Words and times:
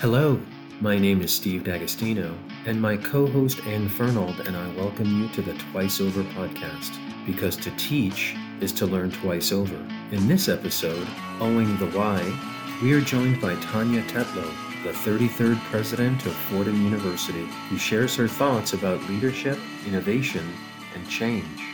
Hello, 0.00 0.40
my 0.80 0.96
name 0.96 1.22
is 1.22 1.32
Steve 1.32 1.64
D'Agostino, 1.64 2.32
and 2.66 2.80
my 2.80 2.96
co 2.96 3.26
host 3.26 3.58
Anne 3.66 3.88
Fernald 3.88 4.38
and 4.46 4.56
I 4.56 4.68
welcome 4.76 5.20
you 5.20 5.28
to 5.30 5.42
the 5.42 5.54
Twice 5.54 6.00
Over 6.00 6.22
podcast 6.22 6.96
because 7.26 7.56
to 7.56 7.72
teach 7.72 8.36
is 8.60 8.70
to 8.74 8.86
learn 8.86 9.10
twice 9.10 9.50
over. 9.50 9.74
In 10.12 10.28
this 10.28 10.48
episode, 10.48 11.08
Owing 11.40 11.76
the 11.78 11.90
Why, 11.90 12.22
we 12.80 12.92
are 12.92 13.00
joined 13.00 13.40
by 13.40 13.56
Tania 13.56 14.04
Tetlow, 14.04 14.48
the 14.84 14.92
33rd 14.92 15.58
president 15.64 16.24
of 16.26 16.32
Fordham 16.32 16.80
University, 16.80 17.48
who 17.68 17.76
shares 17.76 18.14
her 18.14 18.28
thoughts 18.28 18.74
about 18.74 19.02
leadership, 19.10 19.58
innovation, 19.84 20.48
and 20.94 21.08
change. 21.08 21.67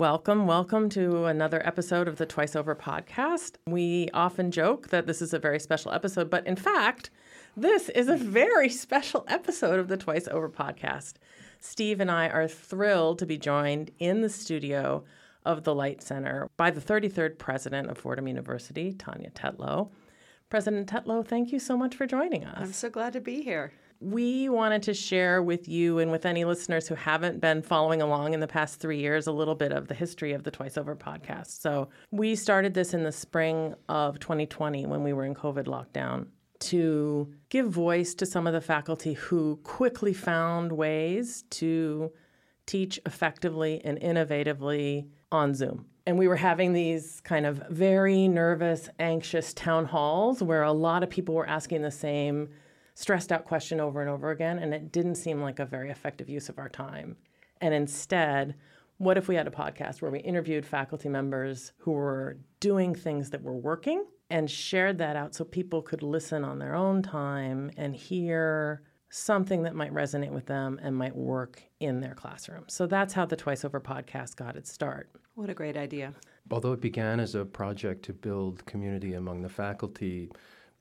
Welcome, 0.00 0.46
welcome 0.46 0.88
to 0.90 1.26
another 1.26 1.60
episode 1.62 2.08
of 2.08 2.16
the 2.16 2.24
Twice 2.24 2.56
Over 2.56 2.74
podcast. 2.74 3.56
We 3.66 4.08
often 4.14 4.50
joke 4.50 4.88
that 4.88 5.06
this 5.06 5.20
is 5.20 5.34
a 5.34 5.38
very 5.38 5.60
special 5.60 5.92
episode, 5.92 6.30
but 6.30 6.46
in 6.46 6.56
fact, 6.56 7.10
this 7.54 7.90
is 7.90 8.08
a 8.08 8.16
very 8.16 8.68
special 8.70 9.26
episode 9.28 9.78
of 9.78 9.88
the 9.88 9.98
Twice 9.98 10.26
Over 10.26 10.48
podcast. 10.48 11.16
Steve 11.60 12.00
and 12.00 12.10
I 12.10 12.30
are 12.30 12.48
thrilled 12.48 13.18
to 13.18 13.26
be 13.26 13.36
joined 13.36 13.90
in 13.98 14.22
the 14.22 14.30
studio 14.30 15.04
of 15.44 15.64
the 15.64 15.74
Light 15.74 16.00
Center 16.00 16.48
by 16.56 16.70
the 16.70 16.80
33rd 16.80 17.36
president 17.36 17.90
of 17.90 17.98
Fordham 17.98 18.26
University, 18.26 18.94
Tania 18.94 19.28
Tetlow. 19.32 19.90
President 20.48 20.88
Tetlow, 20.88 21.28
thank 21.28 21.52
you 21.52 21.58
so 21.58 21.76
much 21.76 21.94
for 21.94 22.06
joining 22.06 22.46
us. 22.46 22.58
I'm 22.58 22.72
so 22.72 22.88
glad 22.88 23.12
to 23.12 23.20
be 23.20 23.42
here 23.42 23.70
we 24.00 24.48
wanted 24.48 24.82
to 24.84 24.94
share 24.94 25.42
with 25.42 25.68
you 25.68 25.98
and 25.98 26.10
with 26.10 26.24
any 26.24 26.44
listeners 26.44 26.88
who 26.88 26.94
haven't 26.94 27.38
been 27.38 27.60
following 27.60 28.00
along 28.00 28.32
in 28.32 28.40
the 28.40 28.46
past 28.46 28.80
three 28.80 28.98
years 28.98 29.26
a 29.26 29.32
little 29.32 29.54
bit 29.54 29.72
of 29.72 29.88
the 29.88 29.94
history 29.94 30.32
of 30.32 30.42
the 30.42 30.50
Twice 30.50 30.78
Over 30.78 30.96
podcast. 30.96 31.60
So, 31.60 31.90
we 32.10 32.34
started 32.34 32.72
this 32.72 32.94
in 32.94 33.04
the 33.04 33.12
spring 33.12 33.74
of 33.88 34.18
2020 34.18 34.86
when 34.86 35.02
we 35.02 35.12
were 35.12 35.24
in 35.24 35.34
COVID 35.34 35.64
lockdown 35.64 36.28
to 36.60 37.32
give 37.50 37.68
voice 37.68 38.14
to 38.14 38.26
some 38.26 38.46
of 38.46 38.52
the 38.52 38.60
faculty 38.60 39.12
who 39.14 39.56
quickly 39.64 40.14
found 40.14 40.72
ways 40.72 41.44
to 41.50 42.10
teach 42.66 43.00
effectively 43.04 43.80
and 43.84 44.00
innovatively 44.00 45.08
on 45.32 45.54
Zoom. 45.54 45.86
And 46.06 46.18
we 46.18 46.28
were 46.28 46.36
having 46.36 46.72
these 46.72 47.20
kind 47.20 47.44
of 47.46 47.62
very 47.68 48.28
nervous, 48.28 48.88
anxious 48.98 49.52
town 49.54 49.84
halls 49.86 50.42
where 50.42 50.62
a 50.62 50.72
lot 50.72 51.02
of 51.02 51.10
people 51.10 51.34
were 51.34 51.48
asking 51.48 51.82
the 51.82 51.90
same 51.90 52.48
stressed 52.94 53.32
out 53.32 53.44
question 53.44 53.80
over 53.80 54.00
and 54.00 54.10
over 54.10 54.30
again, 54.30 54.58
and 54.58 54.74
it 54.74 54.92
didn't 54.92 55.16
seem 55.16 55.40
like 55.40 55.58
a 55.58 55.66
very 55.66 55.90
effective 55.90 56.28
use 56.28 56.48
of 56.48 56.58
our 56.58 56.68
time. 56.68 57.16
And 57.60 57.74
instead, 57.74 58.54
what 58.98 59.16
if 59.16 59.28
we 59.28 59.34
had 59.34 59.46
a 59.46 59.50
podcast 59.50 60.02
where 60.02 60.10
we 60.10 60.20
interviewed 60.20 60.66
faculty 60.66 61.08
members 61.08 61.72
who 61.78 61.92
were 61.92 62.38
doing 62.60 62.94
things 62.94 63.30
that 63.30 63.42
were 63.42 63.56
working 63.56 64.04
and 64.28 64.50
shared 64.50 64.98
that 64.98 65.16
out 65.16 65.34
so 65.34 65.44
people 65.44 65.82
could 65.82 66.02
listen 66.02 66.44
on 66.44 66.58
their 66.58 66.74
own 66.74 67.02
time 67.02 67.70
and 67.76 67.96
hear 67.96 68.82
something 69.10 69.64
that 69.64 69.74
might 69.74 69.92
resonate 69.92 70.30
with 70.30 70.46
them 70.46 70.78
and 70.82 70.96
might 70.96 71.16
work 71.16 71.62
in 71.80 72.00
their 72.00 72.14
classroom. 72.14 72.64
So 72.68 72.86
that's 72.86 73.12
how 73.12 73.26
the 73.26 73.36
Twice 73.36 73.64
Over 73.64 73.80
podcast 73.80 74.36
got 74.36 74.56
its 74.56 74.72
start. 74.72 75.10
What 75.34 75.50
a 75.50 75.54
great 75.54 75.76
idea. 75.76 76.14
Although 76.50 76.72
it 76.72 76.80
began 76.80 77.20
as 77.20 77.34
a 77.34 77.44
project 77.44 78.04
to 78.04 78.12
build 78.12 78.64
community 78.66 79.14
among 79.14 79.42
the 79.42 79.48
faculty, 79.48 80.30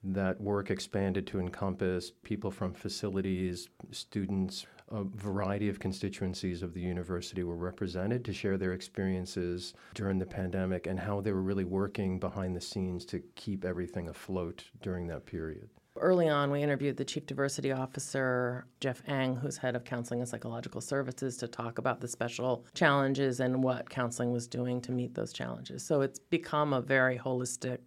that 0.03 0.39
work 0.39 0.71
expanded 0.71 1.27
to 1.27 1.39
encompass 1.39 2.11
people 2.23 2.51
from 2.51 2.73
facilities, 2.73 3.67
students, 3.91 4.65
a 4.91 5.03
variety 5.03 5.69
of 5.69 5.79
constituencies 5.79 6.63
of 6.63 6.73
the 6.73 6.81
university 6.81 7.43
were 7.43 7.55
represented 7.55 8.25
to 8.25 8.33
share 8.33 8.57
their 8.57 8.73
experiences 8.73 9.73
during 9.93 10.17
the 10.17 10.25
pandemic 10.25 10.87
and 10.87 10.99
how 10.99 11.21
they 11.21 11.31
were 11.31 11.41
really 11.41 11.65
working 11.65 12.19
behind 12.19 12.55
the 12.55 12.61
scenes 12.61 13.05
to 13.05 13.21
keep 13.35 13.65
everything 13.65 14.09
afloat 14.09 14.63
during 14.81 15.07
that 15.07 15.25
period. 15.25 15.69
Early 15.95 16.29
on, 16.29 16.49
we 16.49 16.63
interviewed 16.63 16.95
the 16.95 17.03
Chief 17.03 17.25
Diversity 17.25 17.73
Officer, 17.73 18.65
Jeff 18.79 19.03
Ng, 19.07 19.35
who's 19.35 19.57
head 19.57 19.75
of 19.75 19.83
Counseling 19.83 20.21
and 20.21 20.29
Psychological 20.29 20.79
Services, 20.79 21.35
to 21.37 21.47
talk 21.47 21.77
about 21.77 21.99
the 21.99 22.07
special 22.07 22.65
challenges 22.73 23.41
and 23.41 23.61
what 23.61 23.89
counseling 23.89 24.31
was 24.31 24.47
doing 24.47 24.79
to 24.81 24.93
meet 24.93 25.13
those 25.13 25.33
challenges. 25.33 25.83
So 25.83 26.01
it's 26.01 26.19
become 26.19 26.71
a 26.71 26.81
very 26.81 27.17
holistic 27.17 27.79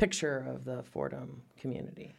picture 0.00 0.46
of 0.48 0.64
the 0.64 0.82
Fordham 0.82 1.42
community. 1.58 2.14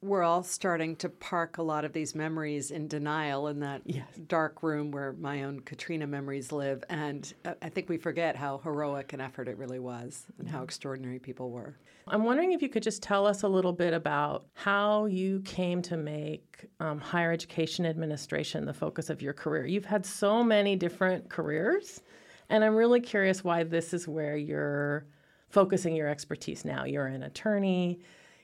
We're 0.00 0.22
all 0.22 0.44
starting 0.44 0.94
to 0.96 1.08
park 1.08 1.58
a 1.58 1.62
lot 1.62 1.84
of 1.84 1.92
these 1.92 2.14
memories 2.14 2.70
in 2.70 2.86
denial 2.86 3.48
in 3.48 3.58
that 3.60 3.82
yes. 3.86 4.06
dark 4.28 4.62
room 4.62 4.92
where 4.92 5.14
my 5.14 5.42
own 5.42 5.60
Katrina 5.60 6.06
memories 6.06 6.52
live. 6.52 6.84
And 6.90 7.32
I 7.60 7.70
think 7.70 7.88
we 7.88 7.96
forget 7.96 8.36
how 8.36 8.58
heroic 8.58 9.14
an 9.14 9.20
effort 9.20 9.48
it 9.48 9.56
really 9.58 9.80
was 9.80 10.26
and 10.38 10.48
how 10.48 10.62
extraordinary 10.62 11.18
people 11.18 11.50
were. 11.50 11.74
I'm 12.06 12.22
wondering 12.22 12.52
if 12.52 12.62
you 12.62 12.68
could 12.68 12.84
just 12.84 13.02
tell 13.02 13.26
us 13.26 13.42
a 13.42 13.48
little 13.48 13.72
bit 13.72 13.94
about 13.94 14.44
how 14.52 15.06
you 15.06 15.40
came 15.40 15.82
to 15.82 15.96
make 15.96 16.66
um, 16.78 17.00
higher 17.00 17.32
education 17.32 17.84
administration 17.84 18.64
the 18.64 18.74
focus 18.74 19.10
of 19.10 19.22
your 19.22 19.32
career. 19.32 19.66
You've 19.66 19.86
had 19.86 20.06
so 20.06 20.44
many 20.44 20.76
different 20.76 21.30
careers, 21.30 22.02
and 22.48 22.62
I'm 22.62 22.76
really 22.76 23.00
curious 23.00 23.42
why 23.42 23.64
this 23.64 23.92
is 23.92 24.06
where 24.06 24.36
you're 24.36 25.06
focusing 25.54 25.94
your 25.94 26.08
expertise 26.08 26.64
now. 26.64 26.84
You're 26.84 27.06
an 27.06 27.22
attorney, 27.22 28.00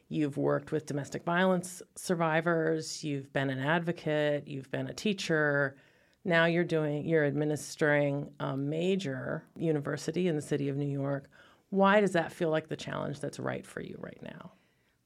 you've 0.09 0.37
worked 0.37 0.71
with 0.71 0.87
domestic 0.87 1.25
violence 1.25 1.83
survivors, 1.97 3.03
you've 3.03 3.33
been 3.33 3.51
an 3.51 3.59
advocate, 3.59 4.47
you've 4.47 4.71
been 4.71 4.87
a 4.87 4.95
teacher. 4.95 5.75
Now 6.25 6.45
you're 6.45 6.63
doing 6.63 7.05
you're 7.05 7.25
administering 7.25 8.31
a 8.39 8.57
major 8.57 9.43
university 9.57 10.29
in 10.29 10.37
the 10.37 10.43
city 10.43 10.69
of 10.69 10.77
New 10.77 10.89
York. 10.89 11.29
Why 11.71 12.01
does 12.01 12.13
that 12.13 12.31
feel 12.33 12.51
like 12.51 12.69
the 12.69 12.77
challenge 12.77 13.19
that's 13.19 13.41
right 13.41 13.67
for 13.67 13.81
you 13.81 13.97
right 13.99 14.23
now? 14.23 14.53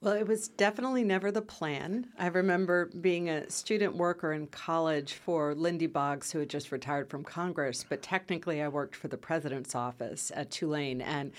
Well, 0.04 0.12
it 0.12 0.28
was 0.28 0.48
definitely 0.48 1.03
never 1.03 1.32
the 1.32 1.41
plan. 1.41 2.09
I 2.19 2.26
remember 2.26 2.91
being 3.00 3.31
a 3.31 3.48
student 3.48 3.97
worker 3.97 4.34
in 4.34 4.48
college 4.48 5.14
for 5.14 5.54
Lindy 5.54 5.87
Boggs, 5.87 6.31
who 6.31 6.41
had 6.41 6.50
just 6.50 6.70
retired 6.70 7.09
from 7.09 7.25
Congress, 7.25 7.87
but 7.88 8.03
technically 8.03 8.60
I 8.60 8.69
worked 8.69 8.97
for 8.97 9.09
the 9.09 9.16
president's 9.16 9.75
office 9.75 10.31
at 10.34 10.50
Tulane. 10.50 11.00
And 11.00 11.32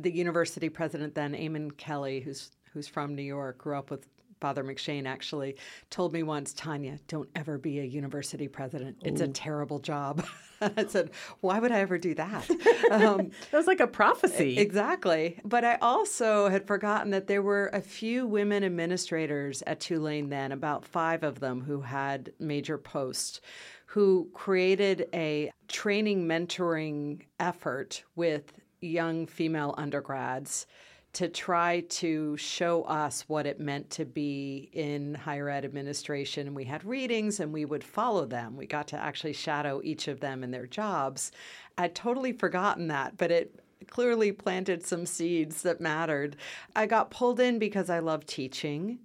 the 0.00 0.10
university 0.10 0.68
president 0.68 1.14
then, 1.14 1.34
Eamon 1.34 1.76
Kelly, 1.76 2.20
who's 2.20 2.50
who's 2.72 2.88
from 2.88 3.14
New 3.14 3.22
York, 3.22 3.58
grew 3.58 3.76
up 3.76 3.90
with 3.90 4.08
Father 4.40 4.62
McShane 4.62 5.06
actually 5.06 5.56
told 5.90 6.12
me 6.12 6.22
once, 6.22 6.52
Tania, 6.52 6.98
don't 7.08 7.28
ever 7.34 7.58
be 7.58 7.80
a 7.80 7.84
university 7.84 8.48
president. 8.48 8.96
It's 9.02 9.20
Ooh. 9.20 9.24
a 9.24 9.28
terrible 9.28 9.78
job. 9.78 10.24
I 10.60 10.86
said, 10.86 11.10
why 11.40 11.60
would 11.60 11.70
I 11.70 11.80
ever 11.80 11.98
do 11.98 12.14
that? 12.14 12.48
Um, 12.90 13.32
that 13.50 13.58
was 13.58 13.66
like 13.66 13.80
a 13.80 13.86
prophecy. 13.86 14.56
Exactly. 14.58 15.38
But 15.44 15.62
I 15.62 15.76
also 15.82 16.48
had 16.48 16.66
forgotten 16.66 17.10
that 17.10 17.26
there 17.26 17.42
were 17.42 17.66
a 17.74 17.82
few 17.82 18.26
women 18.26 18.64
administrators 18.64 19.62
at 19.66 19.78
Tulane 19.78 20.30
then, 20.30 20.52
about 20.52 20.86
five 20.86 21.22
of 21.22 21.38
them 21.38 21.60
who 21.60 21.82
had 21.82 22.32
major 22.38 22.78
posts, 22.78 23.42
who 23.84 24.30
created 24.32 25.06
a 25.12 25.50
training 25.68 26.26
mentoring 26.26 27.26
effort 27.38 28.02
with 28.16 28.54
young 28.80 29.26
female 29.26 29.74
undergrads 29.76 30.66
to 31.14 31.28
try 31.28 31.80
to 31.88 32.36
show 32.36 32.82
us 32.82 33.24
what 33.28 33.46
it 33.46 33.58
meant 33.58 33.90
to 33.90 34.04
be 34.04 34.68
in 34.72 35.14
higher 35.14 35.48
ed 35.48 35.64
administration. 35.64 36.46
And 36.46 36.54
we 36.54 36.64
had 36.64 36.84
readings 36.84 37.40
and 37.40 37.52
we 37.52 37.64
would 37.64 37.82
follow 37.82 38.26
them. 38.26 38.56
We 38.56 38.66
got 38.66 38.88
to 38.88 38.96
actually 38.96 39.32
shadow 39.32 39.80
each 39.82 40.06
of 40.06 40.20
them 40.20 40.44
in 40.44 40.50
their 40.50 40.66
jobs. 40.66 41.32
I'd 41.78 41.94
totally 41.94 42.32
forgotten 42.32 42.88
that, 42.88 43.16
but 43.16 43.30
it 43.30 43.60
clearly 43.88 44.32
planted 44.32 44.84
some 44.84 45.06
seeds 45.06 45.62
that 45.62 45.80
mattered. 45.80 46.36
I 46.76 46.86
got 46.86 47.10
pulled 47.10 47.40
in 47.40 47.58
because 47.58 47.88
I 47.88 48.00
love 48.00 48.26
teaching. 48.26 48.98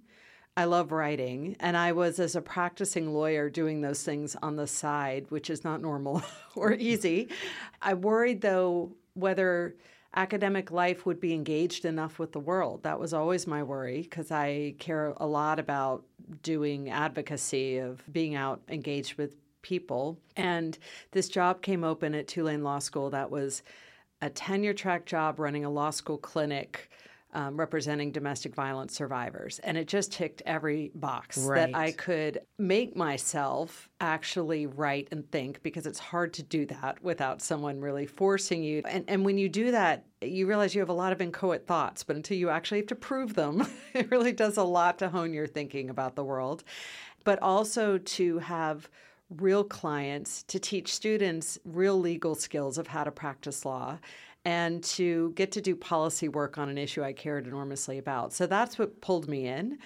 I 0.56 0.66
love 0.66 0.92
writing, 0.92 1.56
and 1.58 1.76
I 1.76 1.90
was, 1.90 2.20
as 2.20 2.36
a 2.36 2.40
practicing 2.40 3.12
lawyer, 3.12 3.50
doing 3.50 3.80
those 3.80 4.04
things 4.04 4.36
on 4.40 4.54
the 4.54 4.68
side, 4.68 5.26
which 5.30 5.50
is 5.50 5.64
not 5.64 5.82
normal 5.82 6.22
or 6.54 6.74
easy. 6.74 7.28
I 7.82 7.94
worried, 7.94 8.40
though, 8.40 8.92
whether 9.14 9.74
academic 10.16 10.70
life 10.70 11.06
would 11.06 11.20
be 11.20 11.32
engaged 11.32 11.84
enough 11.84 12.18
with 12.18 12.32
the 12.32 12.40
world. 12.40 12.82
That 12.84 13.00
was 13.00 13.12
always 13.12 13.46
my 13.46 13.62
worry 13.62 14.02
because 14.02 14.30
I 14.30 14.74
care 14.78 15.12
a 15.16 15.26
lot 15.26 15.58
about 15.58 16.04
doing 16.42 16.90
advocacy, 16.90 17.78
of 17.78 18.02
being 18.12 18.34
out 18.34 18.62
engaged 18.68 19.16
with 19.16 19.34
people. 19.62 20.18
And 20.36 20.78
this 21.10 21.28
job 21.28 21.62
came 21.62 21.82
open 21.82 22.14
at 22.14 22.28
Tulane 22.28 22.62
Law 22.62 22.78
School 22.78 23.10
that 23.10 23.30
was 23.30 23.62
a 24.22 24.30
tenure 24.30 24.74
track 24.74 25.04
job 25.04 25.38
running 25.38 25.64
a 25.64 25.70
law 25.70 25.90
school 25.90 26.18
clinic 26.18 26.90
um, 27.34 27.56
representing 27.56 28.12
domestic 28.12 28.54
violence 28.54 28.94
survivors. 28.94 29.58
And 29.58 29.76
it 29.76 29.88
just 29.88 30.12
ticked 30.12 30.42
every 30.46 30.92
box 30.94 31.38
right. 31.38 31.72
that 31.72 31.78
I 31.78 31.92
could 31.92 32.40
make 32.58 32.96
myself 32.96 33.88
actually 34.00 34.66
write 34.66 35.08
and 35.10 35.30
think 35.30 35.62
because 35.62 35.86
it's 35.86 35.98
hard 35.98 36.32
to 36.34 36.42
do 36.42 36.64
that 36.66 37.02
without 37.02 37.42
someone 37.42 37.80
really 37.80 38.06
forcing 38.06 38.62
you. 38.62 38.82
And, 38.88 39.04
and 39.08 39.24
when 39.24 39.36
you 39.36 39.48
do 39.48 39.72
that, 39.72 40.06
you 40.20 40.46
realize 40.46 40.74
you 40.74 40.80
have 40.80 40.88
a 40.88 40.94
lot 40.94 41.12
of 41.12 41.20
inchoate 41.20 41.66
thoughts, 41.66 42.04
but 42.04 42.16
until 42.16 42.36
you 42.36 42.50
actually 42.50 42.78
have 42.78 42.86
to 42.88 42.94
prove 42.94 43.34
them, 43.34 43.66
it 43.94 44.10
really 44.10 44.32
does 44.32 44.56
a 44.56 44.62
lot 44.62 44.98
to 45.00 45.08
hone 45.08 45.34
your 45.34 45.46
thinking 45.46 45.90
about 45.90 46.14
the 46.14 46.24
world. 46.24 46.62
But 47.24 47.42
also 47.42 47.98
to 47.98 48.38
have 48.38 48.88
real 49.30 49.64
clients, 49.64 50.42
to 50.44 50.60
teach 50.60 50.94
students 50.94 51.58
real 51.64 51.98
legal 51.98 52.34
skills 52.34 52.78
of 52.78 52.86
how 52.86 53.02
to 53.04 53.10
practice 53.10 53.64
law 53.64 53.98
and 54.44 54.82
to 54.84 55.32
get 55.36 55.52
to 55.52 55.60
do 55.60 55.74
policy 55.74 56.28
work 56.28 56.58
on 56.58 56.68
an 56.68 56.78
issue 56.78 57.02
I 57.02 57.12
cared 57.12 57.46
enormously 57.46 57.98
about. 57.98 58.32
So 58.32 58.46
that's 58.46 58.78
what 58.78 59.00
pulled 59.00 59.28
me 59.28 59.46
in. 59.46 59.78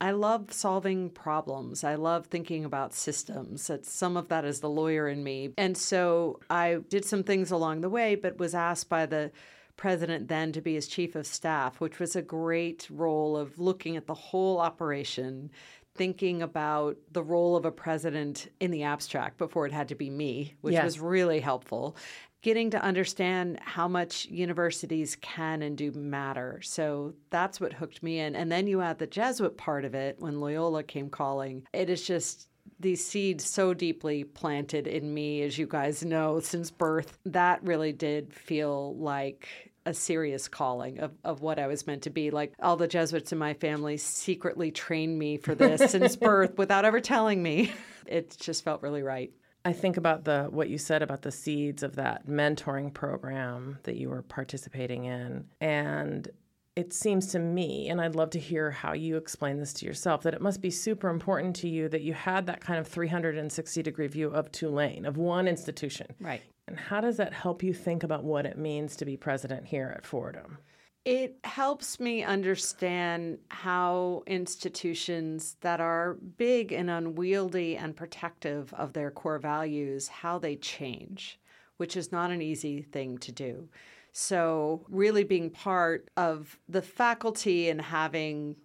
I 0.00 0.10
love 0.10 0.52
solving 0.52 1.10
problems. 1.10 1.84
I 1.84 1.94
love 1.94 2.26
thinking 2.26 2.64
about 2.64 2.94
systems. 2.94 3.70
It's, 3.70 3.90
some 3.90 4.16
of 4.16 4.28
that 4.28 4.44
is 4.44 4.60
the 4.60 4.68
lawyer 4.68 5.08
in 5.08 5.22
me. 5.22 5.52
And 5.56 5.76
so 5.76 6.40
I 6.50 6.78
did 6.88 7.04
some 7.04 7.22
things 7.22 7.50
along 7.50 7.80
the 7.80 7.88
way, 7.88 8.14
but 8.14 8.38
was 8.38 8.54
asked 8.54 8.88
by 8.88 9.06
the 9.06 9.30
president 9.76 10.28
then 10.28 10.52
to 10.52 10.60
be 10.60 10.74
his 10.74 10.86
chief 10.88 11.14
of 11.16 11.26
staff, 11.26 11.80
which 11.80 11.98
was 11.98 12.14
a 12.14 12.22
great 12.22 12.86
role 12.90 13.36
of 13.36 13.58
looking 13.58 13.96
at 13.96 14.06
the 14.06 14.14
whole 14.14 14.60
operation, 14.60 15.50
thinking 15.94 16.42
about 16.42 16.96
the 17.12 17.22
role 17.22 17.56
of 17.56 17.64
a 17.64 17.72
president 17.72 18.48
in 18.60 18.70
the 18.70 18.82
abstract 18.82 19.38
before 19.38 19.64
it 19.66 19.72
had 19.72 19.88
to 19.88 19.94
be 19.94 20.10
me, 20.10 20.54
which 20.60 20.74
Yes. 20.74 20.84
was 20.84 21.00
really 21.00 21.40
helpful. 21.40 21.96
Getting 22.44 22.68
to 22.72 22.82
understand 22.82 23.58
how 23.62 23.88
much 23.88 24.26
universities 24.26 25.16
can 25.22 25.62
and 25.62 25.78
do 25.78 25.92
matter. 25.92 26.60
So 26.62 27.14
that's 27.30 27.58
what 27.58 27.72
hooked 27.72 28.02
me 28.02 28.18
in. 28.18 28.36
And 28.36 28.52
then 28.52 28.66
you 28.66 28.82
add 28.82 28.98
the 28.98 29.06
Jesuit 29.06 29.56
part 29.56 29.86
of 29.86 29.94
it 29.94 30.16
when 30.18 30.40
Loyola 30.40 30.82
came 30.82 31.08
calling. 31.08 31.66
It 31.72 31.88
is 31.88 32.06
just 32.06 32.48
these 32.78 33.02
seeds 33.02 33.46
so 33.46 33.72
deeply 33.72 34.24
planted 34.24 34.86
in 34.86 35.14
me, 35.14 35.40
as 35.40 35.56
you 35.56 35.66
guys 35.66 36.04
know, 36.04 36.38
since 36.38 36.70
birth. 36.70 37.18
That 37.24 37.64
really 37.64 37.92
did 37.92 38.34
feel 38.34 38.94
like 38.96 39.72
a 39.86 39.94
serious 39.94 40.46
calling 40.46 40.98
of, 40.98 41.12
of 41.24 41.40
what 41.40 41.58
I 41.58 41.66
was 41.66 41.86
meant 41.86 42.02
to 42.02 42.10
be. 42.10 42.30
Like 42.30 42.52
all 42.60 42.76
the 42.76 42.86
Jesuits 42.86 43.32
in 43.32 43.38
my 43.38 43.54
family 43.54 43.96
secretly 43.96 44.70
trained 44.70 45.18
me 45.18 45.38
for 45.38 45.54
this 45.54 45.90
since 45.90 46.14
birth 46.16 46.58
without 46.58 46.84
ever 46.84 47.00
telling 47.00 47.42
me. 47.42 47.72
It 48.06 48.36
just 48.38 48.64
felt 48.64 48.82
really 48.82 49.02
right. 49.02 49.32
I 49.64 49.72
think 49.72 49.96
about 49.96 50.24
the 50.24 50.48
what 50.50 50.68
you 50.68 50.78
said 50.78 51.02
about 51.02 51.22
the 51.22 51.32
seeds 51.32 51.82
of 51.82 51.96
that 51.96 52.26
mentoring 52.26 52.92
program 52.92 53.78
that 53.84 53.96
you 53.96 54.10
were 54.10 54.22
participating 54.22 55.04
in 55.04 55.46
and 55.60 56.28
it 56.76 56.92
seems 56.92 57.28
to 57.28 57.38
me 57.38 57.88
and 57.88 58.00
I'd 58.00 58.16
love 58.16 58.30
to 58.30 58.38
hear 58.38 58.70
how 58.70 58.92
you 58.92 59.16
explain 59.16 59.58
this 59.58 59.72
to 59.74 59.86
yourself 59.86 60.22
that 60.22 60.34
it 60.34 60.40
must 60.40 60.60
be 60.60 60.70
super 60.70 61.08
important 61.08 61.56
to 61.56 61.68
you 61.68 61.88
that 61.88 62.02
you 62.02 62.12
had 62.12 62.46
that 62.46 62.60
kind 62.60 62.78
of 62.78 62.88
360 62.88 63.82
degree 63.82 64.08
view 64.08 64.28
of 64.28 64.50
Tulane 64.50 65.06
of 65.06 65.16
one 65.16 65.46
institution. 65.46 66.08
Right. 66.20 66.42
And 66.66 66.78
how 66.78 67.00
does 67.00 67.16
that 67.18 67.32
help 67.32 67.62
you 67.62 67.72
think 67.72 68.02
about 68.02 68.24
what 68.24 68.46
it 68.46 68.58
means 68.58 68.96
to 68.96 69.04
be 69.04 69.16
president 69.16 69.66
here 69.66 69.94
at 69.96 70.06
Fordham? 70.06 70.58
It 71.04 71.36
helps 71.44 72.00
me 72.00 72.22
understand 72.22 73.38
how 73.48 74.22
institutions 74.26 75.56
that 75.60 75.78
are 75.78 76.14
big 76.14 76.72
and 76.72 76.88
unwieldy 76.88 77.76
and 77.76 77.94
protective 77.94 78.72
of 78.72 78.94
their 78.94 79.10
core 79.10 79.38
values, 79.38 80.08
how 80.08 80.38
they 80.38 80.56
change, 80.56 81.38
which 81.76 81.94
is 81.94 82.10
not 82.10 82.30
an 82.30 82.40
easy 82.40 82.80
thing 82.80 83.18
to 83.18 83.32
do. 83.32 83.68
So, 84.12 84.86
really 84.88 85.24
being 85.24 85.50
part 85.50 86.08
of 86.16 86.58
the 86.68 86.80
faculty 86.80 87.68
and 87.68 87.82
having 87.82 88.56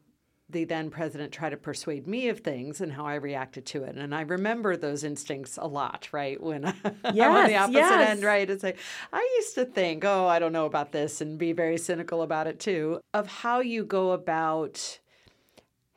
the 0.49 0.63
then 0.63 0.89
president 0.89 1.31
try 1.31 1.49
to 1.49 1.57
persuade 1.57 2.07
me 2.07 2.29
of 2.29 2.39
things 2.39 2.81
and 2.81 2.91
how 2.91 3.05
I 3.05 3.15
reacted 3.15 3.65
to 3.67 3.83
it. 3.83 3.95
And 3.95 4.15
I 4.15 4.21
remember 4.21 4.75
those 4.75 5.03
instincts 5.03 5.57
a 5.61 5.67
lot, 5.67 6.09
right? 6.11 6.41
When 6.41 6.65
I'm 7.03 7.03
on 7.03 7.47
the 7.47 7.55
opposite 7.55 7.73
yes. 7.73 8.09
end, 8.09 8.23
right? 8.23 8.49
It's 8.49 8.63
like, 8.63 8.77
I 9.13 9.37
used 9.37 9.55
to 9.55 9.65
think, 9.65 10.03
oh, 10.05 10.27
I 10.27 10.39
don't 10.39 10.53
know 10.53 10.65
about 10.65 10.91
this 10.91 11.21
and 11.21 11.37
be 11.37 11.51
very 11.51 11.77
cynical 11.77 12.23
about 12.23 12.47
it 12.47 12.59
too, 12.59 12.99
of 13.13 13.27
how 13.27 13.59
you 13.59 13.85
go 13.85 14.11
about 14.11 14.99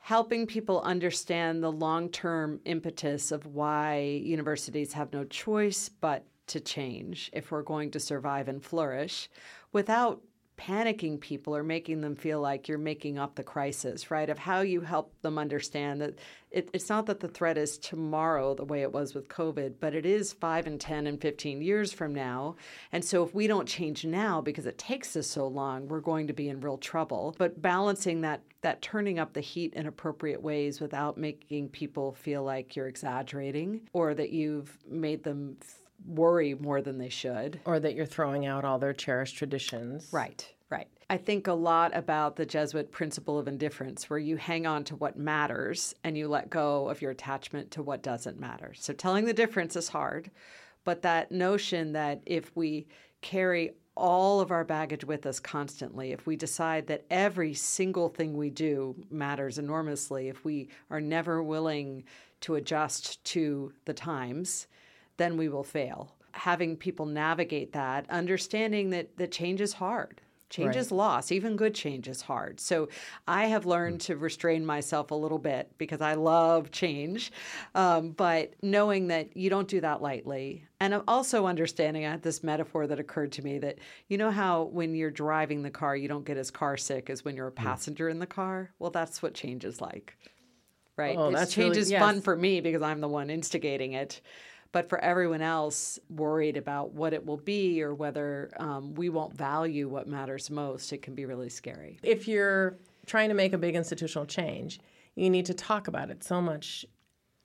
helping 0.02 0.46
people 0.46 0.82
understand 0.82 1.62
the 1.62 1.72
long 1.72 2.10
term 2.10 2.60
impetus 2.64 3.32
of 3.32 3.46
why 3.46 4.00
universities 4.00 4.92
have 4.92 5.12
no 5.12 5.24
choice 5.24 5.88
but 5.88 6.26
to 6.48 6.60
change 6.60 7.30
if 7.32 7.50
we're 7.50 7.62
going 7.62 7.90
to 7.90 8.00
survive 8.00 8.48
and 8.48 8.62
flourish 8.64 9.30
without 9.72 10.20
panicking 10.58 11.18
people 11.18 11.56
or 11.56 11.62
making 11.62 12.00
them 12.00 12.14
feel 12.14 12.40
like 12.40 12.68
you're 12.68 12.78
making 12.78 13.18
up 13.18 13.34
the 13.34 13.42
crisis, 13.42 14.10
right? 14.10 14.28
Of 14.28 14.38
how 14.38 14.60
you 14.60 14.80
help 14.82 15.12
them 15.22 15.38
understand 15.38 16.00
that 16.00 16.18
it, 16.50 16.68
it's 16.72 16.88
not 16.88 17.06
that 17.06 17.20
the 17.20 17.28
threat 17.28 17.56
is 17.56 17.78
tomorrow 17.78 18.54
the 18.54 18.64
way 18.64 18.82
it 18.82 18.92
was 18.92 19.14
with 19.14 19.28
COVID, 19.28 19.74
but 19.80 19.94
it 19.94 20.04
is 20.04 20.32
five 20.32 20.66
and 20.66 20.80
10 20.80 21.06
and 21.06 21.20
15 21.20 21.62
years 21.62 21.92
from 21.92 22.14
now. 22.14 22.56
And 22.92 23.04
so 23.04 23.24
if 23.24 23.34
we 23.34 23.46
don't 23.46 23.66
change 23.66 24.04
now 24.04 24.40
because 24.40 24.66
it 24.66 24.78
takes 24.78 25.16
us 25.16 25.26
so 25.26 25.46
long, 25.46 25.88
we're 25.88 26.00
going 26.00 26.26
to 26.26 26.32
be 26.32 26.48
in 26.48 26.60
real 26.60 26.78
trouble. 26.78 27.34
But 27.38 27.62
balancing 27.62 28.20
that, 28.20 28.42
that 28.60 28.82
turning 28.82 29.18
up 29.18 29.32
the 29.32 29.40
heat 29.40 29.74
in 29.74 29.86
appropriate 29.86 30.42
ways 30.42 30.80
without 30.80 31.16
making 31.16 31.70
people 31.70 32.12
feel 32.12 32.42
like 32.42 32.76
you're 32.76 32.88
exaggerating 32.88 33.88
or 33.92 34.14
that 34.14 34.30
you've 34.30 34.78
made 34.86 35.24
them 35.24 35.56
worry 36.06 36.54
more 36.54 36.82
than 36.82 36.98
they 36.98 37.08
should. 37.08 37.60
Or 37.64 37.78
that 37.80 37.94
you're 37.94 38.06
throwing 38.06 38.46
out 38.46 38.64
all 38.64 38.78
their 38.78 38.92
cherished 38.92 39.36
traditions. 39.36 40.08
Right, 40.12 40.46
right. 40.70 40.88
I 41.10 41.16
think 41.16 41.46
a 41.46 41.52
lot 41.52 41.94
about 41.94 42.36
the 42.36 42.46
Jesuit 42.46 42.90
principle 42.90 43.38
of 43.38 43.48
indifference, 43.48 44.08
where 44.08 44.18
you 44.18 44.36
hang 44.36 44.66
on 44.66 44.84
to 44.84 44.96
what 44.96 45.18
matters 45.18 45.94
and 46.04 46.16
you 46.16 46.28
let 46.28 46.50
go 46.50 46.88
of 46.88 47.02
your 47.02 47.10
attachment 47.10 47.70
to 47.72 47.82
what 47.82 48.02
doesn't 48.02 48.40
matter. 48.40 48.72
So 48.74 48.92
telling 48.92 49.24
the 49.24 49.34
difference 49.34 49.76
is 49.76 49.88
hard, 49.88 50.30
but 50.84 51.02
that 51.02 51.30
notion 51.30 51.92
that 51.92 52.22
if 52.26 52.50
we 52.56 52.86
carry 53.20 53.72
all 53.94 54.40
of 54.40 54.50
our 54.50 54.64
baggage 54.64 55.04
with 55.04 55.26
us 55.26 55.38
constantly, 55.38 56.12
if 56.12 56.26
we 56.26 56.34
decide 56.34 56.86
that 56.86 57.04
every 57.10 57.52
single 57.52 58.08
thing 58.08 58.36
we 58.36 58.48
do 58.48 58.96
matters 59.10 59.58
enormously, 59.58 60.28
if 60.28 60.44
we 60.44 60.68
are 60.90 61.00
never 61.00 61.42
willing 61.42 62.04
to 62.40 62.54
adjust 62.54 63.22
to 63.24 63.72
the 63.84 63.92
times, 63.92 64.66
then 65.16 65.36
we 65.36 65.48
will 65.48 65.64
fail. 65.64 66.14
Having 66.32 66.76
people 66.78 67.06
navigate 67.06 67.72
that, 67.72 68.08
understanding 68.10 68.90
that, 68.90 69.16
that 69.18 69.32
change 69.32 69.60
is 69.60 69.74
hard. 69.74 70.20
Change 70.52 70.68
Right. 70.68 70.76
is 70.76 70.92
loss. 70.92 71.32
Even 71.32 71.56
good 71.56 71.74
change 71.74 72.08
is 72.08 72.20
hard. 72.20 72.60
So 72.60 72.90
I 73.26 73.46
have 73.46 73.64
learned 73.64 74.02
to 74.02 74.16
restrain 74.18 74.66
myself 74.66 75.10
a 75.10 75.14
little 75.14 75.38
bit 75.38 75.72
because 75.78 76.02
I 76.02 76.12
love 76.12 76.70
change. 76.70 77.32
Um, 77.74 78.10
but 78.10 78.52
knowing 78.62 79.06
that 79.08 79.34
you 79.34 79.48
don't 79.48 79.66
do 79.66 79.80
that 79.80 80.02
lightly. 80.02 80.66
And 80.78 80.94
I'm 80.94 81.04
also 81.08 81.46
understanding, 81.46 82.04
I 82.04 82.10
had 82.10 82.22
this 82.22 82.42
metaphor 82.44 82.86
that 82.86 83.00
occurred 83.00 83.32
to 83.32 83.42
me 83.42 83.60
that 83.60 83.78
you 84.08 84.18
know 84.18 84.30
how 84.30 84.64
when 84.64 84.94
you're 84.94 85.10
driving 85.10 85.62
the 85.62 85.70
car, 85.70 85.96
you 85.96 86.06
don't 86.06 86.26
get 86.26 86.36
as 86.36 86.50
car 86.50 86.76
sick 86.76 87.08
as 87.08 87.24
when 87.24 87.34
you're 87.34 87.46
a 87.46 87.52
passenger 87.52 88.10
in 88.10 88.18
the 88.18 88.26
car? 88.26 88.72
Well, 88.78 88.90
that's 88.90 89.22
what 89.22 89.32
change 89.32 89.64
is 89.64 89.80
like 89.80 90.16
right? 90.96 91.16
Oh, 91.16 91.32
change 91.46 91.76
really- 91.76 91.78
is 91.78 91.90
fun 91.90 92.20
for 92.20 92.36
me 92.36 92.60
because 92.60 92.82
I'm 92.82 93.00
the 93.00 93.08
one 93.08 93.30
instigating 93.30 93.94
it. 93.94 94.20
But 94.72 94.88
for 94.88 94.98
everyone 94.98 95.42
else, 95.42 95.98
worried 96.08 96.56
about 96.56 96.92
what 96.92 97.12
it 97.12 97.24
will 97.26 97.36
be 97.36 97.82
or 97.82 97.94
whether 97.94 98.50
um, 98.56 98.94
we 98.94 99.10
won't 99.10 99.36
value 99.36 99.86
what 99.88 100.08
matters 100.08 100.50
most, 100.50 100.92
it 100.92 101.02
can 101.02 101.14
be 101.14 101.26
really 101.26 101.50
scary. 101.50 101.98
if 102.02 102.26
you're 102.26 102.78
trying 103.06 103.28
to 103.28 103.34
make 103.34 103.52
a 103.52 103.58
big 103.58 103.74
institutional 103.74 104.24
change, 104.26 104.80
you 105.14 105.28
need 105.28 105.44
to 105.46 105.54
talk 105.54 105.88
about 105.88 106.08
it 106.10 106.24
so 106.24 106.40
much 106.40 106.86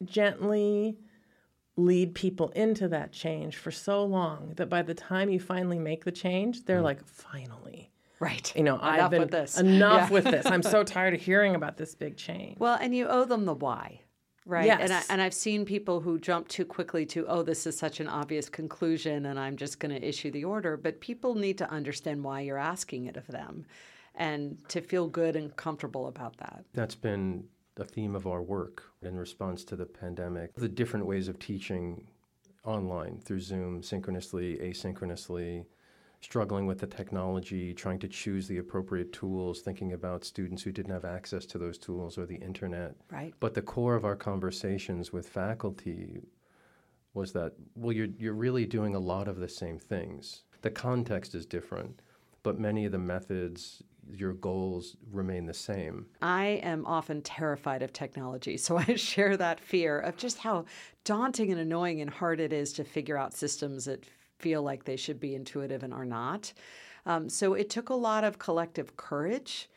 gently 0.06 0.98
lead 1.76 2.16
people 2.16 2.50
into 2.50 2.88
that 2.88 3.12
change 3.12 3.56
for 3.58 3.72
so 3.72 4.04
long 4.04 4.54
that 4.56 4.68
by 4.70 4.82
the 4.82 4.94
time 4.94 5.30
you 5.30 5.40
finally 5.40 5.78
make 5.80 6.06
the 6.06 6.12
change, 6.12 6.66
they're 6.66 6.82
like, 6.82 7.04
finally. 7.06 7.92
Right. 8.20 8.52
You 8.56 8.64
know, 8.64 8.80
I've 8.82 8.96
Enough 9.00 9.12
been 9.12 9.20
with 9.22 9.32
this. 9.32 9.60
enough 9.60 10.10
Yeah. 10.10 10.14
with 10.14 10.24
this. 10.24 10.46
I'm 10.48 10.64
so 10.64 10.84
tired 10.96 11.14
of 11.14 11.22
hearing 11.22 11.54
about 11.54 11.78
this 11.78 11.94
big 11.94 12.18
change. 12.18 12.58
Well, 12.58 12.78
and 12.82 12.96
you 12.96 13.06
owe 13.08 13.26
them 13.26 13.46
the 13.46 13.54
why, 13.54 14.02
right? 14.48 14.70
And, 14.70 14.92
I, 14.92 15.04
and 15.10 15.22
I've 15.22 15.34
seen 15.34 15.66
people 15.66 16.00
who 16.00 16.20
jump 16.20 16.48
too 16.48 16.66
quickly 16.66 17.06
to, 17.08 17.26
oh, 17.28 17.44
this 17.44 17.68
is 17.68 17.78
such 17.78 18.00
an 18.00 18.08
obvious 18.08 18.50
conclusion 18.50 19.26
and 19.28 19.40
I'm 19.40 19.58
just 19.58 19.80
going 19.80 19.94
to 19.94 20.08
issue 20.08 20.32
the 20.32 20.46
order. 20.46 20.78
But 20.78 21.00
people 21.02 21.36
need 21.36 21.58
to 21.60 21.70
understand 21.70 22.24
why 22.24 22.42
you're 22.42 22.58
asking 22.58 23.06
it 23.06 23.18
of 23.18 23.28
them 23.28 23.66
and 24.16 24.58
to 24.70 24.82
feel 24.82 25.08
good 25.08 25.36
and 25.36 25.56
comfortable 25.56 26.08
about 26.08 26.38
that. 26.38 26.64
That's 26.74 26.96
been 26.96 27.44
a 27.78 27.84
theme 27.84 28.16
of 28.16 28.26
our 28.26 28.42
work 28.42 28.84
in 29.04 29.18
response 29.18 29.64
to 29.66 29.76
the 29.76 29.86
pandemic. 29.86 30.56
The 30.56 30.70
different 30.70 31.06
ways 31.06 31.28
of 31.28 31.38
teaching 31.38 32.08
online 32.64 33.20
through 33.20 33.42
Zoom, 33.42 33.84
synchronously, 33.84 34.58
asynchronously, 34.58 35.66
struggling 36.22 36.66
with 36.66 36.80
the 36.80 36.88
technology, 36.88 37.74
trying 37.74 38.00
to 38.00 38.08
choose 38.08 38.48
the 38.48 38.58
appropriate 38.58 39.14
tools, 39.14 39.62
thinking 39.62 39.94
about 39.94 40.24
students 40.24 40.64
who 40.64 40.72
didn't 40.72 40.92
have 40.92 41.06
access 41.06 41.46
to 41.46 41.58
those 41.58 41.78
tools 41.78 42.18
or 42.18 42.26
the 42.26 42.36
internet. 42.36 42.96
Right. 43.12 43.34
But 43.40 43.54
the 43.54 43.62
core 43.62 43.96
of 43.96 44.06
our 44.06 44.16
conversations 44.16 45.14
with 45.14 45.30
faculty 45.30 46.22
was 47.14 47.34
that, 47.34 47.54
well, 47.76 47.94
you're, 47.94 48.08
you're 48.18 48.34
really 48.34 48.66
doing 48.66 48.96
a 48.96 49.00
lot 49.00 49.28
of 49.28 49.38
the 49.38 49.50
same 49.50 49.80
things. 49.80 50.44
The 50.62 50.72
context 50.72 51.36
is 51.36 51.46
different, 51.46 52.02
but 52.44 52.60
many 52.60 52.86
of 52.86 52.92
the 52.92 52.98
methods, 52.98 53.84
your 54.10 54.34
goals 54.34 54.98
remain 55.12 55.46
the 55.46 55.54
same. 55.54 56.08
I 56.22 56.62
am 56.64 56.86
often 56.86 57.22
terrified 57.22 57.84
of 57.84 57.94
technology, 57.94 58.58
so 58.58 58.78
I 58.78 58.84
share 58.96 59.38
that 59.38 59.60
fear 59.60 60.00
of 60.00 60.18
just 60.18 60.40
how 60.40 60.66
daunting 61.04 61.52
and 61.52 61.60
annoying 61.60 62.02
and 62.02 62.10
hard 62.10 62.40
it 62.40 62.54
is 62.54 62.74
to 62.74 62.84
figure 62.84 63.18
out 63.18 63.34
systems 63.34 63.86
that 63.86 64.06
feel 64.40 64.62
like 64.64 64.84
they 64.84 64.96
should 64.96 65.20
be 65.20 65.36
intuitive 65.36 65.84
and 65.84 65.94
are 65.94 66.06
not. 66.06 66.54
Um, 67.06 67.30
so 67.30 67.54
it 67.54 67.70
took 67.70 67.90
a 67.90 67.96
lot 67.96 68.24
of 68.24 68.40
collective 68.40 68.98
courage. 68.98 69.70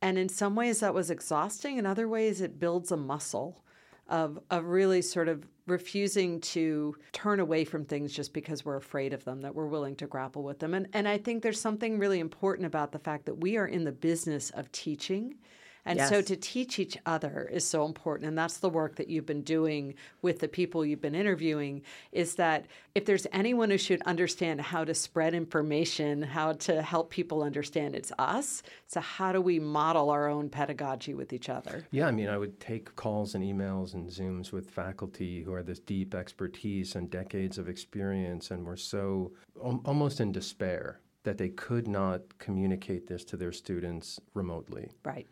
And 0.00 0.18
in 0.18 0.28
some 0.28 0.56
ways, 0.56 0.80
that 0.80 0.94
was 0.94 1.10
exhausting. 1.10 1.78
In 1.78 1.86
other 1.86 2.08
ways, 2.08 2.40
it 2.40 2.58
builds 2.58 2.90
a 2.90 2.96
muscle 2.96 3.62
of, 4.08 4.38
of 4.50 4.64
really 4.64 5.00
sort 5.00 5.28
of 5.28 5.46
refusing 5.66 6.40
to 6.40 6.96
turn 7.12 7.38
away 7.38 7.64
from 7.64 7.84
things 7.84 8.12
just 8.12 8.32
because 8.32 8.64
we're 8.64 8.76
afraid 8.76 9.12
of 9.12 9.24
them, 9.24 9.40
that 9.42 9.54
we're 9.54 9.66
willing 9.66 9.94
to 9.96 10.08
grapple 10.08 10.42
with 10.42 10.58
them. 10.58 10.74
And, 10.74 10.88
and 10.92 11.06
I 11.06 11.18
think 11.18 11.42
there's 11.42 11.60
something 11.60 11.98
really 11.98 12.18
important 12.18 12.66
about 12.66 12.90
the 12.90 12.98
fact 12.98 13.26
that 13.26 13.36
we 13.36 13.56
are 13.56 13.66
in 13.66 13.84
the 13.84 13.92
business 13.92 14.50
of 14.50 14.70
teaching 14.72 15.36
and 15.84 15.98
yes. 15.98 16.08
so 16.08 16.22
to 16.22 16.36
teach 16.36 16.78
each 16.78 16.96
other 17.06 17.48
is 17.52 17.66
so 17.66 17.84
important. 17.84 18.28
And 18.28 18.38
that's 18.38 18.58
the 18.58 18.68
work 18.68 18.96
that 18.96 19.08
you've 19.08 19.26
been 19.26 19.42
doing 19.42 19.94
with 20.22 20.38
the 20.38 20.48
people 20.48 20.84
you've 20.84 21.00
been 21.00 21.14
interviewing 21.14 21.82
is 22.12 22.36
that 22.36 22.66
if 22.94 23.04
there's 23.04 23.26
anyone 23.32 23.70
who 23.70 23.78
should 23.78 24.02
understand 24.02 24.60
how 24.60 24.84
to 24.84 24.94
spread 24.94 25.34
information, 25.34 26.22
how 26.22 26.52
to 26.52 26.82
help 26.82 27.10
people 27.10 27.42
understand, 27.42 27.96
it's 27.96 28.12
us. 28.18 28.62
So 28.86 29.00
how 29.00 29.32
do 29.32 29.40
we 29.40 29.58
model 29.58 30.10
our 30.10 30.28
own 30.28 30.48
pedagogy 30.48 31.14
with 31.14 31.32
each 31.32 31.48
other? 31.48 31.86
Yeah, 31.90 32.06
I 32.06 32.12
mean, 32.12 32.28
I 32.28 32.38
would 32.38 32.60
take 32.60 32.94
calls 32.94 33.34
and 33.34 33.42
emails 33.42 33.94
and 33.94 34.08
Zooms 34.08 34.52
with 34.52 34.70
faculty 34.70 35.42
who 35.42 35.52
are 35.52 35.62
this 35.62 35.80
deep 35.80 36.14
expertise 36.14 36.94
and 36.94 37.10
decades 37.10 37.58
of 37.58 37.68
experience 37.68 38.50
and 38.50 38.64
were 38.64 38.76
so 38.76 39.32
almost 39.60 40.20
in 40.20 40.30
despair 40.30 41.00
that 41.24 41.38
they 41.38 41.48
could 41.48 41.86
not 41.86 42.38
communicate 42.38 43.06
this 43.06 43.24
to 43.24 43.36
their 43.36 43.52
students 43.52 44.20
remotely. 44.34 44.90
Right. 45.04 45.26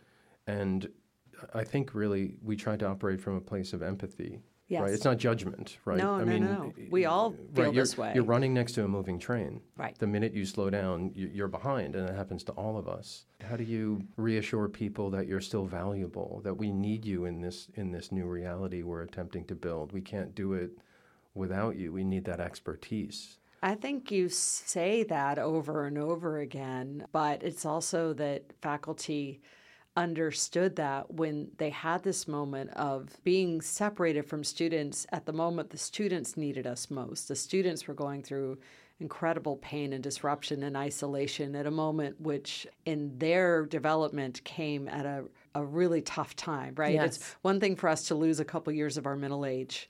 And 0.46 0.88
I 1.54 1.64
think 1.64 1.94
really 1.94 2.36
we 2.42 2.56
try 2.56 2.76
to 2.76 2.86
operate 2.86 3.20
from 3.20 3.36
a 3.36 3.40
place 3.40 3.72
of 3.72 3.82
empathy. 3.82 4.40
Yes. 4.68 4.82
Right. 4.82 4.92
It's 4.92 5.04
not 5.04 5.18
judgment, 5.18 5.78
right? 5.84 5.98
No, 5.98 6.12
I 6.12 6.18
no, 6.20 6.24
mean, 6.26 6.44
no. 6.44 6.72
We 6.90 7.04
all 7.04 7.34
feel 7.56 7.64
right, 7.66 7.74
this 7.74 7.98
way. 7.98 8.12
You're 8.14 8.22
running 8.22 8.54
next 8.54 8.72
to 8.74 8.84
a 8.84 8.88
moving 8.88 9.18
train. 9.18 9.62
Right. 9.76 9.98
The 9.98 10.06
minute 10.06 10.32
you 10.32 10.46
slow 10.46 10.70
down, 10.70 11.10
you're 11.12 11.48
behind, 11.48 11.96
and 11.96 12.08
it 12.08 12.14
happens 12.14 12.44
to 12.44 12.52
all 12.52 12.78
of 12.78 12.86
us. 12.86 13.24
How 13.42 13.56
do 13.56 13.64
you 13.64 14.04
reassure 14.16 14.68
people 14.68 15.10
that 15.10 15.26
you're 15.26 15.40
still 15.40 15.64
valuable, 15.64 16.40
that 16.44 16.54
we 16.54 16.70
need 16.70 17.04
you 17.04 17.24
in 17.24 17.40
this 17.40 17.66
in 17.74 17.90
this 17.90 18.12
new 18.12 18.26
reality 18.26 18.84
we're 18.84 19.02
attempting 19.02 19.44
to 19.46 19.56
build? 19.56 19.90
We 19.90 20.02
can't 20.02 20.36
do 20.36 20.52
it 20.52 20.70
without 21.34 21.74
you. 21.74 21.92
We 21.92 22.04
need 22.04 22.24
that 22.26 22.38
expertise. 22.38 23.38
I 23.64 23.74
think 23.74 24.12
you 24.12 24.28
say 24.28 25.02
that 25.02 25.40
over 25.40 25.84
and 25.84 25.98
over 25.98 26.38
again, 26.38 27.06
but 27.10 27.42
it's 27.42 27.66
also 27.66 28.12
that 28.14 28.44
faculty 28.62 29.42
understood 30.00 30.76
that 30.76 31.12
when 31.12 31.48
they 31.58 31.68
had 31.68 32.02
this 32.02 32.26
moment 32.26 32.70
of 32.70 33.22
being 33.22 33.60
separated 33.60 34.24
from 34.24 34.42
students 34.42 35.06
at 35.12 35.26
the 35.26 35.32
moment 35.32 35.68
the 35.68 35.78
students 35.78 36.38
needed 36.38 36.66
us 36.66 36.90
most. 36.90 37.28
The 37.28 37.36
students 37.36 37.86
were 37.86 37.94
going 37.94 38.22
through 38.22 38.58
incredible 38.98 39.56
pain 39.56 39.92
and 39.92 40.02
disruption 40.02 40.62
and 40.62 40.76
isolation 40.76 41.54
at 41.54 41.66
a 41.66 41.70
moment 41.70 42.18
which 42.20 42.66
in 42.86 43.16
their 43.18 43.66
development 43.66 44.42
came 44.44 44.88
at 44.88 45.04
a, 45.04 45.24
a 45.54 45.64
really 45.64 46.00
tough 46.00 46.34
time, 46.34 46.74
right? 46.76 46.94
Yes. 46.94 47.16
It's 47.16 47.36
one 47.42 47.60
thing 47.60 47.76
for 47.76 47.88
us 47.88 48.08
to 48.08 48.14
lose 48.14 48.40
a 48.40 48.44
couple 48.44 48.72
years 48.72 48.96
of 48.96 49.06
our 49.06 49.16
middle 49.16 49.44
age 49.44 49.88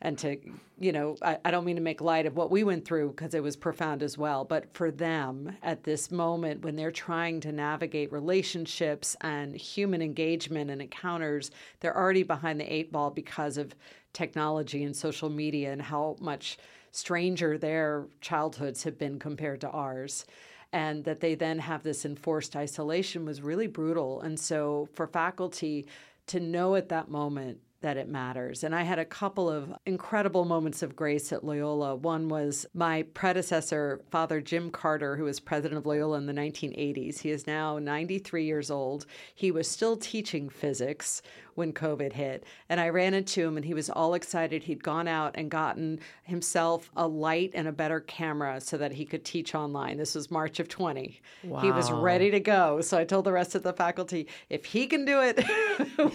and 0.00 0.18
to 0.18 0.36
you 0.78 0.92
know 0.92 1.16
I, 1.22 1.38
I, 1.44 1.50
don't 1.50 1.64
mean 1.64 1.76
to 1.76 1.82
make 1.82 2.00
light 2.00 2.26
of 2.26 2.36
what 2.36 2.50
we 2.50 2.62
went 2.62 2.84
through 2.84 3.10
because 3.10 3.34
it 3.34 3.42
was 3.42 3.56
profound 3.56 4.02
as 4.02 4.16
well 4.16 4.44
but 4.44 4.72
for 4.74 4.90
them 4.90 5.56
at 5.62 5.82
this 5.82 6.10
moment 6.10 6.62
when 6.62 6.76
they're 6.76 6.90
trying 6.90 7.40
to 7.40 7.52
navigate 7.52 8.12
relationships 8.12 9.16
and 9.22 9.56
human 9.56 10.00
engagement 10.00 10.70
and 10.70 10.80
encounters 10.80 11.50
they're 11.80 11.96
already 11.96 12.22
behind 12.22 12.60
the 12.60 12.72
eight 12.72 12.92
ball 12.92 13.10
because 13.10 13.58
of 13.58 13.74
technology 14.12 14.84
and 14.84 14.96
social 14.96 15.28
media 15.28 15.72
and 15.72 15.82
how 15.82 16.16
much 16.20 16.58
stranger 16.92 17.58
their 17.58 18.06
childhoods 18.20 18.82
have 18.82 18.98
been 18.98 19.18
compared 19.18 19.60
to 19.60 19.70
ours. 19.70 20.24
And 20.72 21.04
that 21.04 21.20
they 21.20 21.34
then 21.34 21.60
have 21.60 21.82
this 21.82 22.04
enforced 22.04 22.54
isolation 22.54 23.24
was 23.24 23.40
really 23.40 23.66
brutal. 23.66 24.20
And 24.20 24.38
so 24.38 24.88
for 24.92 25.06
faculty 25.06 25.86
to 26.26 26.40
know 26.40 26.74
at 26.74 26.90
that 26.90 27.08
moment 27.08 27.58
that 27.80 27.96
it 27.96 28.08
matters. 28.08 28.64
And 28.64 28.74
I 28.74 28.82
had 28.82 28.98
a 28.98 29.04
couple 29.04 29.48
of 29.48 29.72
incredible 29.86 30.44
moments 30.44 30.82
of 30.82 30.96
grace 30.96 31.32
at 31.32 31.44
Loyola. 31.44 31.94
One 31.94 32.28
was 32.28 32.66
my 32.74 33.02
predecessor, 33.14 34.00
Father 34.10 34.40
Jim 34.40 34.70
Carter, 34.70 35.16
who 35.16 35.24
was 35.24 35.38
president 35.38 35.78
of 35.78 35.86
Loyola 35.86 36.18
in 36.18 36.26
the 36.26 36.32
1980s. 36.32 37.20
He 37.20 37.30
is 37.30 37.46
now 37.46 37.78
93 37.78 38.44
years 38.44 38.70
old. 38.70 39.06
He 39.34 39.50
was 39.50 39.68
still 39.68 39.96
teaching 39.96 40.48
physics 40.48 41.22
when 41.58 41.72
COVID 41.72 42.12
hit. 42.12 42.44
And 42.68 42.80
I 42.80 42.88
ran 42.88 43.12
into 43.12 43.46
him 43.46 43.56
and 43.56 43.66
he 43.66 43.74
was 43.74 43.90
all 43.90 44.14
excited. 44.14 44.62
He'd 44.62 44.82
gone 44.82 45.08
out 45.08 45.34
and 45.34 45.50
gotten 45.50 46.00
himself 46.22 46.90
a 46.96 47.06
light 47.06 47.50
and 47.52 47.68
a 47.68 47.72
better 47.72 48.00
camera 48.00 48.60
so 48.60 48.78
that 48.78 48.92
he 48.92 49.04
could 49.04 49.24
teach 49.24 49.54
online. 49.54 49.98
This 49.98 50.14
was 50.14 50.30
March 50.30 50.60
of 50.60 50.68
20. 50.68 51.20
Wow. 51.42 51.60
He 51.60 51.70
was 51.70 51.90
ready 51.90 52.30
to 52.30 52.40
go. 52.40 52.80
So 52.80 52.96
I 52.96 53.04
told 53.04 53.24
the 53.26 53.32
rest 53.32 53.54
of 53.54 53.62
the 53.62 53.72
faculty, 53.72 54.28
if 54.48 54.64
he 54.64 54.86
can 54.86 55.04
do 55.04 55.20
it, 55.20 55.44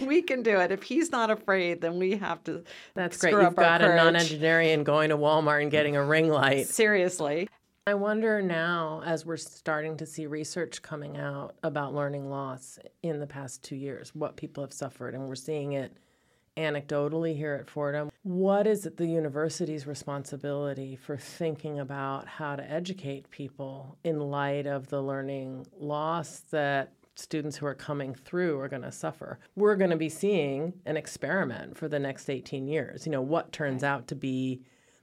we 0.00 0.22
can 0.22 0.42
do 0.42 0.58
it. 0.58 0.72
If 0.72 0.82
he's 0.82 1.12
not 1.12 1.30
afraid, 1.30 1.80
then 1.80 1.98
we 1.98 2.16
have 2.16 2.42
to. 2.44 2.64
That's 2.94 3.18
great. 3.18 3.32
You've 3.32 3.54
got 3.54 3.82
a 3.82 3.88
nonagenarian 3.88 4.82
going 4.82 5.10
to 5.10 5.18
Walmart 5.18 5.62
and 5.62 5.70
getting 5.70 5.94
a 5.94 6.04
ring 6.04 6.28
light. 6.30 6.68
Seriously. 6.68 7.48
I 7.86 7.92
wonder 7.92 8.40
now, 8.40 9.02
as 9.04 9.26
we're 9.26 9.36
starting 9.36 9.98
to 9.98 10.06
see 10.06 10.26
research 10.26 10.80
coming 10.80 11.18
out 11.18 11.56
about 11.62 11.94
learning 11.94 12.30
loss 12.30 12.78
in 13.02 13.20
the 13.20 13.26
past 13.26 13.62
two 13.62 13.76
years, 13.76 14.14
what 14.14 14.36
people 14.36 14.64
have 14.64 14.72
suffered, 14.72 15.14
and 15.14 15.28
we're 15.28 15.34
seeing 15.34 15.72
it 15.72 15.94
anecdotally 16.56 17.36
here 17.36 17.52
at 17.52 17.68
Fordham. 17.68 18.10
What 18.22 18.66
is 18.66 18.86
it 18.86 18.96
the 18.96 19.06
university's 19.06 19.86
responsibility 19.86 20.96
for 20.96 21.18
thinking 21.18 21.78
about 21.78 22.26
how 22.26 22.56
to 22.56 22.70
educate 22.70 23.30
people 23.30 23.98
in 24.02 24.18
light 24.18 24.66
of 24.66 24.86
the 24.86 25.02
learning 25.02 25.66
loss 25.78 26.40
that 26.52 26.94
students 27.16 27.58
who 27.58 27.66
are 27.66 27.74
coming 27.74 28.14
through 28.14 28.60
are 28.60 28.68
going 28.68 28.80
to 28.80 28.92
suffer? 28.92 29.38
We're 29.56 29.76
going 29.76 29.90
to 29.90 29.96
be 29.96 30.08
seeing 30.08 30.72
an 30.86 30.96
experiment 30.96 31.76
for 31.76 31.88
the 31.88 31.98
next 31.98 32.30
18 32.30 32.66
years. 32.66 33.04
You 33.04 33.12
know, 33.12 33.20
what 33.20 33.52
turns 33.52 33.84
out 33.84 34.08
to 34.08 34.14
be 34.14 34.62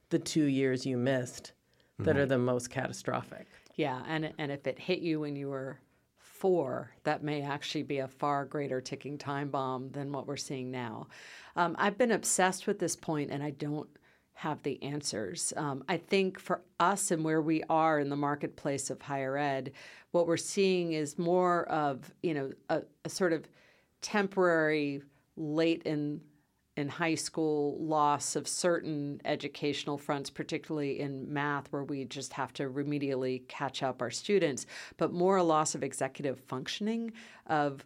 the 0.09 0.17
two 0.17 0.45
years 0.45 0.83
you 0.83 0.97
missed 0.97 1.53
that 1.99 2.11
mm-hmm. 2.11 2.19
are 2.19 2.25
the 2.25 2.37
most 2.37 2.69
catastrophic. 2.69 3.47
Yeah, 3.75 4.01
and 4.07 4.33
and 4.37 4.51
if 4.51 4.67
it 4.67 4.79
hit 4.79 4.99
you 4.99 5.21
when 5.21 5.35
you 5.35 5.49
were 5.49 5.79
four, 6.17 6.91
that 7.03 7.23
may 7.23 7.41
actually 7.41 7.83
be 7.83 7.99
a 7.99 8.07
far 8.07 8.45
greater 8.45 8.81
ticking 8.81 9.17
time 9.17 9.49
bomb 9.49 9.91
than 9.91 10.11
what 10.11 10.27
we're 10.27 10.37
seeing 10.37 10.71
now. 10.71 11.07
Um, 11.55 11.75
I've 11.77 11.97
been 11.97 12.11
obsessed 12.11 12.67
with 12.67 12.79
this 12.79 12.95
point, 12.95 13.31
and 13.31 13.43
I 13.43 13.51
don't 13.51 13.89
have 14.33 14.63
the 14.63 14.81
answers. 14.81 15.53
Um, 15.55 15.83
I 15.87 15.97
think 15.97 16.39
for 16.39 16.61
us 16.79 17.11
and 17.11 17.23
where 17.23 17.41
we 17.41 17.63
are 17.69 17.99
in 17.99 18.09
the 18.09 18.15
marketplace 18.15 18.89
of 18.89 18.99
higher 18.99 19.37
ed, 19.37 19.71
what 20.11 20.25
we're 20.25 20.37
seeing 20.37 20.93
is 20.93 21.19
more 21.19 21.65
of 21.67 22.11
you 22.23 22.33
know 22.33 22.51
a, 22.69 22.81
a 23.05 23.09
sort 23.09 23.33
of 23.33 23.47
temporary 24.01 25.03
late 25.37 25.83
in 25.83 26.21
in 26.77 26.87
high 26.87 27.15
school 27.15 27.77
loss 27.79 28.35
of 28.35 28.47
certain 28.47 29.21
educational 29.25 29.97
fronts, 29.97 30.29
particularly 30.29 30.99
in 30.99 31.31
math, 31.31 31.71
where 31.71 31.83
we 31.83 32.05
just 32.05 32.33
have 32.33 32.53
to 32.53 32.69
remedially 32.69 33.45
catch 33.47 33.83
up 33.83 34.01
our 34.01 34.11
students, 34.11 34.65
but 34.97 35.11
more 35.11 35.37
a 35.37 35.43
loss 35.43 35.75
of 35.75 35.83
executive 35.83 36.39
functioning, 36.39 37.11
of 37.47 37.85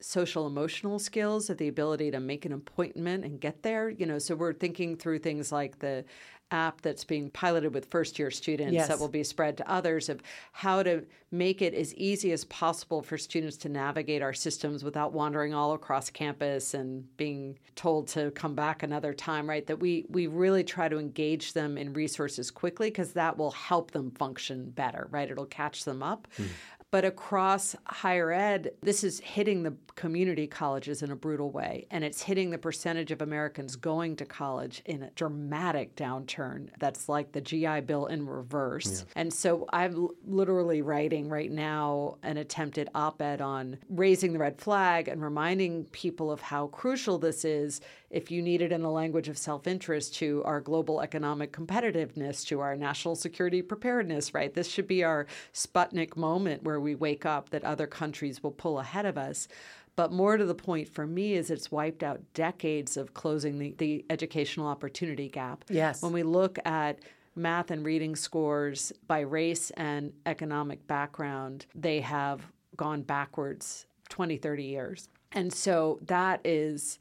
social 0.00 0.46
emotional 0.46 0.98
skills, 0.98 1.50
of 1.50 1.56
the 1.58 1.68
ability 1.68 2.10
to 2.10 2.20
make 2.20 2.44
an 2.44 2.52
appointment 2.52 3.24
and 3.24 3.40
get 3.40 3.62
there. 3.62 3.88
You 3.88 4.06
know, 4.06 4.18
so 4.18 4.34
we're 4.34 4.52
thinking 4.52 4.96
through 4.96 5.20
things 5.20 5.50
like 5.50 5.78
the 5.78 6.04
app 6.50 6.80
that's 6.80 7.04
being 7.04 7.30
piloted 7.30 7.74
with 7.74 7.84
first 7.86 8.18
year 8.18 8.30
students 8.30 8.72
yes. 8.72 8.88
that 8.88 8.98
will 8.98 9.08
be 9.08 9.22
spread 9.22 9.56
to 9.56 9.70
others 9.70 10.08
of 10.08 10.22
how 10.52 10.82
to 10.82 11.04
make 11.30 11.60
it 11.60 11.74
as 11.74 11.94
easy 11.94 12.32
as 12.32 12.44
possible 12.46 13.02
for 13.02 13.18
students 13.18 13.56
to 13.58 13.68
navigate 13.68 14.22
our 14.22 14.32
systems 14.32 14.82
without 14.82 15.12
wandering 15.12 15.52
all 15.52 15.74
across 15.74 16.08
campus 16.08 16.72
and 16.72 17.04
being 17.18 17.58
told 17.74 18.08
to 18.08 18.30
come 18.30 18.54
back 18.54 18.82
another 18.82 19.12
time 19.12 19.48
right 19.48 19.66
that 19.66 19.78
we 19.78 20.06
we 20.08 20.26
really 20.26 20.64
try 20.64 20.88
to 20.88 20.98
engage 20.98 21.52
them 21.52 21.76
in 21.76 21.92
resources 21.92 22.50
quickly 22.50 22.88
because 22.88 23.12
that 23.12 23.36
will 23.36 23.50
help 23.50 23.90
them 23.90 24.10
function 24.12 24.70
better 24.70 25.06
right 25.10 25.30
it'll 25.30 25.44
catch 25.46 25.84
them 25.84 26.02
up 26.02 26.26
mm. 26.38 26.46
But 26.90 27.04
across 27.04 27.76
higher 27.84 28.32
ed, 28.32 28.72
this 28.82 29.04
is 29.04 29.20
hitting 29.20 29.62
the 29.62 29.74
community 29.94 30.46
colleges 30.46 31.02
in 31.02 31.10
a 31.10 31.16
brutal 31.16 31.50
way. 31.50 31.86
And 31.90 32.02
it's 32.02 32.22
hitting 32.22 32.50
the 32.50 32.56
percentage 32.56 33.10
of 33.10 33.20
Americans 33.20 33.76
going 33.76 34.16
to 34.16 34.24
college 34.24 34.80
in 34.86 35.02
a 35.02 35.10
dramatic 35.10 35.96
downturn 35.96 36.70
that's 36.78 37.08
like 37.08 37.32
the 37.32 37.40
GI 37.40 37.80
Bill 37.82 38.06
in 38.06 38.26
reverse. 38.26 39.04
Yeah. 39.06 39.12
And 39.16 39.32
so 39.32 39.66
I'm 39.70 40.08
literally 40.24 40.80
writing 40.80 41.28
right 41.28 41.50
now 41.50 42.16
an 42.22 42.38
attempted 42.38 42.88
op 42.94 43.20
ed 43.20 43.42
on 43.42 43.78
raising 43.90 44.32
the 44.32 44.38
red 44.38 44.58
flag 44.58 45.08
and 45.08 45.22
reminding 45.22 45.84
people 45.86 46.30
of 46.30 46.40
how 46.40 46.68
crucial 46.68 47.18
this 47.18 47.44
is 47.44 47.80
if 48.10 48.30
you 48.30 48.40
need 48.40 48.62
it 48.62 48.72
in 48.72 48.82
the 48.82 48.90
language 48.90 49.28
of 49.28 49.36
self 49.36 49.66
interest, 49.66 50.14
to 50.16 50.42
our 50.44 50.60
global 50.60 51.00
economic 51.00 51.52
competitiveness, 51.52 52.46
to 52.46 52.60
our 52.60 52.76
national 52.76 53.16
security 53.16 53.60
preparedness, 53.62 54.32
right? 54.34 54.54
This 54.54 54.68
should 54.68 54.88
be 54.88 55.04
our 55.04 55.26
Sputnik 55.52 56.16
moment 56.16 56.62
where 56.62 56.80
we 56.80 56.94
wake 56.94 57.26
up 57.26 57.50
that 57.50 57.64
other 57.64 57.86
countries 57.86 58.42
will 58.42 58.52
pull 58.52 58.78
ahead 58.78 59.06
of 59.06 59.18
us. 59.18 59.48
But 59.96 60.12
more 60.12 60.36
to 60.36 60.44
the 60.44 60.54
point 60.54 60.88
for 60.88 61.06
me 61.06 61.34
is 61.34 61.50
it's 61.50 61.72
wiped 61.72 62.04
out 62.04 62.20
decades 62.32 62.96
of 62.96 63.14
closing 63.14 63.58
the, 63.58 63.74
the 63.78 64.04
educational 64.08 64.68
opportunity 64.68 65.28
gap. 65.28 65.64
Yes. 65.68 66.02
When 66.02 66.12
we 66.12 66.22
look 66.22 66.58
at 66.64 67.00
math 67.34 67.70
and 67.70 67.84
reading 67.84 68.14
scores 68.14 68.92
by 69.06 69.20
race 69.20 69.70
and 69.70 70.12
economic 70.24 70.86
background, 70.86 71.66
they 71.74 72.00
have 72.00 72.42
gone 72.76 73.02
backwards 73.02 73.86
20, 74.08 74.36
30 74.36 74.62
years. 74.62 75.08
And 75.32 75.52
so 75.52 75.98
that 76.06 76.40
is 76.44 76.98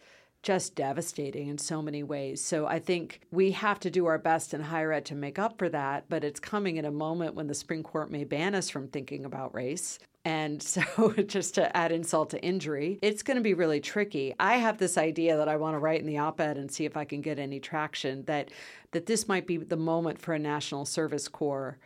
just 0.47 0.75
devastating 0.75 1.49
in 1.49 1.57
so 1.57 1.81
many 1.81 2.03
ways. 2.03 2.41
So 2.41 2.67
I 2.67 2.79
think 2.79 3.19
we 3.31 3.51
have 3.51 3.81
to 3.81 3.91
do 3.91 4.05
our 4.05 4.17
best 4.17 4.53
in 4.53 4.61
higher 4.61 4.93
ed 4.93 5.03
to 5.07 5.13
make 5.13 5.37
up 5.37 5.57
for 5.57 5.67
that, 5.67 6.05
but 6.07 6.23
it's 6.23 6.39
coming 6.39 6.79
at 6.79 6.85
a 6.85 6.91
moment 6.91 7.35
when 7.35 7.47
the 7.47 7.53
Supreme 7.53 7.83
Court 7.83 8.09
may 8.09 8.23
ban 8.23 8.55
us 8.55 8.69
from 8.69 8.87
thinking 8.87 9.25
about 9.25 9.53
race. 9.53 9.99
And 10.23 10.63
so, 10.73 11.11
just 11.27 11.55
to 11.55 11.75
add 11.75 11.91
insult 11.91 12.29
to 12.29 12.41
injury, 12.41 12.97
it's 13.01 13.23
going 13.23 13.35
to 13.35 13.43
be 13.43 13.55
really 13.55 13.81
tricky. 13.81 14.35
I 14.39 14.55
have 14.55 14.77
this 14.77 14.97
idea 14.97 15.35
that 15.35 15.49
I 15.49 15.57
want 15.57 15.73
to 15.73 15.79
write 15.79 15.99
in 15.99 16.07
the 16.07 16.19
op 16.19 16.39
ed 16.39 16.57
and 16.57 16.71
see 16.71 16.85
if 16.85 16.95
I 16.95 17.03
can 17.03 17.19
get 17.19 17.39
any 17.39 17.59
traction 17.59 18.23
that, 18.23 18.49
that 18.91 19.05
this 19.05 19.27
might 19.27 19.47
be 19.47 19.57
the 19.57 19.75
moment 19.75 20.17
for 20.17 20.33
a 20.33 20.39
national 20.39 20.85
service 20.85 21.27
corps 21.27 21.77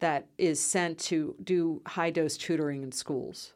that 0.00 0.26
is 0.36 0.60
sent 0.60 0.98
to 0.98 1.36
do 1.42 1.80
high 1.86 2.10
dose 2.10 2.36
tutoring 2.36 2.82
in 2.82 2.92
schools 2.92 3.54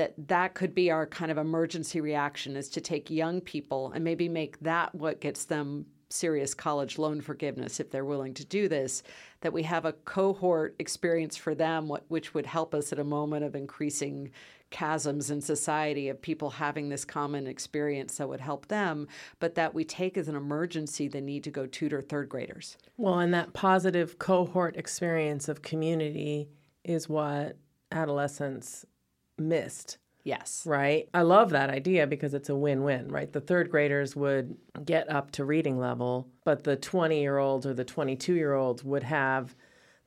that 0.00 0.14
that 0.28 0.54
could 0.54 0.74
be 0.74 0.90
our 0.90 1.06
kind 1.06 1.30
of 1.30 1.36
emergency 1.36 2.00
reaction 2.00 2.56
is 2.56 2.70
to 2.70 2.80
take 2.80 3.10
young 3.10 3.38
people 3.38 3.92
and 3.94 4.02
maybe 4.02 4.30
make 4.30 4.58
that 4.60 4.94
what 4.94 5.20
gets 5.20 5.44
them 5.44 5.84
serious 6.08 6.54
college 6.54 6.98
loan 6.98 7.20
forgiveness 7.20 7.78
if 7.78 7.90
they're 7.90 8.06
willing 8.06 8.32
to 8.32 8.44
do 8.46 8.66
this 8.66 9.02
that 9.42 9.52
we 9.52 9.62
have 9.62 9.84
a 9.84 9.92
cohort 9.92 10.74
experience 10.78 11.36
for 11.36 11.54
them 11.54 11.92
which 12.08 12.32
would 12.32 12.46
help 12.46 12.74
us 12.74 12.94
at 12.94 12.98
a 12.98 13.04
moment 13.04 13.44
of 13.44 13.54
increasing 13.54 14.30
chasms 14.70 15.30
in 15.30 15.38
society 15.38 16.08
of 16.08 16.22
people 16.22 16.48
having 16.48 16.88
this 16.88 17.04
common 17.04 17.46
experience 17.46 18.16
that 18.16 18.28
would 18.28 18.40
help 18.40 18.68
them 18.68 19.06
but 19.38 19.54
that 19.54 19.74
we 19.74 19.84
take 19.84 20.16
as 20.16 20.28
an 20.28 20.34
emergency 20.34 21.08
the 21.08 21.20
need 21.20 21.44
to 21.44 21.50
go 21.50 21.66
tutor 21.66 22.00
third 22.00 22.26
graders. 22.26 22.78
Well 22.96 23.18
and 23.18 23.34
that 23.34 23.52
positive 23.52 24.18
cohort 24.18 24.78
experience 24.78 25.46
of 25.46 25.60
community 25.60 26.48
is 26.84 27.06
what 27.06 27.58
adolescents 27.92 28.86
missed. 29.40 29.98
Yes. 30.22 30.64
Right? 30.66 31.08
I 31.14 31.22
love 31.22 31.50
that 31.50 31.70
idea 31.70 32.06
because 32.06 32.34
it's 32.34 32.50
a 32.50 32.54
win 32.54 32.82
win, 32.82 33.08
right? 33.08 33.32
The 33.32 33.40
third 33.40 33.70
graders 33.70 34.14
would 34.14 34.56
get 34.84 35.10
up 35.10 35.30
to 35.32 35.44
reading 35.44 35.78
level, 35.78 36.28
but 36.44 36.64
the 36.64 36.76
20 36.76 37.20
year 37.20 37.38
olds 37.38 37.66
or 37.66 37.74
the 37.74 37.84
22 37.84 38.34
year 38.34 38.54
olds 38.54 38.84
would 38.84 39.02
have 39.02 39.56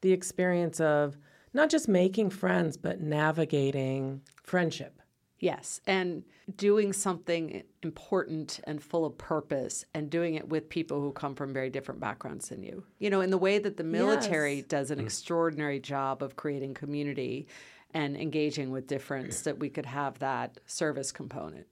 the 0.02 0.12
experience 0.12 0.80
of 0.80 1.18
not 1.54 1.70
just 1.70 1.88
making 1.88 2.30
friends, 2.30 2.78
but 2.78 3.02
navigating 3.02 4.22
friendship. 4.44 5.00
Yes. 5.40 5.82
And 5.86 6.24
doing 6.56 6.94
something 6.94 7.64
important 7.82 8.62
and 8.64 8.82
full 8.82 9.06
of 9.06 9.18
purpose 9.18 9.84
and 9.94 10.10
doing 10.10 10.36
it 10.36 10.48
with 10.48 10.70
people 10.70 11.02
who 11.02 11.12
come 11.12 11.36
from 11.36 11.54
very 11.54 11.70
different 11.70 12.00
backgrounds 12.00 12.50
than 12.50 12.64
you. 12.64 12.84
You 13.00 13.10
know, 13.10 13.22
in 13.22 13.30
the 13.30 13.38
way 13.38 13.60
that 13.60 13.76
the 13.76 13.84
military 13.84 14.56
yes. 14.56 14.66
does 14.66 14.92
an 14.92 15.00
mm. 15.00 15.04
extraordinary 15.04 15.80
job 15.80 16.24
of 16.24 16.38
creating 16.38 16.76
community 16.76 17.48
and 17.94 18.18
engaging 18.18 18.72
with 18.72 18.88
difference 18.88 19.42
that 19.42 19.60
we 19.60 19.70
could 19.70 19.86
have 19.86 20.20
that 20.20 20.58
service 20.66 21.12
component. 21.12 21.68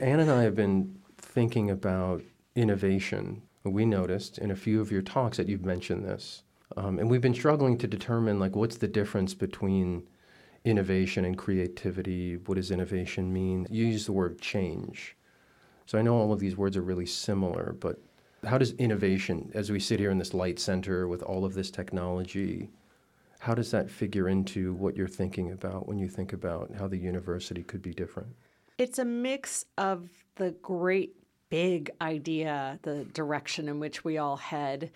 Anne 0.00 0.20
and 0.20 0.30
I 0.30 0.42
have 0.42 0.54
been 0.54 0.98
thinking 1.18 1.70
about 1.70 2.22
innovation. 2.54 3.42
We 3.64 3.84
noticed 3.84 4.38
in 4.38 4.50
a 4.50 4.56
few 4.56 4.80
of 4.80 4.90
your 4.90 5.02
talks 5.02 5.36
that 5.36 5.48
you've 5.48 5.64
mentioned 5.64 6.04
this. 6.04 6.42
Um, 6.76 6.98
and 6.98 7.08
we've 7.08 7.20
been 7.20 7.34
struggling 7.34 7.78
to 7.78 7.86
determine 7.86 8.38
like 8.38 8.56
what's 8.56 8.76
the 8.76 8.88
difference 8.88 9.34
between 9.34 10.06
innovation 10.64 11.24
and 11.24 11.38
creativity. 11.38 12.36
What 12.36 12.56
does 12.56 12.70
innovation 12.70 13.32
mean? 13.32 13.66
You 13.70 13.86
use 13.86 14.06
the 14.06 14.12
word 14.12 14.40
change. 14.40 15.16
So 15.86 15.98
I 15.98 16.02
know 16.02 16.16
all 16.16 16.32
of 16.32 16.40
these 16.40 16.56
words 16.56 16.76
are 16.76 16.82
really 16.82 17.06
similar, 17.06 17.76
but 17.78 18.00
how 18.44 18.58
does 18.58 18.72
innovation, 18.72 19.50
as 19.54 19.70
we 19.70 19.78
sit 19.78 20.00
here 20.00 20.10
in 20.10 20.18
this 20.18 20.34
light 20.34 20.58
center 20.58 21.06
with 21.06 21.22
all 21.22 21.44
of 21.44 21.54
this 21.54 21.70
technology, 21.70 22.68
how 23.38 23.54
does 23.54 23.70
that 23.70 23.90
figure 23.90 24.28
into 24.28 24.74
what 24.74 24.96
you're 24.96 25.08
thinking 25.08 25.52
about 25.52 25.86
when 25.86 25.98
you 25.98 26.08
think 26.08 26.32
about 26.32 26.70
how 26.78 26.88
the 26.88 26.98
university 26.98 27.62
could 27.62 27.82
be 27.82 27.92
different? 27.92 28.34
It's 28.78 28.98
a 28.98 29.04
mix 29.04 29.64
of 29.78 30.08
the 30.36 30.52
great 30.62 31.14
big 31.48 31.90
idea, 32.00 32.78
the 32.82 33.04
direction 33.04 33.68
in 33.68 33.78
which 33.78 34.04
we 34.04 34.18
all 34.18 34.36
head, 34.36 34.90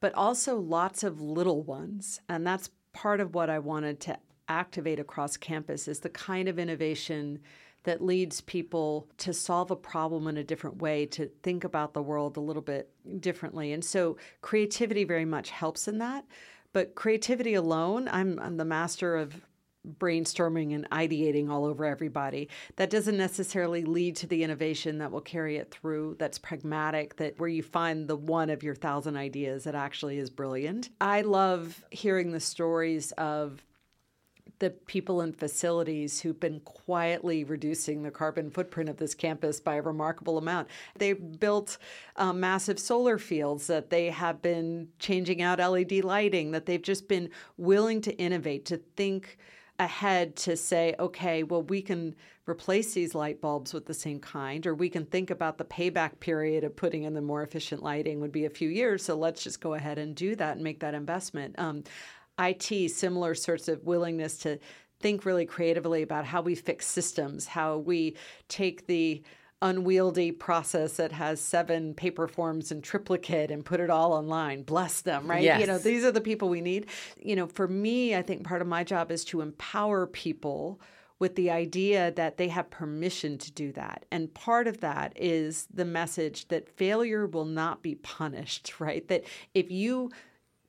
but 0.00 0.14
also 0.14 0.56
lots 0.58 1.02
of 1.02 1.20
little 1.20 1.62
ones. 1.62 2.20
And 2.28 2.46
that's 2.46 2.70
part 2.92 3.20
of 3.20 3.34
what 3.34 3.50
I 3.50 3.58
wanted 3.58 4.00
to 4.00 4.18
activate 4.48 5.00
across 5.00 5.36
campus 5.36 5.88
is 5.88 6.00
the 6.00 6.08
kind 6.08 6.48
of 6.48 6.58
innovation 6.58 7.40
that 7.84 8.02
leads 8.02 8.40
people 8.40 9.08
to 9.16 9.32
solve 9.32 9.70
a 9.70 9.76
problem 9.76 10.26
in 10.26 10.36
a 10.36 10.44
different 10.44 10.82
way, 10.82 11.06
to 11.06 11.26
think 11.42 11.62
about 11.62 11.94
the 11.94 12.02
world 12.02 12.36
a 12.36 12.40
little 12.40 12.62
bit 12.62 12.90
differently. 13.20 13.72
And 13.72 13.84
so 13.84 14.16
creativity 14.40 15.04
very 15.04 15.24
much 15.24 15.50
helps 15.50 15.86
in 15.86 15.98
that. 15.98 16.24
But 16.76 16.94
creativity 16.94 17.54
alone, 17.54 18.06
I'm, 18.06 18.38
I'm 18.38 18.58
the 18.58 18.64
master 18.66 19.16
of 19.16 19.40
brainstorming 19.98 20.74
and 20.74 20.86
ideating 20.90 21.48
all 21.48 21.64
over 21.64 21.86
everybody. 21.86 22.50
That 22.76 22.90
doesn't 22.90 23.16
necessarily 23.16 23.86
lead 23.86 24.14
to 24.16 24.26
the 24.26 24.42
innovation 24.42 24.98
that 24.98 25.10
will 25.10 25.22
carry 25.22 25.56
it 25.56 25.70
through. 25.70 26.16
That's 26.18 26.38
pragmatic, 26.38 27.16
that 27.16 27.40
where 27.40 27.48
you 27.48 27.62
find 27.62 28.06
the 28.06 28.16
one 28.16 28.50
of 28.50 28.62
your 28.62 28.74
thousand 28.74 29.16
ideas 29.16 29.64
that 29.64 29.74
actually 29.74 30.18
is 30.18 30.28
brilliant. 30.28 30.90
I 31.00 31.22
love 31.22 31.82
hearing 31.90 32.32
the 32.32 32.40
stories 32.40 33.10
of 33.12 33.64
the 34.58 34.70
people 34.70 35.20
and 35.20 35.36
facilities 35.36 36.20
who've 36.20 36.38
been 36.38 36.60
quietly 36.60 37.44
reducing 37.44 38.02
the 38.02 38.10
carbon 38.10 38.50
footprint 38.50 38.88
of 38.88 38.96
this 38.96 39.14
campus 39.14 39.60
by 39.60 39.76
a 39.76 39.82
remarkable 39.82 40.38
amount. 40.38 40.68
They've 40.96 41.38
built 41.38 41.78
uh, 42.16 42.32
massive 42.32 42.78
solar 42.78 43.18
fields, 43.18 43.66
that 43.66 43.90
they 43.90 44.10
have 44.10 44.40
been 44.40 44.88
changing 44.98 45.42
out 45.42 45.58
LED 45.58 46.04
lighting, 46.04 46.52
that 46.52 46.66
they've 46.66 46.82
just 46.82 47.08
been 47.08 47.30
willing 47.56 48.00
to 48.02 48.16
innovate, 48.18 48.64
to 48.66 48.78
think 48.96 49.38
ahead 49.78 50.36
to 50.36 50.56
say, 50.56 50.94
okay, 50.98 51.42
well, 51.42 51.62
we 51.62 51.82
can 51.82 52.14
replace 52.46 52.94
these 52.94 53.14
light 53.14 53.40
bulbs 53.40 53.74
with 53.74 53.86
the 53.86 53.94
same 53.94 54.20
kind, 54.20 54.66
or 54.66 54.74
we 54.74 54.88
can 54.88 55.04
think 55.04 55.30
about 55.30 55.58
the 55.58 55.64
payback 55.64 56.20
period 56.20 56.64
of 56.64 56.76
putting 56.76 57.02
in 57.02 57.14
the 57.14 57.20
more 57.20 57.42
efficient 57.42 57.82
lighting 57.82 58.20
would 58.20 58.32
be 58.32 58.44
a 58.44 58.50
few 58.50 58.68
years. 58.68 59.04
So 59.04 59.16
let's 59.16 59.42
just 59.42 59.60
go 59.60 59.74
ahead 59.74 59.98
and 59.98 60.14
do 60.14 60.36
that 60.36 60.54
and 60.54 60.64
make 60.64 60.80
that 60.80 60.94
investment. 60.94 61.58
Um, 61.58 61.82
IT, 62.38 62.90
similar 62.90 63.34
sorts 63.34 63.68
of 63.68 63.84
willingness 63.84 64.38
to 64.38 64.58
think 65.00 65.24
really 65.24 65.46
creatively 65.46 66.02
about 66.02 66.24
how 66.24 66.40
we 66.40 66.54
fix 66.54 66.86
systems, 66.86 67.46
how 67.46 67.78
we 67.78 68.16
take 68.48 68.86
the 68.86 69.22
unwieldy 69.62 70.32
process 70.32 70.96
that 70.96 71.12
has 71.12 71.40
seven 71.40 71.94
paper 71.94 72.28
forms 72.28 72.70
and 72.70 72.84
triplicate 72.84 73.50
and 73.50 73.64
put 73.64 73.80
it 73.80 73.88
all 73.88 74.12
online. 74.12 74.62
Bless 74.62 75.00
them, 75.00 75.28
right? 75.28 75.42
Yes. 75.42 75.60
You 75.60 75.66
know, 75.66 75.78
these 75.78 76.04
are 76.04 76.12
the 76.12 76.20
people 76.20 76.48
we 76.48 76.60
need. 76.60 76.86
You 77.18 77.36
know, 77.36 77.46
for 77.46 77.66
me, 77.66 78.14
I 78.14 78.22
think 78.22 78.44
part 78.44 78.60
of 78.60 78.68
my 78.68 78.84
job 78.84 79.10
is 79.10 79.24
to 79.26 79.40
empower 79.40 80.06
people 80.06 80.80
with 81.18 81.34
the 81.36 81.50
idea 81.50 82.10
that 82.12 82.36
they 82.36 82.48
have 82.48 82.68
permission 82.68 83.38
to 83.38 83.50
do 83.50 83.72
that. 83.72 84.04
And 84.10 84.32
part 84.34 84.68
of 84.68 84.80
that 84.80 85.14
is 85.16 85.66
the 85.72 85.86
message 85.86 86.48
that 86.48 86.68
failure 86.68 87.26
will 87.26 87.46
not 87.46 87.82
be 87.82 87.94
punished, 87.94 88.74
right? 88.80 89.06
That 89.08 89.24
if 89.54 89.70
you 89.70 90.10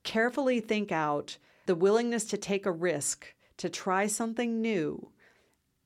carefully 0.04 0.62
think 0.62 0.92
out 0.92 1.38
the 1.68 1.76
willingness 1.76 2.26
to 2.26 2.38
take 2.38 2.66
a 2.66 2.72
risk, 2.72 3.34
to 3.58 3.70
try 3.70 4.08
something 4.08 4.62
new, 4.62 5.12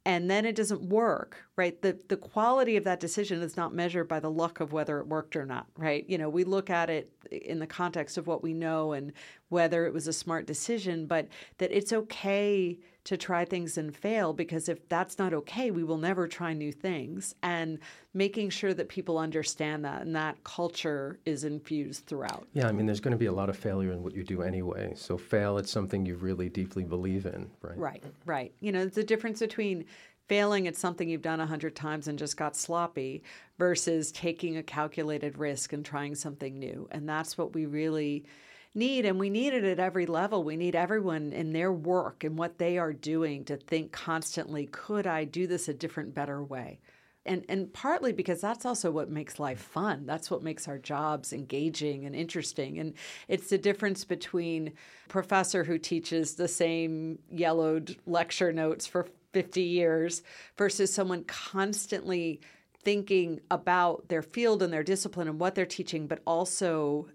and 0.06 0.32
then 0.32 0.46
it 0.46 0.56
doesn't 0.56 0.82
work, 0.82 1.38
right? 1.56 1.80
The 1.82 2.00
the 2.08 2.17
quality 2.17 2.76
of 2.76 2.86
that 2.86 3.00
decision 3.00 3.41
is 3.41 3.56
not 3.56 3.74
measured 3.74 4.08
by 4.08 4.20
the 4.20 4.32
luck 4.32 4.60
of 4.60 4.74
whether 4.74 5.00
it 5.00 5.08
worked 5.08 5.36
or 5.36 5.46
not, 5.46 5.67
right? 5.78 6.06
You 6.08 6.17
know, 6.17 6.30
we 6.30 6.44
look 6.44 6.70
at 6.70 6.89
it 6.89 7.12
in 7.30 7.60
the 7.60 7.67
context 7.67 8.17
of 8.17 8.26
what 8.26 8.41
we 8.41 8.54
know 8.54 8.94
and 8.94 9.13
whether 9.50 9.86
it 9.86 9.94
was 9.94 10.08
a 10.08 10.13
smart 10.13 10.48
decision, 10.48 11.06
but 11.06 11.28
that 11.60 11.72
it's 11.72 11.94
okay 11.94 12.80
to 13.04 13.18
try 13.18 13.46
things 13.46 13.78
and 13.78 13.96
fail 13.96 14.32
because 14.32 14.70
if 14.70 14.88
that's 14.88 15.18
not 15.18 15.34
okay, 15.34 15.72
we 15.72 15.84
will 15.84 15.98
never 15.98 16.28
try 16.28 16.54
new 16.54 16.72
things. 16.72 17.34
And 17.42 17.80
making 18.14 18.50
sure 18.50 18.74
that 18.74 18.90
people 18.90 19.18
understand 19.18 19.84
that 19.86 20.02
and 20.02 20.16
that 20.16 20.44
culture 20.44 21.20
is 21.26 21.44
infused 21.44 22.06
throughout. 22.06 22.48
Yeah, 22.54 22.68
I 22.68 22.72
mean, 22.72 22.86
there's 22.86 23.00
going 23.00 23.14
to 23.14 23.18
be 23.18 23.26
a 23.26 23.32
lot 23.32 23.50
of 23.50 23.58
failure 23.58 23.92
in 23.92 24.04
what 24.04 24.14
you 24.14 24.24
do 24.24 24.44
anyway. 24.44 24.94
So, 24.96 25.18
fail 25.18 25.58
at 25.58 25.68
something 25.68 26.06
you 26.06 26.16
really 26.16 26.50
deeply 26.50 26.84
believe 26.84 27.26
in, 27.26 27.50
right? 27.62 27.78
Right, 27.78 28.04
right. 28.26 28.54
You 28.60 28.72
know, 28.72 28.86
the 28.86 29.04
difference 29.04 29.40
between 29.40 29.86
failing 30.28 30.68
at 30.68 30.78
something 30.78 31.10
you've 31.10 31.22
done 31.22 31.40
a 31.42 31.46
hundred 31.46 31.76
times 31.76 32.08
and 32.08 32.20
just 32.20 32.38
got 32.38 32.56
sloppy 32.56 33.24
versus 33.58 34.12
taking 34.12 34.58
a 34.58 34.64
calculated 34.64 35.38
risk 35.38 35.74
and 35.74 35.84
trying 35.84 36.16
something 36.16 36.58
new. 36.58 36.88
And 36.92 37.10
that's 37.10 37.38
what 37.38 37.54
we 37.54 37.66
really 37.66 38.26
need 38.74 39.06
and 39.06 39.20
we 39.20 39.30
need 39.30 39.54
it 39.54 39.64
at 39.64 39.80
every 39.80 40.06
level. 40.06 40.44
We 40.44 40.56
need 40.56 40.76
everyone 40.76 41.34
in 41.34 41.54
their 41.54 41.72
work 41.72 42.24
and 42.24 42.38
what 42.38 42.58
they 42.58 42.78
are 42.78 42.94
doing 42.94 43.44
to 43.46 43.58
think 43.58 43.92
constantly 43.92 44.68
could 44.68 45.08
i 45.08 45.24
do 45.24 45.48
this 45.48 45.68
a 45.68 45.74
different 45.74 46.14
better 46.14 46.44
way? 46.44 46.80
And 47.26 47.46
and 47.50 47.72
partly 47.72 48.14
because 48.14 48.42
that's 48.42 48.66
also 48.66 48.90
what 48.90 49.10
makes 49.10 49.40
life 49.40 49.60
fun. 49.60 50.06
That's 50.06 50.32
what 50.32 50.42
makes 50.42 50.68
our 50.68 50.80
jobs 50.80 51.34
engaging 51.34 52.06
and 52.06 52.16
interesting. 52.16 52.80
And 52.80 52.94
it's 53.28 53.50
the 53.50 53.60
difference 53.60 54.06
between 54.06 54.74
professor 55.08 55.64
who 55.64 55.78
teaches 55.78 56.34
the 56.34 56.48
same 56.48 57.20
yellowed 57.30 57.98
lecture 58.08 58.52
notes 58.52 58.88
for 58.88 59.08
50 59.34 59.62
years 59.62 60.24
versus 60.58 60.94
someone 60.94 61.24
constantly 61.26 62.42
thinking 62.84 63.40
about 63.52 64.08
their 64.08 64.24
field 64.24 64.64
and 64.64 64.74
their 64.74 64.84
discipline 64.84 65.28
and 65.28 65.40
what 65.40 65.54
they're 65.54 65.66
teaching 65.66 66.08
but 66.08 66.20
also 66.26 67.08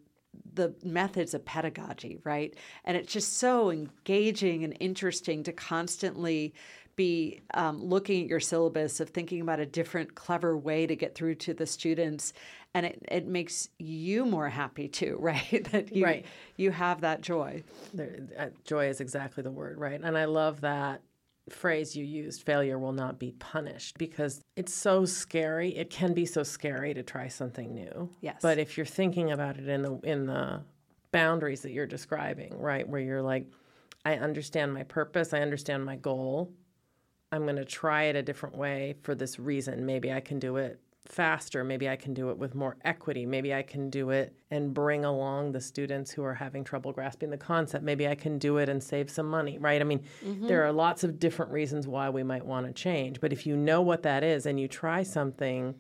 the 0.57 0.75
methods 0.85 1.35
of 1.35 1.45
pedagogy, 1.45 2.19
right? 2.25 2.55
And 2.85 2.97
it's 2.97 3.13
just 3.13 3.39
so 3.39 3.71
engaging 3.71 4.65
and 4.65 4.77
interesting 4.81 5.43
to 5.45 5.53
constantly 5.53 6.55
be 6.97 7.43
um, 7.55 7.83
looking 7.85 8.23
at 8.23 8.29
your 8.29 8.41
syllabus 8.41 9.01
of 9.01 9.11
thinking 9.11 9.41
about 9.43 9.61
a 9.61 9.67
different 9.67 10.15
clever 10.15 10.57
way 10.57 10.87
to 10.87 10.97
get 10.97 11.15
through 11.15 11.35
to 11.37 11.55
the 11.55 11.67
students 11.67 12.33
and 12.75 12.87
it, 12.87 13.03
it 13.09 13.27
makes 13.27 13.69
you 13.79 14.25
more 14.25 14.49
happy 14.49 14.89
too 14.89 15.17
right 15.21 15.69
that 15.73 15.95
you 15.95 16.03
Right. 16.05 16.27
you 16.57 16.71
have 16.71 17.03
that 17.03 17.21
joy 17.21 17.63
There, 17.93 18.19
uh, 18.39 18.47
joy 18.65 18.89
is 18.89 19.01
exactly 19.01 19.43
the 19.43 19.51
word, 19.51 19.79
right? 19.79 20.01
And 20.03 20.17
I 20.17 20.25
love 20.25 20.63
that 20.63 21.03
phrase 21.49 21.95
you 21.95 22.05
used 22.05 22.43
failure 22.43 22.79
will 22.79 22.93
not 22.93 23.19
be 23.19 23.33
punished 23.33 23.99
because 23.99 24.41
it's 24.57 24.75
so 24.75 25.05
scary 25.05 25.77
it 25.77 25.91
can 25.91 26.13
be 26.13 26.27
so 26.27 26.43
scary 26.43 26.93
to 26.93 27.03
try 27.03 27.29
something 27.29 27.73
new. 27.73 28.11
Yes. 28.21 28.39
but 28.43 28.59
if 28.59 28.77
you're 28.77 28.87
thinking 28.87 29.31
about 29.31 29.57
it 29.57 29.69
in 29.69 29.83
the 29.83 30.01
in 30.03 30.27
the 30.27 30.63
boundaries 31.13 31.63
that 31.63 31.73
you're 31.73 31.87
describing 31.87 32.59
right 32.59 32.89
where 32.89 33.01
you're 33.01 33.23
like 33.23 33.47
i 34.05 34.17
understand 34.17 34.75
my 34.75 34.83
purpose 34.83 35.33
i 35.33 35.41
understand 35.41 35.85
my 35.85 35.97
goal. 35.97 36.53
I'm 37.33 37.43
going 37.43 37.57
to 37.57 37.65
try 37.65 38.05
it 38.05 38.15
a 38.15 38.23
different 38.23 38.57
way 38.57 38.95
for 39.03 39.17
this 39.17 39.39
reason. 39.39 39.85
Maybe 39.85 40.13
i 40.13 40.21
can 40.21 40.39
do 40.39 40.57
it 40.57 40.81
faster. 41.09 41.65
Maybe 41.65 41.89
i 41.89 41.97
can 41.97 42.15
do 42.15 42.31
it 42.31 42.39
with 42.39 42.55
more 42.55 42.77
equity. 42.85 43.27
Maybe 43.27 43.55
i 43.55 43.63
can 43.63 43.91
do 43.91 44.11
it 44.11 44.35
and 44.51 44.73
bring 44.73 45.05
along 45.05 45.53
the 45.53 45.61
students 45.61 46.11
who 46.11 46.23
are 46.23 46.35
having 46.35 46.65
trouble 46.65 46.93
grasping 46.93 47.31
the 47.31 47.37
concept. 47.37 47.85
Maybe 47.85 48.09
i 48.09 48.15
can 48.15 48.39
do 48.39 48.59
it 48.59 48.69
and 48.69 48.83
save 48.83 49.11
some 49.11 49.29
money 49.29 49.59
right? 49.59 49.81
I 49.81 49.85
mean 49.85 50.03
mm-hmm. 50.25 50.47
there 50.47 50.65
are 50.65 50.73
lots 50.73 51.05
of 51.05 51.19
different 51.19 51.53
reasons 51.53 51.87
why 51.87 52.11
we 52.11 52.23
might 52.23 52.45
want 52.45 52.67
to 52.67 52.73
change 52.73 53.21
but 53.21 53.33
if 53.33 53.47
you 53.47 53.57
know 53.57 53.81
what 53.83 54.03
that 54.03 54.23
is 54.23 54.47
and 54.47 54.59
you 54.59 54.69
try 54.69 55.03
something 55.03 55.75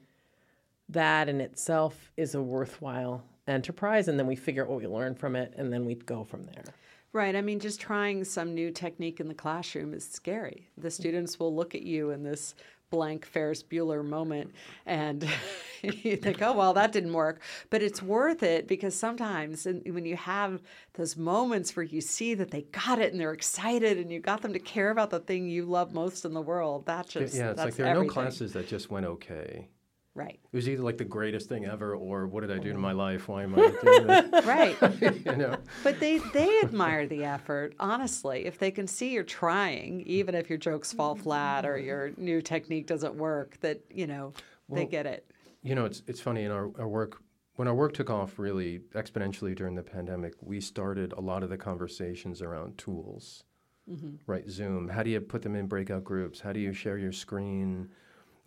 that 0.88 1.28
in 1.28 1.40
itself 1.40 2.12
is 2.16 2.34
a 2.34 2.42
worthwhile 2.42 3.24
enterprise 3.48 4.08
and 4.08 4.18
then 4.18 4.26
we 4.26 4.36
figure 4.36 4.64
out 4.64 4.70
what 4.70 4.80
we 4.80 4.86
learn 4.86 5.14
from 5.14 5.36
it 5.36 5.52
and 5.56 5.72
then 5.72 5.84
we 5.84 5.94
go 5.94 6.24
from 6.24 6.44
there. 6.44 6.64
Right. 7.12 7.34
I 7.34 7.40
mean, 7.40 7.60
just 7.60 7.80
trying 7.80 8.24
some 8.24 8.54
new 8.54 8.70
technique 8.70 9.20
in 9.20 9.28
the 9.28 9.34
classroom 9.34 9.94
is 9.94 10.06
scary. 10.06 10.68
The 10.76 10.90
students 10.90 11.38
will 11.38 11.54
look 11.54 11.74
at 11.74 11.82
you 11.82 12.10
in 12.10 12.22
this 12.22 12.54
blank 12.90 13.26
Ferris 13.26 13.62
Bueller 13.62 14.04
moment 14.04 14.52
and 14.84 15.28
you 15.82 16.16
think, 16.16 16.40
oh, 16.42 16.52
well, 16.52 16.74
that 16.74 16.92
didn't 16.92 17.12
work. 17.12 17.40
But 17.70 17.82
it's 17.82 18.02
worth 18.02 18.42
it 18.42 18.66
because 18.68 18.94
sometimes 18.98 19.66
and 19.66 19.82
when 19.94 20.04
you 20.04 20.16
have 20.16 20.62
those 20.94 21.16
moments 21.16 21.74
where 21.76 21.84
you 21.84 22.00
see 22.00 22.34
that 22.34 22.50
they 22.50 22.62
got 22.62 22.98
it 22.98 23.12
and 23.12 23.20
they're 23.20 23.32
excited 23.32 23.98
and 23.98 24.10
you 24.10 24.20
got 24.20 24.42
them 24.42 24.52
to 24.52 24.58
care 24.58 24.90
about 24.90 25.10
the 25.10 25.20
thing 25.20 25.48
you 25.48 25.64
love 25.64 25.92
most 25.92 26.24
in 26.24 26.32
the 26.32 26.40
world, 26.40 26.86
that 26.86 27.08
just, 27.08 27.34
yeah, 27.34 27.50
it's 27.50 27.56
that's 27.56 27.66
like 27.66 27.74
there 27.74 27.86
are 27.86 27.90
everything. 27.90 28.08
no 28.08 28.12
classes 28.12 28.52
that 28.52 28.68
just 28.68 28.90
went 28.90 29.06
okay. 29.06 29.68
Right. 30.16 30.40
It 30.50 30.56
was 30.56 30.66
either 30.66 30.82
like 30.82 30.96
the 30.96 31.04
greatest 31.04 31.46
thing 31.46 31.66
ever 31.66 31.94
or 31.94 32.26
what 32.26 32.40
did 32.40 32.50
I 32.50 32.58
do 32.58 32.72
to 32.72 32.78
my 32.78 32.92
life? 32.92 33.28
Why 33.28 33.42
am 33.42 33.54
I 33.54 33.70
doing 33.82 34.06
this? 34.06 34.44
Right. 34.46 34.76
you 35.00 35.36
know? 35.36 35.58
But 35.84 36.00
they 36.00 36.18
they 36.32 36.60
admire 36.62 37.06
the 37.06 37.24
effort, 37.24 37.74
honestly. 37.78 38.46
If 38.46 38.58
they 38.58 38.70
can 38.70 38.86
see 38.86 39.12
you're 39.12 39.24
trying, 39.24 40.00
even 40.06 40.34
if 40.34 40.48
your 40.48 40.58
jokes 40.58 40.90
fall 40.90 41.16
flat 41.16 41.66
or 41.66 41.78
your 41.78 42.12
new 42.16 42.40
technique 42.40 42.86
doesn't 42.86 43.14
work, 43.14 43.60
that 43.60 43.82
you 43.90 44.06
know 44.06 44.32
they 44.70 44.86
get 44.86 45.04
it. 45.04 45.30
You 45.62 45.74
know, 45.74 45.84
it's 45.84 46.02
it's 46.06 46.20
funny 46.20 46.44
in 46.44 46.50
our, 46.50 46.70
our 46.78 46.88
work 46.88 47.20
when 47.56 47.68
our 47.68 47.74
work 47.74 47.92
took 47.92 48.08
off 48.08 48.38
really 48.38 48.80
exponentially 48.94 49.54
during 49.54 49.74
the 49.74 49.82
pandemic, 49.82 50.34
we 50.40 50.60
started 50.60 51.12
a 51.12 51.20
lot 51.20 51.42
of 51.42 51.50
the 51.50 51.58
conversations 51.58 52.40
around 52.40 52.78
tools. 52.78 53.44
Mm-hmm. 53.90 54.16
Right, 54.26 54.48
Zoom. 54.48 54.88
How 54.88 55.02
do 55.02 55.10
you 55.10 55.20
put 55.20 55.42
them 55.42 55.54
in 55.54 55.66
breakout 55.66 56.04
groups? 56.04 56.40
How 56.40 56.52
do 56.52 56.60
you 56.60 56.72
share 56.72 56.98
your 56.98 57.12
screen? 57.12 57.88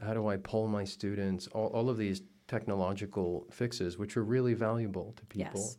How 0.04 0.14
do 0.14 0.28
I 0.28 0.38
poll 0.38 0.68
my 0.68 0.84
students? 0.84 1.48
All, 1.48 1.68
all 1.68 1.90
of 1.90 1.98
these 1.98 2.22
technological 2.48 3.46
fixes, 3.52 3.98
which 3.98 4.18
are 4.18 4.24
really 4.24 4.54
valuable 4.54 5.14
to 5.18 5.26
people. 5.26 5.62
Yes. 5.62 5.78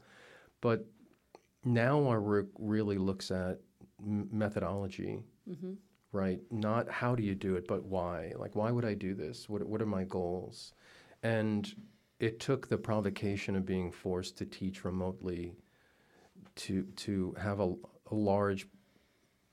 But 0.60 0.86
now 1.64 2.06
our 2.06 2.20
work 2.20 2.46
really 2.58 2.98
looks 2.98 3.30
at 3.30 3.58
methodology, 4.00 5.22
mm-hmm. 5.50 5.72
right? 6.12 6.40
Not 6.50 6.88
how 6.88 7.14
do 7.14 7.22
you 7.22 7.34
do 7.34 7.56
it, 7.56 7.66
but 7.66 7.84
why. 7.84 8.32
Like, 8.36 8.54
why 8.54 8.70
would 8.70 8.84
I 8.84 8.94
do 8.94 9.14
this? 9.14 9.48
What, 9.48 9.66
what 9.66 9.82
are 9.82 9.86
my 9.86 10.04
goals? 10.04 10.72
And 11.22 11.72
it 12.18 12.40
took 12.40 12.68
the 12.68 12.78
provocation 12.78 13.56
of 13.56 13.66
being 13.66 13.90
forced 13.90 14.38
to 14.38 14.46
teach 14.46 14.84
remotely 14.84 15.56
to, 16.56 16.84
to 16.96 17.34
have 17.38 17.60
a, 17.60 17.74
a 18.10 18.14
large 18.14 18.66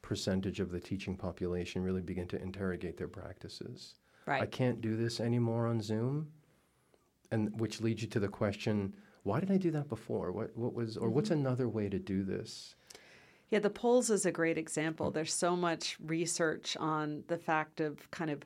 percentage 0.02 0.60
of 0.60 0.72
the 0.72 0.80
teaching 0.80 1.18
population 1.18 1.84
really 1.84 2.02
begin 2.02 2.28
to 2.28 2.42
interrogate 2.42 2.98
their 2.98 3.08
practices. 3.08 3.96
I 4.28 4.46
can't 4.46 4.82
do 4.82 4.96
this 4.96 5.20
anymore 5.20 5.68
on 5.68 5.82
Zoom. 5.82 6.28
And 7.32 7.60
which 7.60 7.82
leads 7.82 8.02
you 8.02 8.08
to 8.10 8.20
the 8.20 8.28
question, 8.28 8.94
why 9.24 9.40
did 9.40 9.52
I 9.52 9.58
do 9.58 9.72
that 9.72 9.90
before? 9.90 10.32
What 10.32 10.56
what 10.56 10.74
was 10.74 10.96
or 10.98 11.10
what's 11.10 11.30
mm-hmm. 11.30 11.40
another 11.40 11.68
way 11.68 11.90
to 11.90 12.00
do 12.00 12.24
this? 12.24 12.76
Yeah, 13.50 13.60
the 13.60 13.70
polls 13.70 14.10
is 14.10 14.26
a 14.26 14.32
great 14.32 14.58
example. 14.58 15.10
Mm. 15.10 15.14
There's 15.14 15.34
so 15.34 15.56
much 15.56 15.98
research 16.06 16.76
on 16.78 17.24
the 17.28 17.38
fact 17.38 17.80
of 17.80 18.10
kind 18.12 18.30
of 18.30 18.44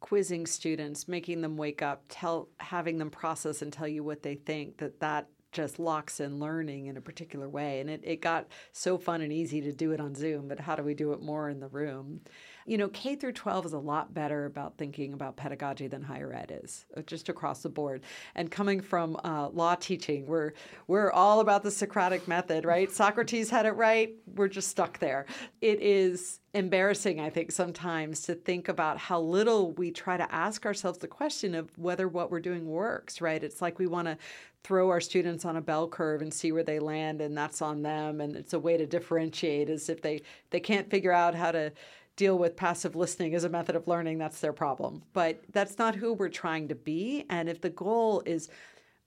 quizzing 0.00 0.46
students, 0.46 1.08
making 1.08 1.40
them 1.40 1.56
wake 1.56 1.80
up, 1.80 2.04
tell 2.08 2.48
having 2.58 2.98
them 2.98 3.10
process 3.10 3.62
and 3.62 3.72
tell 3.72 3.88
you 3.88 4.02
what 4.02 4.22
they 4.22 4.34
think 4.34 4.78
that 4.78 5.00
that 5.00 5.28
just 5.52 5.78
locks 5.78 6.18
in 6.18 6.40
learning 6.40 6.86
in 6.86 6.96
a 6.96 7.00
particular 7.00 7.48
way. 7.48 7.80
And 7.80 7.88
it, 7.88 8.00
it 8.02 8.20
got 8.20 8.48
so 8.72 8.98
fun 8.98 9.20
and 9.20 9.32
easy 9.32 9.60
to 9.60 9.72
do 9.72 9.92
it 9.92 10.00
on 10.00 10.14
Zoom, 10.14 10.48
but 10.48 10.58
how 10.58 10.74
do 10.74 10.82
we 10.82 10.94
do 10.94 11.12
it 11.12 11.22
more 11.22 11.48
in 11.48 11.60
the 11.60 11.68
room? 11.68 12.22
You 12.66 12.78
know, 12.78 12.88
K 12.88 13.16
through 13.16 13.32
12 13.32 13.66
is 13.66 13.72
a 13.72 13.78
lot 13.78 14.14
better 14.14 14.46
about 14.46 14.76
thinking 14.78 15.12
about 15.12 15.36
pedagogy 15.36 15.88
than 15.88 16.02
higher 16.02 16.32
ed 16.32 16.60
is, 16.62 16.86
uh, 16.96 17.02
just 17.02 17.28
across 17.28 17.62
the 17.62 17.68
board. 17.68 18.02
And 18.34 18.50
coming 18.50 18.80
from 18.80 19.16
uh, 19.24 19.48
law 19.48 19.74
teaching, 19.74 20.26
we're 20.26 20.52
we're 20.86 21.10
all 21.10 21.40
about 21.40 21.62
the 21.62 21.70
Socratic 21.70 22.28
method, 22.28 22.64
right? 22.64 22.90
Socrates 23.02 23.50
had 23.50 23.66
it 23.66 23.72
right. 23.72 24.14
We're 24.34 24.48
just 24.48 24.68
stuck 24.68 24.98
there. 24.98 25.26
It 25.60 25.80
is 25.80 26.40
embarrassing, 26.54 27.18
I 27.18 27.30
think, 27.30 27.50
sometimes 27.50 28.22
to 28.22 28.34
think 28.34 28.68
about 28.68 28.98
how 28.98 29.20
little 29.20 29.72
we 29.72 29.90
try 29.90 30.16
to 30.16 30.34
ask 30.34 30.66
ourselves 30.66 30.98
the 30.98 31.08
question 31.08 31.54
of 31.54 31.76
whether 31.78 32.08
what 32.08 32.30
we're 32.30 32.40
doing 32.40 32.66
works, 32.66 33.20
right? 33.20 33.42
It's 33.42 33.62
like 33.62 33.78
we 33.78 33.86
want 33.86 34.06
to 34.06 34.18
throw 34.62 34.90
our 34.90 35.00
students 35.00 35.44
on 35.44 35.56
a 35.56 35.60
bell 35.60 35.88
curve 35.88 36.22
and 36.22 36.32
see 36.32 36.52
where 36.52 36.62
they 36.62 36.78
land, 36.78 37.20
and 37.20 37.36
that's 37.36 37.62
on 37.62 37.82
them. 37.82 38.20
And 38.20 38.36
it's 38.36 38.52
a 38.52 38.58
way 38.58 38.76
to 38.76 38.86
differentiate, 38.86 39.70
as 39.70 39.88
if 39.88 40.02
they 40.02 40.22
they 40.50 40.60
can't 40.60 40.90
figure 40.90 41.12
out 41.12 41.34
how 41.34 41.52
to 41.52 41.72
deal 42.16 42.38
with 42.38 42.56
passive 42.56 42.94
listening 42.94 43.34
as 43.34 43.44
a 43.44 43.48
method 43.48 43.76
of 43.76 43.88
learning, 43.88 44.18
that's 44.18 44.40
their 44.40 44.52
problem. 44.52 45.02
But 45.12 45.42
that's 45.52 45.78
not 45.78 45.94
who 45.94 46.12
we're 46.12 46.28
trying 46.28 46.68
to 46.68 46.74
be. 46.74 47.24
And 47.30 47.48
if 47.48 47.60
the 47.60 47.70
goal 47.70 48.22
is 48.26 48.48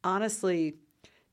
honestly 0.03 0.75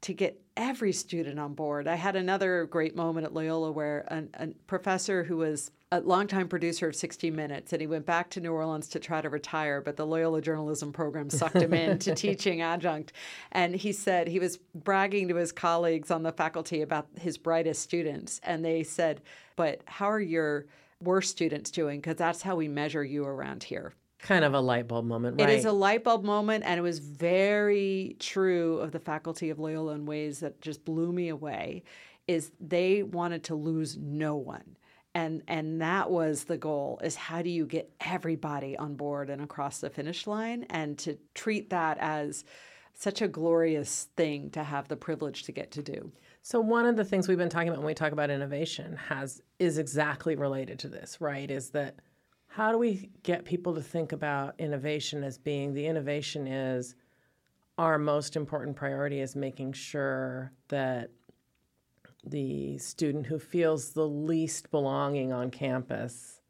to 0.03 0.13
get 0.13 0.41
every 0.57 0.93
student 0.93 1.39
on 1.39 1.55
board, 1.55 1.89
I 1.89 1.95
had 1.95 2.17
another 2.17 2.67
great 2.67 2.95
moment 2.95 3.27
at 3.27 3.33
Loyola 3.33 3.73
where 3.73 4.05
an, 4.09 4.29
a 4.35 4.49
professor 4.67 5.25
who 5.25 5.39
was 5.39 5.71
a 5.93 6.01
longtime 6.01 6.49
producer 6.49 6.89
of 6.89 6.97
60 6.97 7.31
Minutes, 7.31 7.73
and 7.73 7.81
he 7.81 7.87
went 7.87 8.07
back 8.07 8.31
to 8.31 8.41
New 8.41 8.53
Orleans 8.53 8.89
to 8.89 8.99
try 8.99 9.21
to 9.21 9.29
retire, 9.29 9.83
but 9.83 9.97
the 9.97 10.07
Loyola 10.07 10.41
journalism 10.41 10.91
program 10.91 11.29
sucked 11.29 11.57
him 11.57 11.75
into 11.75 12.15
teaching 12.15 12.63
adjunct. 12.63 13.13
And 13.53 13.75
he 13.75 13.93
said 13.93 14.27
he 14.27 14.39
was 14.39 14.59
bragging 14.75 15.29
to 15.29 15.37
his 15.37 15.53
colleagues 15.53 16.11
on 16.11 16.23
the 16.23 16.33
faculty 16.33 16.81
about 16.81 17.09
his 17.19 17.37
brightest 17.37 17.83
students, 17.83 18.41
and 18.43 18.65
they 18.65 18.83
said, 18.83 19.21
"But 19.55 19.83
how 19.85 20.11
are 20.11 20.21
your 20.21 20.67
worst 21.03 21.31
students 21.31 21.71
doing? 21.71 22.01
Because 22.01 22.17
that's 22.17 22.43
how 22.43 22.57
we 22.57 22.69
measure 22.69 23.05
you 23.05 23.25
around 23.25 23.65
here." 23.65 23.95
kind 24.23 24.45
of 24.45 24.55
a 24.55 24.61
light 24.61 24.89
bulb 24.89 25.05
moment 25.05 25.39
right 25.39 25.51
It 25.51 25.59
is 25.59 25.65
a 25.65 25.73
light 25.73 26.05
bulb 26.05 26.25
moment, 26.25 26.65
and 26.65 26.79
it 26.79 26.83
was 26.83 27.01
very 27.01 28.17
true 28.19 28.79
of 28.79 28.93
the 28.93 29.01
faculty 29.01 29.51
of 29.51 29.59
Loyola 29.59 29.95
in 29.95 30.07
ways 30.07 30.41
that 30.41 30.61
just 30.61 30.85
blew 30.85 31.13
me 31.13 31.29
away. 31.29 31.83
Is 32.29 32.53
they 32.61 33.03
wanted 33.03 33.45
to 33.45 33.57
lose 33.57 33.99
no 33.99 34.37
one, 34.37 34.77
and 35.13 35.43
and 35.49 35.83
that 35.83 36.11
was 36.11 36.45
the 36.45 36.57
goal. 36.57 37.01
Is 37.03 37.17
how 37.17 37.43
do 37.43 37.51
you 37.51 37.67
get 37.67 37.93
everybody 38.01 38.77
on 38.77 38.95
board 38.95 39.29
and 39.29 39.43
across 39.43 39.81
the 39.81 39.91
finish 39.91 40.27
line, 40.27 40.65
and 40.71 40.97
to 40.99 41.19
treat 41.35 41.71
that 41.71 41.99
as 41.99 42.45
such 42.95 43.23
a 43.23 43.29
glorious 43.29 44.09
thing 44.17 44.51
to 44.51 44.63
have 44.63 44.87
the 44.87 44.97
privilege 44.97 45.43
to 45.45 45.53
get 45.53 45.73
to 45.73 45.83
do. 45.83 46.13
So 46.45 46.61
one 46.61 46.87
of 46.87 46.97
the 46.97 47.05
things 47.05 47.29
we've 47.29 47.39
been 47.39 47.49
talking 47.49 47.69
about 47.69 47.79
when 47.79 47.87
we 47.87 47.95
talk 47.95 48.11
about 48.11 48.29
innovation 48.29 48.97
has 48.97 49.41
is 49.61 49.79
exactly 49.79 50.35
related 50.35 50.81
to 50.81 50.89
this, 50.89 51.21
right? 51.21 51.49
Is 51.49 51.71
that 51.71 51.95
how 52.49 52.73
do 52.73 52.79
we 52.79 53.11
get 53.23 53.45
people 53.45 53.75
to 53.77 53.81
think 53.81 54.11
about 54.11 54.57
innovation 54.59 55.23
as 55.23 55.39
being 55.39 55.73
the 55.73 55.87
innovation 55.87 56.49
is 56.49 56.97
our 57.79 57.97
most 57.97 58.35
important 58.35 58.77
priority 58.77 59.21
is 59.21 59.37
making 59.37 59.73
sure 59.73 60.53
that 60.69 61.11
the 62.27 62.77
student 62.77 63.27
who 63.27 63.39
feels 63.39 63.93
the 63.93 64.07
least 64.07 64.71
belonging 64.73 65.33
on 65.33 65.51
campus 65.51 66.41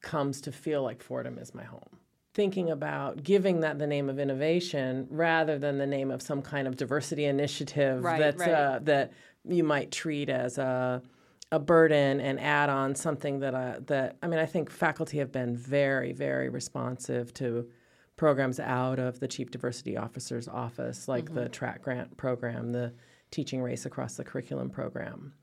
comes 0.00 0.40
to 0.40 0.52
feel 0.52 0.82
like 0.82 1.02
Fordham 1.02 1.36
is 1.38 1.52
my 1.52 1.64
home. 1.64 1.98
Thinking 2.34 2.70
about 2.70 3.22
giving 3.22 3.60
that 3.60 3.78
the 3.78 3.86
name 3.86 4.08
of 4.08 4.18
innovation 4.18 5.06
rather 5.10 5.58
than 5.58 5.78
the 5.78 5.86
name 5.86 6.10
of 6.10 6.22
some 6.22 6.40
kind 6.40 6.66
of 6.66 6.76
diversity 6.76 7.26
initiative 7.26 8.02
Right, 8.02 8.18
that's 8.18 8.38
right. 8.38 8.50
Uh, 8.50 8.78
that 8.82 9.12
you 9.44 9.64
might 9.64 9.90
treat 9.90 10.28
as 10.28 10.58
a 10.58 11.02
a 11.50 11.58
burden 11.58 12.18
and 12.18 12.40
add 12.40 12.70
on 12.70 12.94
something 12.94 13.40
that 13.40 13.54
I, 13.54 13.76
that 13.86 14.16
I 14.22 14.26
mean 14.26 14.38
I 14.38 14.46
think 14.46 14.70
faculty 14.70 15.18
have 15.18 15.30
been 15.30 15.54
very 15.54 16.12
very 16.12 16.48
responsive 16.48 17.34
to 17.34 17.68
programs 18.16 18.58
out 18.58 18.98
of 18.98 19.20
the 19.20 19.28
chief 19.28 19.50
diversity 19.50 19.98
officer's 19.98 20.48
office 20.48 21.08
like 21.08 21.34
the 21.34 21.50
track 21.50 21.82
grant 21.82 22.16
program 22.16 22.72
the 22.72 22.94
teaching 23.30 23.60
race 23.60 23.84
across 23.84 24.16
the 24.16 24.24
curriculum 24.24 24.70
program 24.70 25.34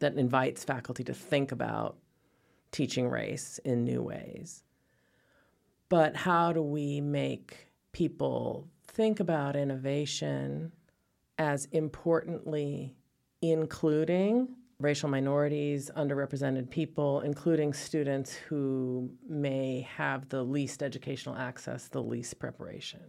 that 0.00 0.16
invites 0.16 0.64
faculty 0.64 1.04
to 1.04 1.14
think 1.14 1.52
about 1.52 1.96
teaching 2.72 3.08
race 3.08 3.58
in 3.64 3.84
new 3.84 4.02
ways. 4.02 4.62
But 5.88 6.16
how 6.16 6.52
do 6.52 6.62
we 6.62 7.00
make 7.00 7.68
people 7.92 8.68
think 8.88 9.20
about 9.20 9.56
innovation 9.56 10.72
as 11.38 11.66
importantly 11.66 12.96
including 13.42 14.48
racial 14.78 15.08
minorities, 15.08 15.90
underrepresented 15.96 16.70
people, 16.70 17.20
including 17.20 17.72
students 17.72 18.34
who 18.34 19.10
may 19.28 19.86
have 19.96 20.28
the 20.28 20.42
least 20.42 20.82
educational 20.82 21.36
access, 21.36 21.88
the 21.88 22.02
least 22.02 22.38
preparation? 22.38 23.00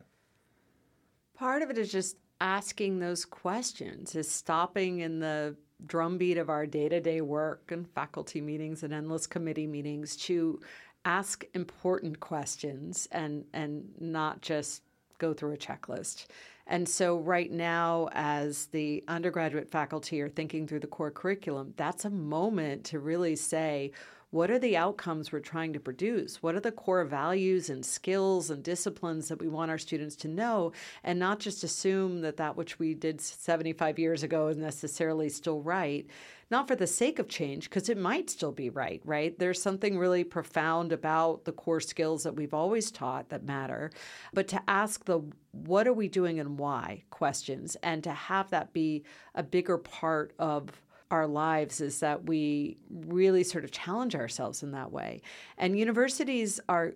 Part 1.35 1.61
of 1.61 1.69
it 1.69 1.77
is 1.77 1.91
just 1.91 2.17
asking 2.39 2.99
those 2.99 3.25
questions, 3.25 4.15
is 4.15 4.29
stopping 4.29 4.99
in 4.99 5.19
the 5.19 5.55
drumbeat 5.85 6.37
of 6.37 6.49
our 6.49 6.65
day 6.65 6.89
to 6.89 6.99
day 6.99 7.21
work 7.21 7.71
and 7.71 7.87
faculty 7.89 8.41
meetings 8.41 8.81
and 8.83 8.93
endless 8.93 9.27
committee 9.27 9.67
meetings 9.67 10.15
to 10.15 10.59
ask 11.07 11.45
important 11.53 12.19
questions 12.19 13.07
and, 13.13 13.45
and 13.53 13.85
not 13.97 14.41
just 14.41 14.81
go 15.19 15.33
through 15.33 15.53
a 15.53 15.57
checklist. 15.57 16.25
And 16.69 16.87
so, 16.87 17.17
right 17.19 17.49
now, 17.49 18.09
as 18.11 18.65
the 18.67 19.01
undergraduate 19.07 19.71
faculty 19.71 20.19
are 20.19 20.27
thinking 20.27 20.67
through 20.67 20.81
the 20.81 20.87
core 20.87 21.11
curriculum, 21.11 21.73
that's 21.77 22.03
a 22.03 22.09
moment 22.09 22.83
to 22.85 22.99
really 22.99 23.37
say, 23.37 23.93
what 24.29 24.51
are 24.51 24.59
the 24.59 24.75
outcomes 24.75 25.31
we're 25.31 25.39
trying 25.39 25.71
to 25.73 25.79
produce? 25.79 26.43
What 26.43 26.55
are 26.55 26.59
the 26.59 26.71
core 26.71 27.05
values 27.05 27.69
and 27.69 27.85
skills 27.85 28.49
and 28.49 28.61
disciplines 28.61 29.29
that 29.29 29.39
we 29.39 29.47
want 29.47 29.71
our 29.71 29.77
students 29.77 30.17
to 30.17 30.27
know? 30.27 30.73
And 31.03 31.17
not 31.17 31.39
just 31.39 31.63
assume 31.63 32.21
that 32.21 32.37
that 32.37 32.57
which 32.57 32.77
we 32.77 32.93
did 32.93 33.21
75 33.21 33.97
years 33.97 34.23
ago 34.23 34.49
is 34.49 34.57
necessarily 34.57 35.29
still 35.29 35.61
right. 35.61 36.05
Not 36.49 36.67
for 36.67 36.75
the 36.75 36.87
sake 36.87 37.19
of 37.19 37.27
change, 37.27 37.69
because 37.69 37.89
it 37.89 37.97
might 37.97 38.29
still 38.29 38.53
be 38.53 38.69
right, 38.69 39.01
right? 39.03 39.37
There's 39.37 39.61
something 39.61 39.97
really 39.97 40.23
profound 40.23 40.91
about 40.91 41.45
the 41.45 41.51
core 41.51 41.81
skills 41.81 42.23
that 42.23 42.35
we've 42.35 42.53
always 42.53 42.89
taught 42.89 43.29
that 43.29 43.43
matter. 43.43 43.91
But 44.33 44.47
to 44.49 44.61
ask 44.67 45.05
the 45.05 45.21
what 45.51 45.87
are 45.87 45.93
we 45.93 46.07
doing 46.07 46.39
and 46.39 46.57
why 46.57 47.03
questions, 47.09 47.75
and 47.83 48.03
to 48.03 48.11
have 48.11 48.49
that 48.51 48.73
be 48.73 49.03
a 49.35 49.43
bigger 49.43 49.77
part 49.77 50.33
of 50.39 50.69
our 51.11 51.27
lives 51.27 51.81
is 51.81 51.99
that 51.99 52.25
we 52.25 52.77
really 52.89 53.43
sort 53.43 53.63
of 53.63 53.71
challenge 53.71 54.15
ourselves 54.15 54.63
in 54.63 54.71
that 54.71 54.91
way. 54.91 55.21
And 55.57 55.77
universities 55.77 56.59
are 56.67 56.93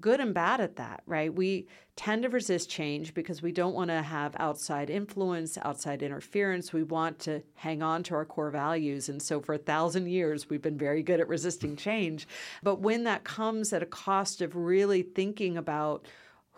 good 0.00 0.20
and 0.20 0.34
bad 0.34 0.60
at 0.60 0.76
that, 0.76 1.02
right? 1.06 1.34
We 1.34 1.66
tend 1.96 2.22
to 2.22 2.28
resist 2.28 2.68
change 2.68 3.14
because 3.14 3.42
we 3.42 3.52
don't 3.52 3.74
want 3.74 3.88
to 3.88 4.02
have 4.02 4.34
outside 4.38 4.90
influence, 4.90 5.58
outside 5.62 6.02
interference. 6.02 6.72
We 6.72 6.82
want 6.82 7.18
to 7.20 7.42
hang 7.54 7.82
on 7.82 8.02
to 8.04 8.14
our 8.14 8.24
core 8.24 8.50
values. 8.50 9.08
And 9.08 9.20
so 9.20 9.40
for 9.40 9.54
a 9.54 9.58
thousand 9.58 10.08
years, 10.08 10.48
we've 10.48 10.62
been 10.62 10.78
very 10.78 11.02
good 11.02 11.20
at 11.20 11.28
resisting 11.28 11.76
change. 11.76 12.28
But 12.62 12.80
when 12.80 13.04
that 13.04 13.24
comes 13.24 13.72
at 13.72 13.82
a 13.82 13.86
cost 13.86 14.42
of 14.42 14.56
really 14.56 15.02
thinking 15.02 15.56
about 15.56 16.06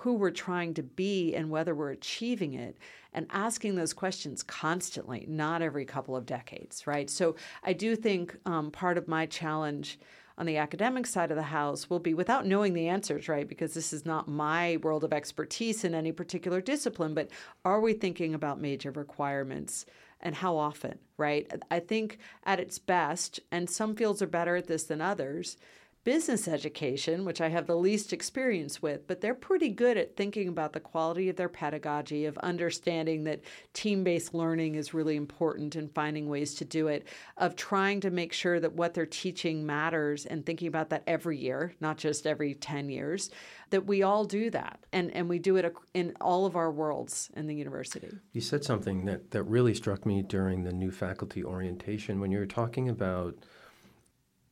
who 0.03 0.15
we're 0.15 0.31
trying 0.31 0.75
to 0.75 0.83
be 0.83 1.33
and 1.35 1.49
whether 1.49 1.75
we're 1.75 1.93
achieving 1.93 2.55
it, 2.55 2.77
and 3.13 3.27
asking 3.31 3.77
those 3.77 3.93
questions 3.93 4.43
constantly, 4.43 5.25
not 5.29 5.63
every 5.63 5.85
couple 5.85 6.17
of 6.17 6.27
decades, 6.27 6.87
right? 6.87 7.09
So 7.09 7.37
I 7.63 7.73
do 7.73 7.95
think 7.95 8.37
um, 8.45 8.73
part 8.73 8.99
of 8.99 9.07
my 9.07 9.27
challenge 9.27 10.01
on 10.39 10.47
the 10.47 10.57
academic 10.57 11.07
side 11.07 11.31
of 11.31 11.37
the 11.37 11.43
house 11.43 11.89
will 11.89 12.01
be 12.01 12.15
without 12.15 12.47
knowing 12.47 12.75
the 12.75 12.89
answers, 12.89 13.29
right? 13.29 13.47
Because 13.47 13.75
this 13.75 13.93
is 13.93 14.05
not 14.05 14.27
my 14.27 14.79
world 14.83 15.05
of 15.05 15.13
expertise 15.13 15.85
in 15.85 15.95
any 15.95 16.11
particular 16.11 16.61
discipline, 16.61 17.15
but 17.15 17.31
are 17.65 17.81
we 17.81 17.93
thinking 17.93 18.35
about 18.35 18.61
major 18.61 18.91
requirements? 18.91 19.87
and 20.25 20.37
how 20.37 20.57
often, 20.57 21.01
right? 21.17 21.51
I 21.69 21.81
think 21.81 22.19
at 22.45 22.61
its 22.61 22.79
best, 22.79 23.41
and 23.51 23.69
some 23.69 23.97
fields 23.97 24.23
are 24.23 24.29
better 24.29 24.55
at 24.55 24.69
this 24.69 24.85
than 24.85 25.01
others, 25.01 25.57
business 26.05 26.49
education, 26.49 27.25
which 27.25 27.41
I 27.41 27.49
have 27.49 27.67
the 27.67 27.77
least 27.77 28.13
experience 28.13 28.83
with, 28.83 29.07
but 29.07 29.21
they're 29.21 29.35
pretty 29.35 29.69
good 29.69 29.97
at 29.97 30.17
thinking 30.17 30.49
about 30.49 30.73
the 30.73 30.81
quality 30.81 31.29
of 31.29 31.37
their 31.37 31.49
pedagogy, 31.49 32.25
of 32.25 32.37
understanding 32.39 33.25
that 33.25 33.41
team 33.73 34.03
based 34.03 34.35
learning 34.35 34.75
is 34.75 34.95
really 34.95 35.17
important 35.17 35.77
and 35.77 35.95
finding 35.95 36.29
ways 36.29 36.55
to 36.57 36.65
do 36.65 36.89
it, 36.89 37.07
of 37.37 37.55
trying 37.55 38.01
to 38.01 38.11
make 38.11 38.33
sure 38.33 38.59
that 38.59 38.73
what 38.73 38.95
they're 38.95 39.07
teaching 39.07 39.65
matters 39.65 40.27
and 40.27 40.45
thinking 40.45 40.69
about 40.69 40.91
that 40.91 41.05
every 41.07 41.39
year, 41.39 41.75
not 41.81 41.99
just 41.99 42.27
every 42.27 42.55
10 42.55 42.89
years, 42.89 43.31
that 43.71 43.87
we 43.87 44.03
all 44.03 44.25
do 44.25 44.51
that. 44.51 44.81
And, 44.93 45.11
and 45.13 45.29
we 45.29 45.39
do 45.39 45.57
it 45.57 45.75
in 45.95 46.15
all 46.21 46.47
of 46.47 46.57
our 46.57 46.71
worlds 46.71 47.31
in 47.37 47.47
the 47.47 47.55
university. 47.55 48.11
You 48.33 48.41
said 48.41 48.65
something 48.65 49.05
that, 49.05 49.31
that 49.31 49.45
really 49.45 49.75
struck 49.75 50.05
me 50.05 50.23
during 50.23 50.65
the 50.65 50.73
new 50.73 50.91
faculty 50.91 51.45
orientation 51.45 52.21
when 52.21 52.33
you 52.33 52.39
were 52.39 52.47
talking 52.47 52.89
about 52.89 53.37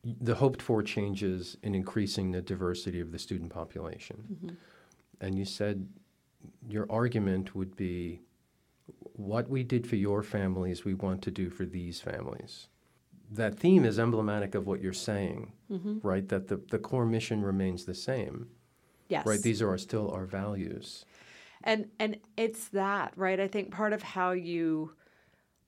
the 0.03 0.35
hoped 0.35 0.61
for 0.61 0.81
changes 0.81 1.57
in 1.63 1.75
increasing 1.75 2.31
the 2.31 2.41
diversity 2.41 2.99
of 2.99 3.11
the 3.11 3.19
student 3.19 3.51
population. 3.51 4.23
Mm-hmm. 4.31 4.55
And 5.19 5.37
you 5.37 5.45
said 5.45 5.87
your 6.67 6.91
argument 6.91 7.55
would 7.55 7.75
be 7.75 8.21
what 9.13 9.49
we 9.49 9.63
did 9.63 9.85
for 9.85 9.95
your 9.95 10.23
families, 10.23 10.83
we 10.83 10.93
want 10.93 11.21
to 11.23 11.31
do 11.31 11.49
for 11.49 11.65
these 11.65 12.01
families. 12.01 12.67
That 13.29 13.57
theme 13.57 13.85
is 13.85 13.99
emblematic 13.99 14.55
of 14.55 14.67
what 14.67 14.81
you're 14.81 14.93
saying, 14.93 15.53
mm-hmm. 15.71 15.99
right? 16.01 16.27
That 16.27 16.47
the, 16.47 16.59
the 16.69 16.79
core 16.79 17.05
mission 17.05 17.43
remains 17.43 17.85
the 17.85 17.93
same. 17.93 18.47
Yes. 19.07 19.25
Right? 19.25 19.41
These 19.41 19.61
are 19.61 19.77
still 19.77 20.09
our 20.11 20.25
values. 20.25 21.05
And 21.63 21.89
and 21.99 22.17
it's 22.37 22.69
that, 22.69 23.13
right? 23.15 23.39
I 23.39 23.47
think 23.47 23.71
part 23.71 23.93
of 23.93 24.01
how 24.01 24.31
you 24.31 24.93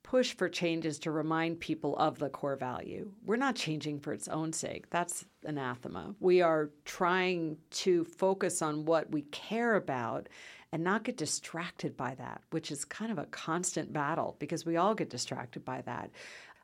push 0.04 0.36
for 0.36 0.50
changes 0.50 1.00
to 1.00 1.12
remind 1.12 1.60
people 1.60 1.98
of 1.98 2.20
the 2.20 2.30
core 2.30 2.56
value. 2.56 3.10
We're 3.26 3.38
not 3.38 3.56
changing 3.56 4.02
for 4.02 4.14
its 4.14 4.28
own 4.28 4.54
sake. 4.54 4.90
That's 4.90 5.26
anathema. 5.46 6.14
We 6.20 6.42
are 6.42 6.70
trying 6.86 7.58
to 7.72 8.04
focus 8.04 8.62
on 8.62 8.86
what 8.86 9.12
we 9.12 9.24
care 9.24 9.76
about 9.76 10.30
and 10.72 10.84
not 10.84 11.04
get 11.04 11.18
distracted 11.18 11.96
by 11.96 12.16
that, 12.16 12.42
which 12.52 12.72
is 12.72 12.84
kind 12.84 13.12
of 13.12 13.18
a 13.18 13.26
constant 13.28 13.94
battle 13.94 14.36
because 14.40 14.66
we 14.66 14.76
all 14.76 14.96
get 14.96 15.10
distracted 15.10 15.64
by 15.64 15.82
that. 15.82 16.10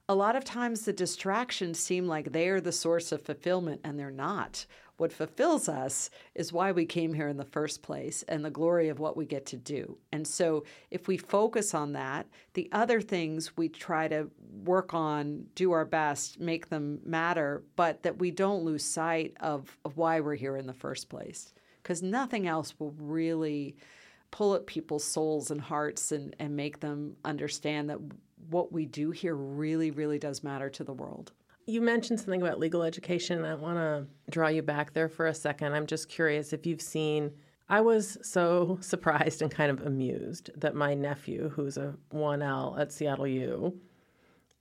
A 0.09 0.15
lot 0.15 0.35
of 0.35 0.43
times 0.43 0.81
the 0.81 0.93
distractions 0.93 1.79
seem 1.79 2.07
like 2.07 2.31
they 2.31 2.49
are 2.49 2.59
the 2.59 2.71
source 2.71 3.11
of 3.11 3.21
fulfillment 3.21 3.81
and 3.83 3.99
they're 3.99 4.09
not. 4.09 4.65
What 4.99 5.13
fulfills 5.13 5.69
us 5.69 6.09
is 6.35 6.51
why 6.51 6.73
we 6.73 6.85
came 6.85 7.13
here 7.13 7.29
in 7.29 7.37
the 7.37 7.45
first 7.45 7.81
place 7.81 8.23
and 8.27 8.43
the 8.43 8.51
glory 8.51 8.89
of 8.89 8.99
what 8.99 9.15
we 9.15 9.25
get 9.25 9.45
to 9.47 9.55
do. 9.55 9.97
And 10.11 10.27
so, 10.27 10.65
if 10.91 11.07
we 11.07 11.15
focus 11.15 11.73
on 11.73 11.93
that, 11.93 12.27
the 12.53 12.67
other 12.73 12.99
things 12.99 13.55
we 13.55 13.69
try 13.69 14.09
to 14.09 14.29
work 14.65 14.93
on, 14.93 15.45
do 15.55 15.71
our 15.71 15.85
best, 15.85 16.41
make 16.41 16.67
them 16.67 16.99
matter, 17.05 17.63
but 17.77 18.03
that 18.03 18.19
we 18.19 18.29
don't 18.29 18.65
lose 18.65 18.83
sight 18.83 19.37
of, 19.39 19.77
of 19.85 19.95
why 19.95 20.19
we're 20.19 20.35
here 20.35 20.57
in 20.57 20.67
the 20.67 20.73
first 20.73 21.07
place. 21.07 21.53
Because 21.81 22.03
nothing 22.03 22.45
else 22.45 22.77
will 22.77 22.93
really 22.99 23.77
pull 24.31 24.53
at 24.53 24.67
people's 24.67 25.05
souls 25.05 25.49
and 25.49 25.61
hearts 25.61 26.11
and, 26.11 26.35
and 26.39 26.57
make 26.57 26.81
them 26.81 27.15
understand 27.23 27.89
that 27.89 27.99
what 28.49 28.73
we 28.73 28.85
do 28.85 29.11
here 29.11 29.35
really, 29.35 29.91
really 29.91 30.19
does 30.19 30.43
matter 30.43 30.69
to 30.69 30.83
the 30.83 30.93
world. 30.93 31.31
You 31.69 31.81
mentioned 31.81 32.19
something 32.19 32.41
about 32.41 32.59
legal 32.59 32.83
education. 32.83 33.37
and 33.37 33.47
I 33.47 33.53
want 33.53 33.77
to 33.77 34.07
draw 34.31 34.47
you 34.47 34.61
back 34.61 34.93
there 34.93 35.07
for 35.07 35.27
a 35.27 35.33
second. 35.33 35.73
I'm 35.73 35.85
just 35.85 36.09
curious 36.09 36.51
if 36.51 36.65
you've 36.65 36.81
seen. 36.81 37.31
I 37.69 37.81
was 37.81 38.17
so 38.23 38.77
surprised 38.81 39.41
and 39.41 39.51
kind 39.51 39.71
of 39.71 39.85
amused 39.85 40.49
that 40.55 40.73
my 40.73 40.93
nephew, 40.93 41.49
who's 41.49 41.77
a 41.77 41.95
1L 42.13 42.79
at 42.79 42.91
Seattle 42.91 43.27
U, 43.27 43.79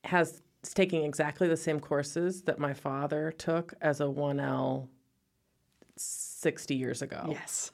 has 0.04 0.42
is 0.64 0.74
taking 0.74 1.04
exactly 1.04 1.48
the 1.48 1.56
same 1.56 1.80
courses 1.80 2.42
that 2.42 2.58
my 2.58 2.74
father 2.74 3.32
took 3.32 3.74
as 3.80 4.00
a 4.00 4.04
1L 4.04 4.88
60 5.96 6.74
years 6.74 7.02
ago. 7.02 7.26
Yes. 7.30 7.70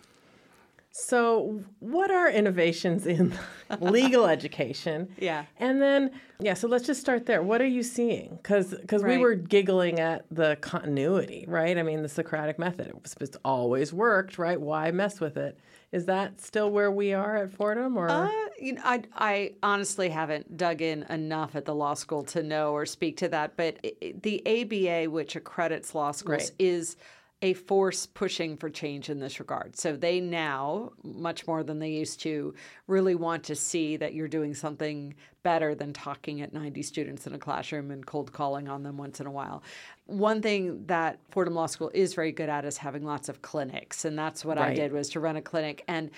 So, 0.96 1.60
what 1.80 2.12
are 2.12 2.30
innovations 2.30 3.04
in 3.04 3.36
legal 3.80 4.26
education? 4.26 5.08
Yeah. 5.18 5.44
And 5.58 5.82
then, 5.82 6.12
yeah, 6.38 6.54
so 6.54 6.68
let's 6.68 6.86
just 6.86 7.00
start 7.00 7.26
there. 7.26 7.42
What 7.42 7.60
are 7.60 7.66
you 7.66 7.82
seeing? 7.82 8.38
Because 8.40 8.68
because 8.68 9.02
right. 9.02 9.18
we 9.18 9.18
were 9.18 9.34
giggling 9.34 9.98
at 9.98 10.24
the 10.30 10.56
continuity, 10.60 11.46
right? 11.48 11.76
I 11.76 11.82
mean, 11.82 12.02
the 12.02 12.08
Socratic 12.08 12.60
method, 12.60 12.92
it's 13.20 13.36
always 13.44 13.92
worked, 13.92 14.38
right? 14.38 14.60
Why 14.60 14.92
mess 14.92 15.18
with 15.18 15.36
it? 15.36 15.58
Is 15.90 16.06
that 16.06 16.40
still 16.40 16.70
where 16.70 16.92
we 16.92 17.12
are 17.12 17.38
at 17.38 17.50
Fordham 17.50 17.96
or 17.96 18.08
uh, 18.08 18.30
you 18.60 18.74
know, 18.74 18.82
I, 18.84 19.02
I 19.16 19.52
honestly 19.64 20.10
haven't 20.10 20.56
dug 20.56 20.80
in 20.80 21.02
enough 21.04 21.56
at 21.56 21.64
the 21.64 21.74
law 21.74 21.94
school 21.94 22.22
to 22.26 22.42
know 22.44 22.72
or 22.72 22.86
speak 22.86 23.16
to 23.16 23.28
that, 23.30 23.56
but 23.56 23.78
it, 23.82 24.22
the 24.22 24.40
ABA 24.46 25.10
which 25.10 25.34
accredits 25.34 25.92
law 25.92 26.12
schools 26.12 26.52
right. 26.52 26.52
is 26.60 26.96
a 27.44 27.52
force 27.52 28.06
pushing 28.06 28.56
for 28.56 28.70
change 28.70 29.10
in 29.10 29.18
this 29.20 29.38
regard. 29.38 29.76
So 29.76 29.94
they 29.94 30.18
now, 30.18 30.92
much 31.02 31.46
more 31.46 31.62
than 31.62 31.78
they 31.78 31.90
used 31.90 32.20
to, 32.20 32.54
really 32.86 33.14
want 33.14 33.44
to 33.44 33.54
see 33.54 33.98
that 33.98 34.14
you're 34.14 34.28
doing 34.28 34.54
something 34.54 35.14
better 35.42 35.74
than 35.74 35.92
talking 35.92 36.40
at 36.40 36.54
90 36.54 36.80
students 36.80 37.26
in 37.26 37.34
a 37.34 37.38
classroom 37.38 37.90
and 37.90 38.06
cold 38.06 38.32
calling 38.32 38.66
on 38.66 38.82
them 38.82 38.96
once 38.96 39.20
in 39.20 39.26
a 39.26 39.30
while. 39.30 39.62
One 40.06 40.40
thing 40.40 40.86
that 40.86 41.18
Fordham 41.32 41.54
Law 41.54 41.66
School 41.66 41.90
is 41.92 42.14
very 42.14 42.32
good 42.32 42.48
at 42.48 42.64
is 42.64 42.78
having 42.78 43.04
lots 43.04 43.28
of 43.28 43.42
clinics, 43.42 44.06
and 44.06 44.18
that's 44.18 44.42
what 44.42 44.56
right. 44.56 44.70
I 44.70 44.74
did 44.74 44.90
was 44.90 45.10
to 45.10 45.20
run 45.20 45.36
a 45.36 45.42
clinic 45.42 45.84
and 45.86 46.10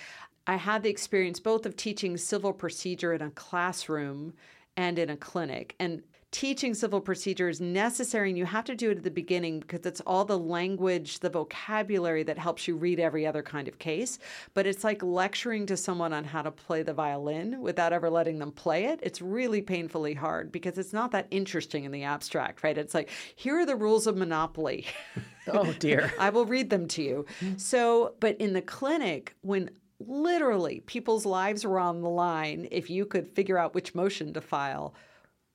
I 0.49 0.55
had 0.55 0.81
the 0.81 0.89
experience 0.89 1.41
both 1.41 1.65
of 1.65 1.75
teaching 1.75 2.15
civil 2.15 2.53
procedure 2.53 3.13
in 3.13 3.21
a 3.21 3.31
classroom 3.31 4.33
and 4.77 4.97
in 4.97 5.09
a 5.09 5.17
clinic. 5.17 5.75
And 5.77 6.03
teaching 6.37 6.75
civil 6.75 7.01
procedure 7.01 7.49
is 7.49 7.59
necessary 7.59 8.29
and 8.29 8.37
you 8.37 8.45
have 8.45 8.63
to 8.63 8.75
do 8.75 8.91
it 8.91 8.97
at 8.97 9.03
the 9.03 9.09
beginning 9.09 9.59
because 9.59 9.83
it's 9.87 10.01
all 10.01 10.23
the 10.23 10.37
language, 10.37 11.17
the 11.17 11.31
vocabulary 11.31 12.21
that 12.21 12.37
helps 12.37 12.67
you 12.67 12.75
read 12.75 12.99
every 12.99 13.25
other 13.25 13.41
kind 13.41 13.67
of 13.67 13.79
case. 13.79 14.19
But 14.53 14.67
it's 14.67 14.83
like 14.83 15.01
lecturing 15.01 15.65
to 15.65 15.75
someone 15.75 16.13
on 16.13 16.23
how 16.23 16.43
to 16.43 16.51
play 16.51 16.83
the 16.83 16.93
violin 16.93 17.59
without 17.59 17.91
ever 17.91 18.07
letting 18.07 18.37
them 18.37 18.51
play 18.51 18.85
it. 18.85 18.99
It's 19.01 19.19
really 19.19 19.63
painfully 19.63 20.13
hard 20.13 20.51
because 20.51 20.77
it's 20.77 20.93
not 20.93 21.09
that 21.09 21.25
interesting 21.31 21.85
in 21.85 21.91
the 21.91 22.03
abstract, 22.03 22.63
right? 22.63 22.77
It's 22.77 22.93
like, 22.93 23.09
here 23.35 23.57
are 23.57 23.65
the 23.65 23.75
rules 23.75 24.05
of 24.05 24.15
Monopoly. 24.15 24.85
oh, 25.47 25.73
dear. 25.79 26.13
I 26.19 26.29
will 26.29 26.45
read 26.45 26.69
them 26.69 26.87
to 26.89 27.01
you. 27.01 27.25
So, 27.57 28.13
but 28.19 28.37
in 28.37 28.53
the 28.53 28.61
clinic, 28.61 29.35
when 29.41 29.71
literally 29.99 30.81
people's 30.81 31.25
lives 31.25 31.65
were 31.65 31.79
on 31.79 32.03
the 32.03 32.09
line, 32.09 32.67
if 32.69 32.91
you 32.91 33.07
could 33.07 33.27
figure 33.27 33.57
out 33.57 33.73
which 33.73 33.95
motion 33.95 34.33
to 34.33 34.41
file, 34.41 34.93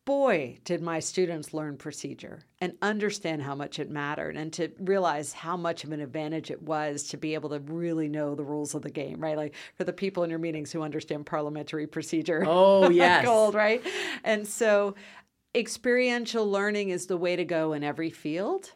boy, 0.04 0.58
did 0.64 0.82
my 0.82 0.98
students 0.98 1.54
learn 1.54 1.76
procedure 1.76 2.40
and 2.60 2.76
understand 2.82 3.42
how 3.42 3.54
much 3.54 3.78
it 3.78 3.90
mattered 3.90 4.36
and 4.36 4.52
to 4.52 4.68
realize 4.80 5.32
how 5.32 5.56
much 5.56 5.84
of 5.84 5.92
an 5.92 6.00
advantage 6.00 6.50
it 6.50 6.62
was 6.62 7.04
to 7.04 7.16
be 7.16 7.34
able 7.34 7.50
to 7.50 7.60
really 7.60 8.08
know 8.08 8.34
the 8.34 8.44
rules 8.44 8.74
of 8.74 8.82
the 8.82 8.90
game, 8.90 9.20
right? 9.20 9.36
Like 9.36 9.54
for 9.76 9.84
the 9.84 9.92
people 9.92 10.24
in 10.24 10.30
your 10.30 10.38
meetings 10.40 10.72
who 10.72 10.82
understand 10.82 11.26
parliamentary 11.26 11.86
procedure. 11.86 12.44
Oh, 12.46 12.90
yes. 12.90 13.24
gold, 13.24 13.54
right? 13.54 13.84
And 14.24 14.46
so 14.46 14.96
experiential 15.54 16.50
learning 16.50 16.88
is 16.88 17.06
the 17.06 17.16
way 17.16 17.36
to 17.36 17.44
go 17.44 17.72
in 17.72 17.84
every 17.84 18.10
field. 18.10 18.72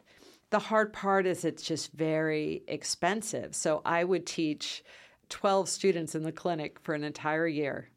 The 0.49 0.59
hard 0.59 0.93
part 0.93 1.25
is 1.25 1.43
it's 1.43 1.63
just 1.63 1.91
very 1.91 2.63
expensive. 2.67 3.53
So 3.53 3.81
I 3.83 4.05
would 4.05 4.25
teach 4.25 4.81
12 5.27 5.67
students 5.67 6.15
in 6.15 6.23
the 6.23 6.31
clinic 6.31 6.79
for 6.79 6.95
an 6.95 7.03
entire 7.03 7.47
year. 7.47 7.89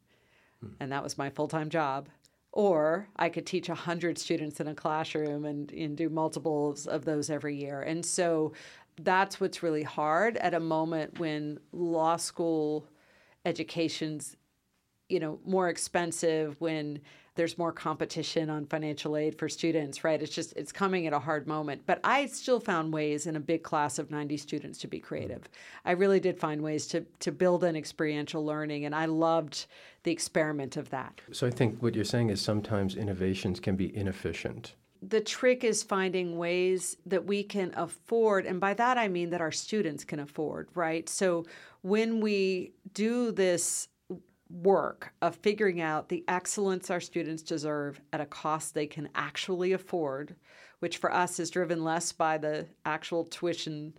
Hmm. 0.61 0.73
And 0.81 0.93
that 0.93 1.05
was 1.05 1.17
my 1.17 1.31
full 1.31 1.47
time 1.47 1.71
job 1.71 2.09
or 2.53 3.09
I 3.17 3.29
could 3.29 3.47
teach 3.47 3.69
100 3.69 4.19
students 4.19 4.61
in 4.61 4.69
a 4.69 4.75
classroom 4.75 5.45
and, 5.45 5.71
and 5.73 5.97
do 5.97 6.09
multiples 6.09 6.87
of 6.87 7.05
those 7.05 7.31
every 7.31 7.57
year. 7.57 7.83
And 7.83 8.05
so 8.05 8.53
that's 9.03 9.41
what's 9.41 9.63
really 9.63 9.83
hard 9.83 10.37
at 10.39 10.55
a 10.55 10.61
moment 10.61 11.19
when 11.19 11.59
law 11.73 12.17
school 12.17 12.87
education's 13.45 14.37
you 15.09 15.19
know 15.19 15.39
more 15.45 15.69
expensive 15.69 16.61
when 16.61 17.01
there's 17.35 17.57
more 17.57 17.73
competition 17.73 18.51
on 18.51 18.67
financial 18.67 19.17
aid 19.17 19.39
for 19.39 19.49
students, 19.49 20.05
right? 20.05 20.21
It's 20.21 20.35
just 20.35 20.53
it's 20.57 20.73
coming 20.73 21.07
at 21.07 21.13
a 21.13 21.19
hard 21.19 21.47
moment. 21.47 21.83
But 21.87 22.01
I 22.05 22.27
still 22.27 22.61
found 22.61 22.93
ways 22.93 23.27
in 23.27 23.37
a 23.37 23.41
big 23.41 23.63
class 23.63 23.99
of 23.99 24.11
90 24.11 24.37
students 24.37 24.79
to 24.81 24.89
be 24.89 24.99
creative. 24.99 25.43
Mm. 25.43 25.49
I 25.85 25.91
really 25.93 26.21
did 26.21 26.39
find 26.39 26.63
ways 26.63 26.87
to 26.89 27.07
to 27.21 27.33
build 27.33 27.65
an 27.65 27.77
experiential 27.77 28.45
learning 28.45 28.85
and 28.85 28.95
I 28.95 29.07
loved 29.07 29.67
the 30.03 30.13
experiment 30.13 30.77
of 30.77 30.91
that. 30.91 31.21
So 31.33 31.47
I 31.47 31.51
think 31.51 31.83
what 31.83 31.95
you're 31.95 32.05
saying 32.05 32.31
is 32.31 32.41
sometimes 32.41 32.97
innovations 32.97 33.61
can 33.61 33.77
be 33.77 33.95
inefficient. 33.95 34.75
The 35.03 35.21
trick 35.21 35.65
is 35.65 35.83
finding 35.83 36.37
ways 36.37 36.97
that 37.07 37.25
we 37.25 37.43
can 37.43 37.73
afford, 37.75 38.45
and 38.45 38.61
by 38.61 38.75
that 38.75 38.99
I 38.99 39.09
mean 39.09 39.31
that 39.31 39.41
our 39.41 39.53
students 39.53 40.05
can 40.05 40.21
afford, 40.21 40.69
right? 40.75 41.09
So 41.09 41.47
when 41.81 42.21
we 42.21 42.73
do 42.93 43.33
this 43.33 43.89
work 44.51 45.13
of 45.23 45.37
figuring 45.37 45.81
out 45.81 46.09
the 46.09 46.25
excellence 46.29 46.91
our 46.91 47.01
students 47.01 47.43
deserve 47.43 48.01
at 48.13 48.21
a 48.21 48.27
cost 48.27 48.75
they 48.75 48.87
can 48.87 49.09
actually 49.15 49.73
afford, 49.73 50.35
which 50.81 50.97
for 50.97 51.13
us 51.13 51.39
is 51.39 51.51
driven 51.51 51.85
less 51.85 52.13
by 52.13 52.37
the 52.37 52.67
actual 52.85 53.25
tuition 53.25 53.95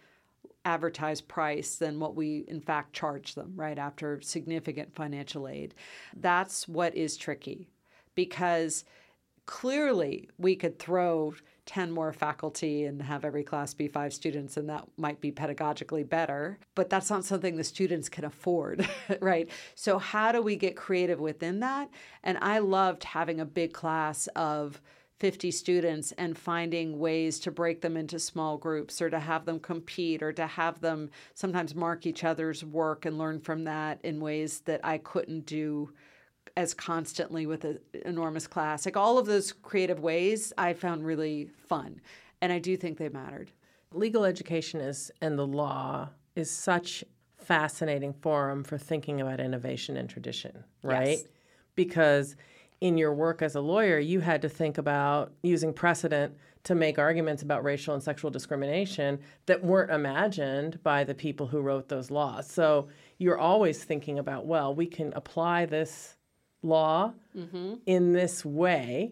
advertised 0.63 1.27
price 1.27 1.77
than 1.77 1.99
what 1.99 2.15
we 2.15 2.45
in 2.47 2.61
fact 2.61 2.93
charge 2.93 3.33
them 3.33 3.53
right 3.55 3.79
after 3.79 4.21
significant 4.21 4.93
financial 4.93 5.47
aid. 5.47 5.73
That's 6.15 6.67
what 6.67 6.95
is 6.95 7.17
tricky 7.17 7.67
because 8.13 8.85
clearly 9.45 10.29
we 10.37 10.55
could 10.55 10.77
throw 10.77 11.33
10 11.71 11.89
more 11.89 12.11
faculty 12.11 12.83
and 12.83 13.01
have 13.01 13.23
every 13.23 13.45
class 13.45 13.73
be 13.73 13.87
five 13.87 14.13
students, 14.13 14.57
and 14.57 14.67
that 14.67 14.85
might 14.97 15.21
be 15.21 15.31
pedagogically 15.31 16.07
better. 16.07 16.59
But 16.75 16.89
that's 16.89 17.09
not 17.09 17.23
something 17.23 17.55
the 17.55 17.63
students 17.63 18.09
can 18.09 18.25
afford, 18.25 18.85
right? 19.21 19.49
So, 19.73 19.97
how 19.97 20.33
do 20.33 20.41
we 20.41 20.57
get 20.57 20.75
creative 20.75 21.21
within 21.21 21.61
that? 21.61 21.89
And 22.23 22.37
I 22.41 22.59
loved 22.59 23.05
having 23.05 23.39
a 23.39 23.45
big 23.45 23.71
class 23.71 24.27
of 24.35 24.81
50 25.19 25.49
students 25.51 26.11
and 26.17 26.37
finding 26.37 26.99
ways 26.99 27.39
to 27.39 27.51
break 27.51 27.79
them 27.79 27.95
into 27.95 28.19
small 28.19 28.57
groups 28.57 29.01
or 29.01 29.09
to 29.09 29.19
have 29.19 29.45
them 29.45 29.57
compete 29.57 30.21
or 30.21 30.33
to 30.33 30.47
have 30.47 30.81
them 30.81 31.09
sometimes 31.35 31.73
mark 31.73 32.05
each 32.05 32.25
other's 32.25 32.65
work 32.65 33.05
and 33.05 33.17
learn 33.17 33.39
from 33.39 33.63
that 33.63 34.01
in 34.03 34.19
ways 34.19 34.59
that 34.65 34.81
I 34.83 34.97
couldn't 34.97 35.45
do 35.45 35.93
as 36.57 36.73
constantly 36.73 37.45
with 37.45 37.63
an 37.63 37.79
enormous 38.05 38.47
class. 38.47 38.85
Like 38.85 38.97
all 38.97 39.17
of 39.17 39.25
those 39.25 39.51
creative 39.51 39.99
ways 39.99 40.51
I 40.57 40.73
found 40.73 41.05
really 41.05 41.49
fun. 41.67 42.01
And 42.41 42.51
I 42.51 42.59
do 42.59 42.75
think 42.75 42.97
they 42.97 43.09
mattered. 43.09 43.51
Legal 43.93 44.25
education 44.25 44.81
is 44.81 45.11
and 45.21 45.37
the 45.37 45.47
law 45.47 46.09
is 46.35 46.49
such 46.49 47.03
fascinating 47.37 48.13
forum 48.13 48.63
for 48.63 48.77
thinking 48.77 49.21
about 49.21 49.39
innovation 49.39 49.97
and 49.97 50.09
tradition, 50.09 50.63
right? 50.83 51.19
Yes. 51.19 51.23
Because 51.75 52.35
in 52.81 52.97
your 52.97 53.13
work 53.13 53.41
as 53.41 53.55
a 53.55 53.61
lawyer, 53.61 53.99
you 53.99 54.19
had 54.19 54.41
to 54.41 54.49
think 54.49 54.77
about 54.77 55.31
using 55.43 55.73
precedent 55.73 56.35
to 56.63 56.75
make 56.75 56.99
arguments 56.99 57.41
about 57.41 57.63
racial 57.63 57.93
and 57.93 58.03
sexual 58.03 58.29
discrimination 58.29 59.19
that 59.47 59.63
weren't 59.63 59.91
imagined 59.91 60.81
by 60.83 61.03
the 61.03 61.13
people 61.13 61.47
who 61.47 61.61
wrote 61.61 61.89
those 61.89 62.11
laws. 62.11 62.49
So 62.49 62.87
you're 63.17 63.39
always 63.39 63.83
thinking 63.83 64.19
about, 64.19 64.45
well, 64.45 64.73
we 64.73 64.85
can 64.85 65.11
apply 65.15 65.65
this 65.65 66.15
law 66.63 67.13
mm-hmm. 67.35 67.75
in 67.85 68.13
this 68.13 68.45
way 68.45 69.11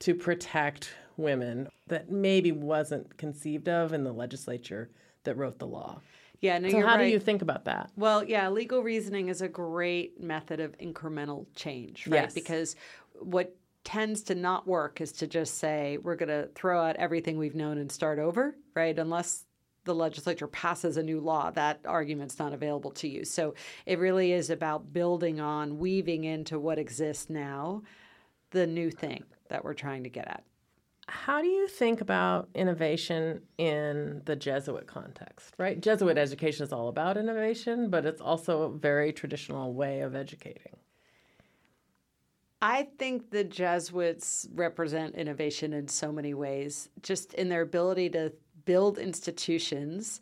to 0.00 0.14
protect 0.14 0.90
women 1.16 1.68
that 1.86 2.10
maybe 2.10 2.52
wasn't 2.52 3.16
conceived 3.16 3.68
of 3.68 3.92
in 3.92 4.04
the 4.04 4.12
legislature 4.12 4.90
that 5.24 5.36
wrote 5.36 5.58
the 5.58 5.66
law. 5.66 6.00
Yeah, 6.40 6.58
no, 6.58 6.68
so 6.68 6.80
how 6.80 6.96
right. 6.96 7.04
do 7.04 7.10
you 7.10 7.18
think 7.18 7.42
about 7.42 7.64
that? 7.64 7.90
Well, 7.96 8.22
yeah, 8.22 8.48
legal 8.50 8.82
reasoning 8.82 9.28
is 9.28 9.40
a 9.40 9.48
great 9.48 10.22
method 10.22 10.60
of 10.60 10.76
incremental 10.78 11.46
change, 11.54 12.06
right? 12.06 12.22
Yes. 12.22 12.34
Because 12.34 12.76
what 13.20 13.56
tends 13.84 14.22
to 14.24 14.34
not 14.34 14.66
work 14.66 15.00
is 15.00 15.12
to 15.12 15.26
just 15.26 15.58
say 15.58 15.98
we're 16.02 16.16
going 16.16 16.28
to 16.28 16.48
throw 16.54 16.82
out 16.82 16.96
everything 16.96 17.38
we've 17.38 17.54
known 17.54 17.78
and 17.78 17.90
start 17.90 18.18
over, 18.18 18.54
right? 18.74 18.98
Unless 18.98 19.44
the 19.86 19.94
legislature 19.94 20.46
passes 20.46 20.98
a 20.98 21.02
new 21.02 21.20
law, 21.20 21.50
that 21.52 21.80
argument's 21.86 22.38
not 22.38 22.52
available 22.52 22.90
to 22.90 23.08
you. 23.08 23.24
So 23.24 23.54
it 23.86 23.98
really 23.98 24.32
is 24.32 24.50
about 24.50 24.92
building 24.92 25.40
on, 25.40 25.78
weaving 25.78 26.24
into 26.24 26.58
what 26.58 26.78
exists 26.78 27.30
now, 27.30 27.82
the 28.50 28.66
new 28.66 28.90
thing 28.90 29.24
that 29.48 29.64
we're 29.64 29.74
trying 29.74 30.02
to 30.02 30.10
get 30.10 30.28
at. 30.28 30.44
How 31.08 31.40
do 31.40 31.46
you 31.46 31.68
think 31.68 32.00
about 32.00 32.48
innovation 32.54 33.42
in 33.58 34.22
the 34.24 34.34
Jesuit 34.34 34.88
context, 34.88 35.54
right? 35.56 35.80
Jesuit 35.80 36.18
education 36.18 36.66
is 36.66 36.72
all 36.72 36.88
about 36.88 37.16
innovation, 37.16 37.90
but 37.90 38.04
it's 38.04 38.20
also 38.20 38.62
a 38.62 38.70
very 38.70 39.12
traditional 39.12 39.72
way 39.72 40.00
of 40.00 40.16
educating. 40.16 40.76
I 42.60 42.88
think 42.98 43.30
the 43.30 43.44
Jesuits 43.44 44.48
represent 44.52 45.14
innovation 45.14 45.72
in 45.72 45.86
so 45.86 46.10
many 46.10 46.34
ways, 46.34 46.88
just 47.02 47.34
in 47.34 47.48
their 47.48 47.60
ability 47.60 48.10
to 48.10 48.32
build 48.66 48.98
institutions. 48.98 50.20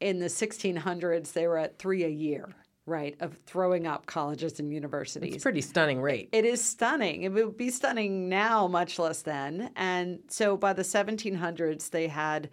In 0.00 0.18
the 0.18 0.26
1600s, 0.26 1.32
they 1.32 1.46
were 1.46 1.56
at 1.56 1.78
three 1.78 2.04
a 2.04 2.08
year, 2.08 2.50
right, 2.84 3.16
of 3.20 3.38
throwing 3.46 3.86
up 3.86 4.04
colleges 4.04 4.60
and 4.60 4.70
universities. 4.70 5.34
It's 5.34 5.42
a 5.42 5.46
pretty 5.46 5.62
stunning 5.62 6.02
rate. 6.02 6.28
It 6.32 6.44
is 6.44 6.62
stunning. 6.62 7.22
It 7.22 7.32
would 7.32 7.56
be 7.56 7.70
stunning 7.70 8.28
now, 8.28 8.66
much 8.66 8.98
less 8.98 9.22
then. 9.22 9.70
And 9.74 10.18
so 10.28 10.58
by 10.58 10.74
the 10.74 10.82
1700s, 10.82 11.88
they 11.88 12.08
had 12.08 12.50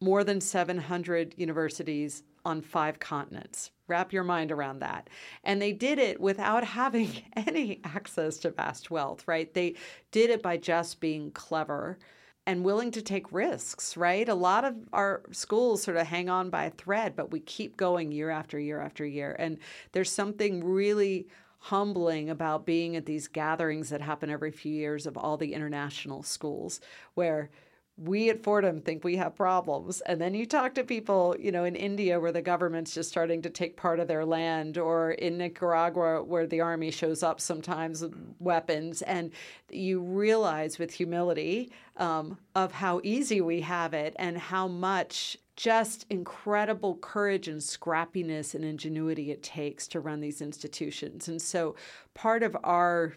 more 0.00 0.24
than 0.24 0.40
700 0.40 1.34
universities 1.36 2.24
on 2.44 2.60
five 2.60 2.98
continents. 2.98 3.70
Wrap 3.86 4.12
your 4.12 4.24
mind 4.24 4.50
around 4.50 4.80
that. 4.80 5.08
And 5.44 5.62
they 5.62 5.72
did 5.72 6.00
it 6.00 6.20
without 6.20 6.64
having 6.80 7.10
any 7.36 7.80
access 7.84 8.38
to 8.38 8.50
vast 8.50 8.90
wealth, 8.90 9.28
right? 9.28 9.52
They 9.54 9.76
did 10.10 10.30
it 10.30 10.42
by 10.42 10.56
just 10.56 10.98
being 10.98 11.30
clever 11.30 11.98
and 12.46 12.64
willing 12.64 12.90
to 12.90 13.02
take 13.02 13.32
risks, 13.32 13.96
right? 13.96 14.28
A 14.28 14.34
lot 14.34 14.64
of 14.64 14.74
our 14.92 15.22
schools 15.30 15.82
sort 15.82 15.96
of 15.96 16.06
hang 16.06 16.28
on 16.28 16.50
by 16.50 16.64
a 16.64 16.70
thread, 16.70 17.14
but 17.14 17.30
we 17.30 17.40
keep 17.40 17.76
going 17.76 18.10
year 18.10 18.30
after 18.30 18.58
year 18.58 18.80
after 18.80 19.06
year. 19.06 19.36
And 19.38 19.58
there's 19.92 20.10
something 20.10 20.64
really 20.64 21.28
humbling 21.58 22.28
about 22.28 22.66
being 22.66 22.96
at 22.96 23.06
these 23.06 23.28
gatherings 23.28 23.90
that 23.90 24.00
happen 24.00 24.28
every 24.28 24.50
few 24.50 24.72
years 24.72 25.06
of 25.06 25.16
all 25.16 25.36
the 25.36 25.54
international 25.54 26.24
schools 26.24 26.80
where 27.14 27.50
we 27.96 28.30
at 28.30 28.42
Fordham 28.42 28.80
think 28.80 29.04
we 29.04 29.16
have 29.16 29.36
problems. 29.36 30.00
And 30.02 30.20
then 30.20 30.34
you 30.34 30.46
talk 30.46 30.74
to 30.74 30.84
people, 30.84 31.36
you 31.38 31.52
know, 31.52 31.64
in 31.64 31.76
India 31.76 32.18
where 32.18 32.32
the 32.32 32.42
government's 32.42 32.94
just 32.94 33.10
starting 33.10 33.42
to 33.42 33.50
take 33.50 33.76
part 33.76 34.00
of 34.00 34.08
their 34.08 34.24
land, 34.24 34.78
or 34.78 35.12
in 35.12 35.38
Nicaragua 35.38 36.22
where 36.24 36.46
the 36.46 36.62
army 36.62 36.90
shows 36.90 37.22
up 37.22 37.40
sometimes 37.40 38.02
with 38.02 38.14
weapons. 38.38 39.02
And 39.02 39.30
you 39.70 40.00
realize 40.00 40.78
with 40.78 40.92
humility 40.92 41.70
um, 41.98 42.38
of 42.54 42.72
how 42.72 43.00
easy 43.04 43.40
we 43.40 43.60
have 43.60 43.92
it 43.94 44.16
and 44.18 44.38
how 44.38 44.66
much 44.68 45.36
just 45.54 46.06
incredible 46.08 46.96
courage 46.96 47.46
and 47.46 47.60
scrappiness 47.60 48.54
and 48.54 48.64
ingenuity 48.64 49.30
it 49.30 49.42
takes 49.42 49.86
to 49.88 50.00
run 50.00 50.20
these 50.20 50.40
institutions. 50.40 51.28
And 51.28 51.40
so 51.40 51.76
part 52.14 52.42
of 52.42 52.56
our 52.64 53.12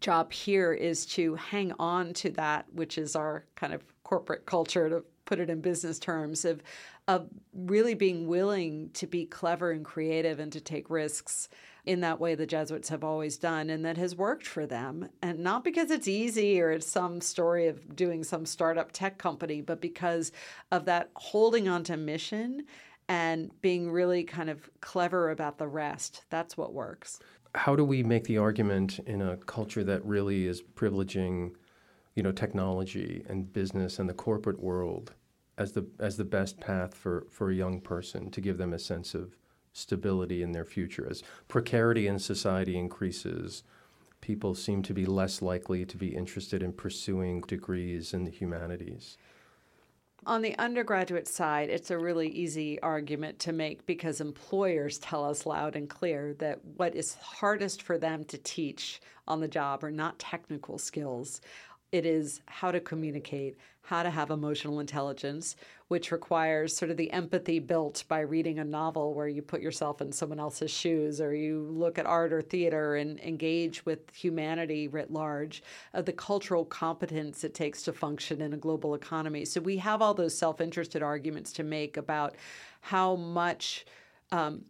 job 0.00 0.32
here 0.32 0.72
is 0.72 1.06
to 1.06 1.34
hang 1.34 1.72
on 1.78 2.12
to 2.14 2.30
that, 2.30 2.66
which 2.72 2.98
is 2.98 3.16
our 3.16 3.44
kind 3.54 3.72
of 3.72 3.82
corporate 4.02 4.46
culture, 4.46 4.88
to 4.88 5.04
put 5.24 5.40
it 5.40 5.50
in 5.50 5.60
business 5.60 5.98
terms, 5.98 6.44
of, 6.44 6.62
of 7.08 7.28
really 7.52 7.94
being 7.94 8.26
willing 8.26 8.90
to 8.94 9.06
be 9.06 9.26
clever 9.26 9.72
and 9.72 9.84
creative 9.84 10.38
and 10.38 10.52
to 10.52 10.60
take 10.60 10.88
risks 10.88 11.48
in 11.84 12.00
that 12.00 12.20
way 12.20 12.34
the 12.34 12.46
Jesuits 12.46 12.88
have 12.88 13.04
always 13.04 13.36
done 13.36 13.70
and 13.70 13.84
that 13.84 13.96
has 13.96 14.16
worked 14.16 14.46
for 14.46 14.66
them. 14.66 15.08
And 15.22 15.38
not 15.38 15.62
because 15.64 15.90
it's 15.90 16.08
easy 16.08 16.60
or 16.60 16.72
it's 16.72 16.86
some 16.86 17.20
story 17.20 17.68
of 17.68 17.94
doing 17.94 18.24
some 18.24 18.44
startup 18.44 18.90
tech 18.92 19.18
company, 19.18 19.60
but 19.60 19.80
because 19.80 20.32
of 20.72 20.84
that 20.86 21.10
holding 21.14 21.68
on 21.68 21.84
to 21.84 21.96
mission 21.96 22.64
and 23.08 23.50
being 23.60 23.90
really 23.90 24.24
kind 24.24 24.50
of 24.50 24.68
clever 24.80 25.30
about 25.30 25.58
the 25.58 25.68
rest. 25.68 26.24
That's 26.28 26.56
what 26.56 26.72
works 26.72 27.20
how 27.56 27.74
do 27.74 27.84
we 27.84 28.02
make 28.02 28.24
the 28.24 28.38
argument 28.38 29.00
in 29.06 29.22
a 29.22 29.36
culture 29.38 29.82
that 29.84 30.04
really 30.04 30.46
is 30.46 30.62
privileging, 30.62 31.54
you 32.14 32.22
know, 32.22 32.32
technology 32.32 33.24
and 33.28 33.52
business 33.52 33.98
and 33.98 34.08
the 34.08 34.14
corporate 34.14 34.60
world 34.60 35.14
as 35.58 35.72
the 35.72 35.86
as 35.98 36.16
the 36.16 36.24
best 36.24 36.60
path 36.60 36.94
for 36.94 37.26
for 37.30 37.50
a 37.50 37.54
young 37.54 37.80
person 37.80 38.30
to 38.30 38.40
give 38.40 38.58
them 38.58 38.72
a 38.72 38.78
sense 38.78 39.14
of 39.14 39.36
stability 39.72 40.42
in 40.42 40.52
their 40.52 40.64
future? 40.64 41.06
As 41.10 41.22
precarity 41.48 42.06
in 42.06 42.18
society 42.18 42.76
increases 42.76 43.62
people 44.20 44.54
seem 44.54 44.82
to 44.82 44.94
be 44.94 45.06
less 45.06 45.42
likely 45.42 45.84
to 45.84 45.96
be 45.96 46.14
interested 46.16 46.62
in 46.62 46.72
pursuing 46.72 47.40
degrees 47.42 48.12
in 48.12 48.24
the 48.24 48.30
humanities 48.30 49.16
on 50.26 50.42
the 50.42 50.58
undergraduate 50.58 51.28
side, 51.28 51.70
it's 51.70 51.90
a 51.90 51.98
really 51.98 52.28
easy 52.28 52.80
argument 52.82 53.38
to 53.38 53.52
make 53.52 53.86
because 53.86 54.20
employers 54.20 54.98
tell 54.98 55.24
us 55.24 55.46
loud 55.46 55.76
and 55.76 55.88
clear 55.88 56.34
that 56.34 56.58
what 56.76 56.96
is 56.96 57.14
hardest 57.14 57.80
for 57.80 57.96
them 57.96 58.24
to 58.24 58.38
teach 58.38 59.00
on 59.28 59.40
the 59.40 59.48
job 59.48 59.84
are 59.84 59.90
not 59.90 60.18
technical 60.18 60.78
skills. 60.78 61.40
It 61.92 62.04
is 62.04 62.42
how 62.46 62.72
to 62.72 62.80
communicate, 62.80 63.56
how 63.82 64.02
to 64.02 64.10
have 64.10 64.30
emotional 64.30 64.80
intelligence, 64.80 65.54
which 65.86 66.10
requires 66.10 66.76
sort 66.76 66.90
of 66.90 66.96
the 66.96 67.12
empathy 67.12 67.60
built 67.60 68.02
by 68.08 68.20
reading 68.20 68.58
a 68.58 68.64
novel 68.64 69.14
where 69.14 69.28
you 69.28 69.40
put 69.40 69.60
yourself 69.60 70.00
in 70.00 70.10
someone 70.10 70.40
else's 70.40 70.70
shoes 70.70 71.20
or 71.20 71.32
you 71.32 71.68
look 71.70 71.96
at 71.96 72.04
art 72.04 72.32
or 72.32 72.42
theater 72.42 72.96
and 72.96 73.20
engage 73.20 73.86
with 73.86 74.12
humanity 74.12 74.88
writ 74.88 75.12
large, 75.12 75.62
of 75.94 76.04
the 76.04 76.12
cultural 76.12 76.64
competence 76.64 77.44
it 77.44 77.54
takes 77.54 77.82
to 77.82 77.92
function 77.92 78.40
in 78.40 78.52
a 78.52 78.58
global 78.58 78.94
economy. 78.94 79.44
So 79.44 79.60
we 79.60 79.76
have 79.76 80.02
all 80.02 80.14
those 80.14 80.36
self 80.36 80.60
interested 80.60 81.02
arguments 81.02 81.52
to 81.54 81.62
make 81.62 81.96
about 81.96 82.34
how 82.80 83.14
much. 83.14 83.86
Um, 84.32 84.64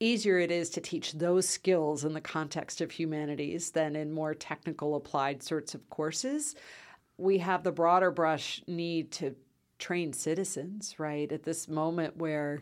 easier 0.00 0.38
it 0.38 0.50
is 0.50 0.70
to 0.70 0.80
teach 0.80 1.12
those 1.12 1.48
skills 1.48 2.04
in 2.04 2.12
the 2.12 2.20
context 2.20 2.80
of 2.80 2.90
humanities 2.90 3.70
than 3.70 3.96
in 3.96 4.12
more 4.12 4.34
technical 4.34 4.94
applied 4.94 5.42
sorts 5.42 5.74
of 5.74 5.88
courses 5.90 6.54
we 7.18 7.38
have 7.38 7.64
the 7.64 7.72
broader 7.72 8.10
brush 8.10 8.62
need 8.66 9.10
to 9.10 9.34
train 9.78 10.12
citizens, 10.12 10.94
right? 10.98 11.30
At 11.30 11.42
this 11.42 11.68
moment 11.68 12.16
where 12.16 12.60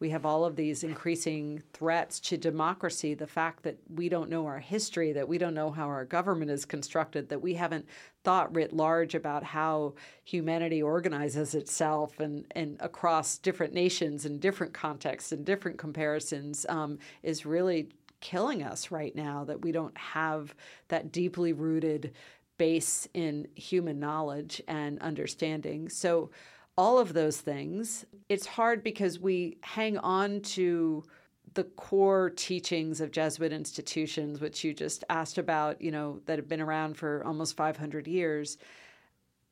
we 0.00 0.10
have 0.10 0.24
all 0.24 0.44
of 0.44 0.54
these 0.54 0.84
increasing 0.84 1.62
threats 1.72 2.20
to 2.20 2.36
democracy, 2.36 3.14
the 3.14 3.26
fact 3.26 3.64
that 3.64 3.78
we 3.92 4.08
don't 4.08 4.30
know 4.30 4.46
our 4.46 4.60
history, 4.60 5.12
that 5.12 5.28
we 5.28 5.38
don't 5.38 5.54
know 5.54 5.70
how 5.70 5.86
our 5.86 6.04
government 6.04 6.50
is 6.50 6.64
constructed, 6.64 7.28
that 7.28 7.42
we 7.42 7.54
haven't 7.54 7.86
thought 8.22 8.54
writ 8.54 8.72
large 8.72 9.14
about 9.14 9.42
how 9.42 9.94
humanity 10.24 10.80
organizes 10.82 11.54
itself 11.54 12.20
and, 12.20 12.44
and 12.52 12.76
across 12.80 13.38
different 13.38 13.74
nations 13.74 14.24
and 14.24 14.40
different 14.40 14.72
contexts 14.72 15.32
and 15.32 15.44
different 15.44 15.78
comparisons 15.78 16.64
um, 16.68 16.98
is 17.22 17.44
really 17.44 17.88
killing 18.20 18.62
us 18.62 18.90
right 18.90 19.14
now, 19.16 19.44
that 19.44 19.62
we 19.62 19.72
don't 19.72 19.96
have 19.96 20.54
that 20.88 21.10
deeply 21.10 21.52
rooted 21.52 22.12
base 22.56 23.08
in 23.14 23.46
human 23.54 23.98
knowledge 23.98 24.60
and 24.68 24.98
understanding. 25.00 25.88
So, 25.88 26.30
all 26.78 27.00
of 27.00 27.12
those 27.12 27.40
things, 27.40 28.06
it's 28.28 28.46
hard 28.46 28.84
because 28.84 29.18
we 29.18 29.58
hang 29.62 29.98
on 29.98 30.40
to 30.40 31.02
the 31.54 31.64
core 31.64 32.30
teachings 32.30 33.00
of 33.00 33.10
Jesuit 33.10 33.52
institutions, 33.52 34.40
which 34.40 34.62
you 34.62 34.72
just 34.72 35.02
asked 35.10 35.38
about, 35.38 35.82
you 35.82 35.90
know, 35.90 36.20
that 36.26 36.38
have 36.38 36.48
been 36.48 36.60
around 36.60 36.96
for 36.96 37.24
almost 37.26 37.56
500 37.56 38.06
years. 38.06 38.58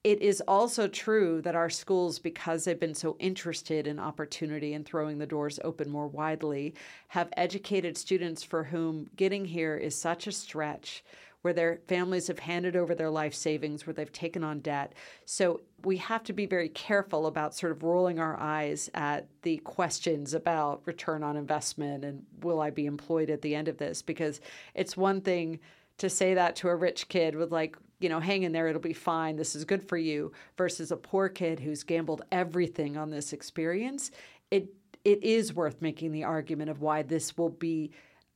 It 0.05 0.23
is 0.23 0.41
also 0.47 0.87
true 0.87 1.43
that 1.43 1.57
our 1.57 1.69
schools, 1.69 2.21
because 2.21 2.65
they've 2.65 2.79
been 2.79 2.95
so 2.95 3.17
interested 3.19 3.89
in 3.89 3.99
opportunity 3.99 4.75
and 4.75 4.87
throwing 4.87 5.19
the 5.19 5.27
doors 5.27 5.59
open 5.65 5.91
more 5.91 6.07
widely, 6.07 6.77
have 7.09 7.33
educated 7.37 7.99
students 7.99 8.45
for 8.45 8.63
whom 8.63 9.11
getting 9.17 9.45
here 9.45 9.77
is 9.77 10.01
such 10.01 10.29
a 10.29 10.33
stretch 10.33 11.03
where 11.47 11.53
their 11.53 11.79
families 11.87 12.27
have 12.27 12.41
handed 12.41 12.75
over 12.75 12.93
their 12.93 13.09
life 13.09 13.33
savings, 13.33 13.87
where 13.87 13.95
they've 13.95 14.11
taken 14.11 14.43
on 14.43 14.59
debt. 14.59 14.95
So 15.27 15.61
we 15.85 15.97
have 15.99 16.25
to 16.25 16.33
be 16.33 16.45
very 16.45 16.69
careful 16.69 17.29
about 17.29 17.55
sort 17.55 17.71
of 17.71 17.85
rolling 17.85 18.19
our 18.19 18.37
eyes 18.37 18.91
at 18.95 19.29
the 19.43 19.59
questions 19.59 20.35
about 20.35 20.83
return 20.87 21.23
on 21.23 21.37
investment 21.37 22.05
and 22.05 22.25
will 22.43 22.61
I 22.61 22.71
be 22.71 22.85
employed 22.85 23.31
at 23.31 23.43
the 23.43 23.55
end 23.55 23.69
of 23.69 23.79
this? 23.79 24.03
Because 24.03 24.41
it's 24.75 24.97
one 24.97 25.21
thing 25.21 25.61
to 25.99 26.11
say 26.11 26.35
that 26.35 26.57
to 26.57 26.69
a 26.69 26.75
rich 26.75 27.09
kid 27.09 27.37
with 27.37 27.53
like, 27.53 27.77
you 28.01 28.09
know, 28.09 28.19
hang 28.19 28.43
in 28.43 28.51
there, 28.51 28.67
it'll 28.67 28.81
be 28.81 28.93
fine, 28.93 29.37
this 29.37 29.55
is 29.55 29.65
good 29.65 29.89
for 29.89 29.97
you, 29.97 30.33
versus 30.59 30.91
a 30.91 30.97
poor 30.97 31.29
kid 31.29 31.61
who's 31.61 31.85
gambled 31.85 32.23
everything 32.33 32.97
on 32.97 33.11
this 33.11 33.33
experience. 33.33 34.11
It 34.51 34.75
it 35.05 35.23
is 35.23 35.55
worth 35.55 35.81
making 35.81 36.11
the 36.11 36.25
argument 36.25 36.71
of 36.71 36.81
why 36.81 37.03
this 37.03 37.39
will 37.39 37.51
be 37.51 37.93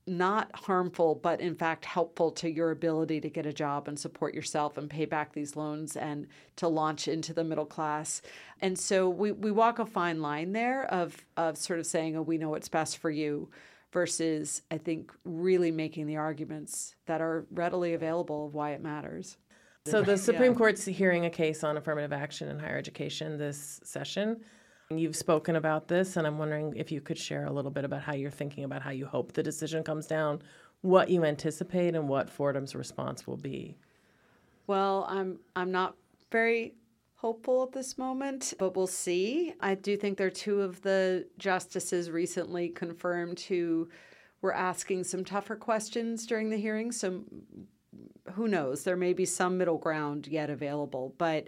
not 0.07 0.49
harmful, 0.53 1.15
but 1.15 1.39
in 1.39 1.55
fact 1.55 1.85
helpful 1.85 2.31
to 2.31 2.49
your 2.49 2.71
ability 2.71 3.21
to 3.21 3.29
get 3.29 3.45
a 3.45 3.53
job 3.53 3.87
and 3.87 3.99
support 3.99 4.33
yourself 4.33 4.77
and 4.77 4.89
pay 4.89 5.05
back 5.05 5.33
these 5.33 5.55
loans 5.55 5.95
and 5.95 6.27
to 6.55 6.67
launch 6.67 7.07
into 7.07 7.33
the 7.33 7.43
middle 7.43 7.65
class. 7.65 8.21
And 8.61 8.77
so 8.77 9.09
we, 9.09 9.31
we 9.31 9.51
walk 9.51 9.79
a 9.79 9.85
fine 9.85 10.21
line 10.21 10.53
there 10.53 10.85
of, 10.85 11.15
of 11.37 11.57
sort 11.57 11.79
of 11.79 11.85
saying, 11.85 12.17
oh, 12.17 12.21
we 12.21 12.37
know 12.37 12.49
what's 12.49 12.69
best 12.69 12.97
for 12.97 13.11
you 13.11 13.49
versus, 13.91 14.63
I 14.71 14.77
think, 14.77 15.11
really 15.23 15.71
making 15.71 16.07
the 16.07 16.17
arguments 16.17 16.95
that 17.05 17.21
are 17.21 17.45
readily 17.51 17.93
available 17.93 18.47
of 18.47 18.53
why 18.53 18.71
it 18.71 18.81
matters. 18.81 19.37
So 19.85 20.01
the 20.01 20.17
Supreme 20.17 20.51
yeah. 20.51 20.57
Court's 20.57 20.85
hearing 20.85 21.25
a 21.25 21.29
case 21.29 21.63
on 21.63 21.75
affirmative 21.77 22.13
action 22.13 22.49
in 22.49 22.59
higher 22.59 22.77
education 22.77 23.37
this 23.37 23.79
session. 23.83 24.41
You've 24.97 25.15
spoken 25.15 25.55
about 25.55 25.87
this, 25.87 26.17
and 26.17 26.25
I'm 26.25 26.37
wondering 26.37 26.73
if 26.75 26.91
you 26.91 27.01
could 27.01 27.17
share 27.17 27.45
a 27.45 27.51
little 27.51 27.71
bit 27.71 27.85
about 27.85 28.01
how 28.01 28.13
you're 28.13 28.31
thinking 28.31 28.63
about 28.63 28.81
how 28.81 28.91
you 28.91 29.05
hope 29.05 29.33
the 29.33 29.43
decision 29.43 29.83
comes 29.83 30.07
down, 30.07 30.41
what 30.81 31.09
you 31.09 31.23
anticipate, 31.23 31.95
and 31.95 32.07
what 32.07 32.29
Fordham's 32.29 32.75
response 32.75 33.25
will 33.27 33.37
be. 33.37 33.77
Well, 34.67 35.05
I'm 35.09 35.39
I'm 35.55 35.71
not 35.71 35.95
very 36.31 36.75
hopeful 37.15 37.63
at 37.63 37.71
this 37.71 37.97
moment, 37.97 38.53
but 38.57 38.75
we'll 38.75 38.87
see. 38.87 39.53
I 39.59 39.75
do 39.75 39.95
think 39.95 40.17
there 40.17 40.27
are 40.27 40.31
two 40.31 40.61
of 40.61 40.81
the 40.81 41.27
justices 41.37 42.09
recently 42.09 42.69
confirmed 42.69 43.39
who 43.41 43.89
were 44.41 44.55
asking 44.55 45.03
some 45.03 45.23
tougher 45.23 45.55
questions 45.55 46.25
during 46.25 46.49
the 46.49 46.57
hearing. 46.57 46.91
So 46.91 47.23
who 48.33 48.47
knows? 48.47 48.83
There 48.83 48.95
may 48.95 49.13
be 49.13 49.25
some 49.25 49.57
middle 49.57 49.77
ground 49.77 50.27
yet 50.27 50.49
available, 50.49 51.13
but 51.17 51.47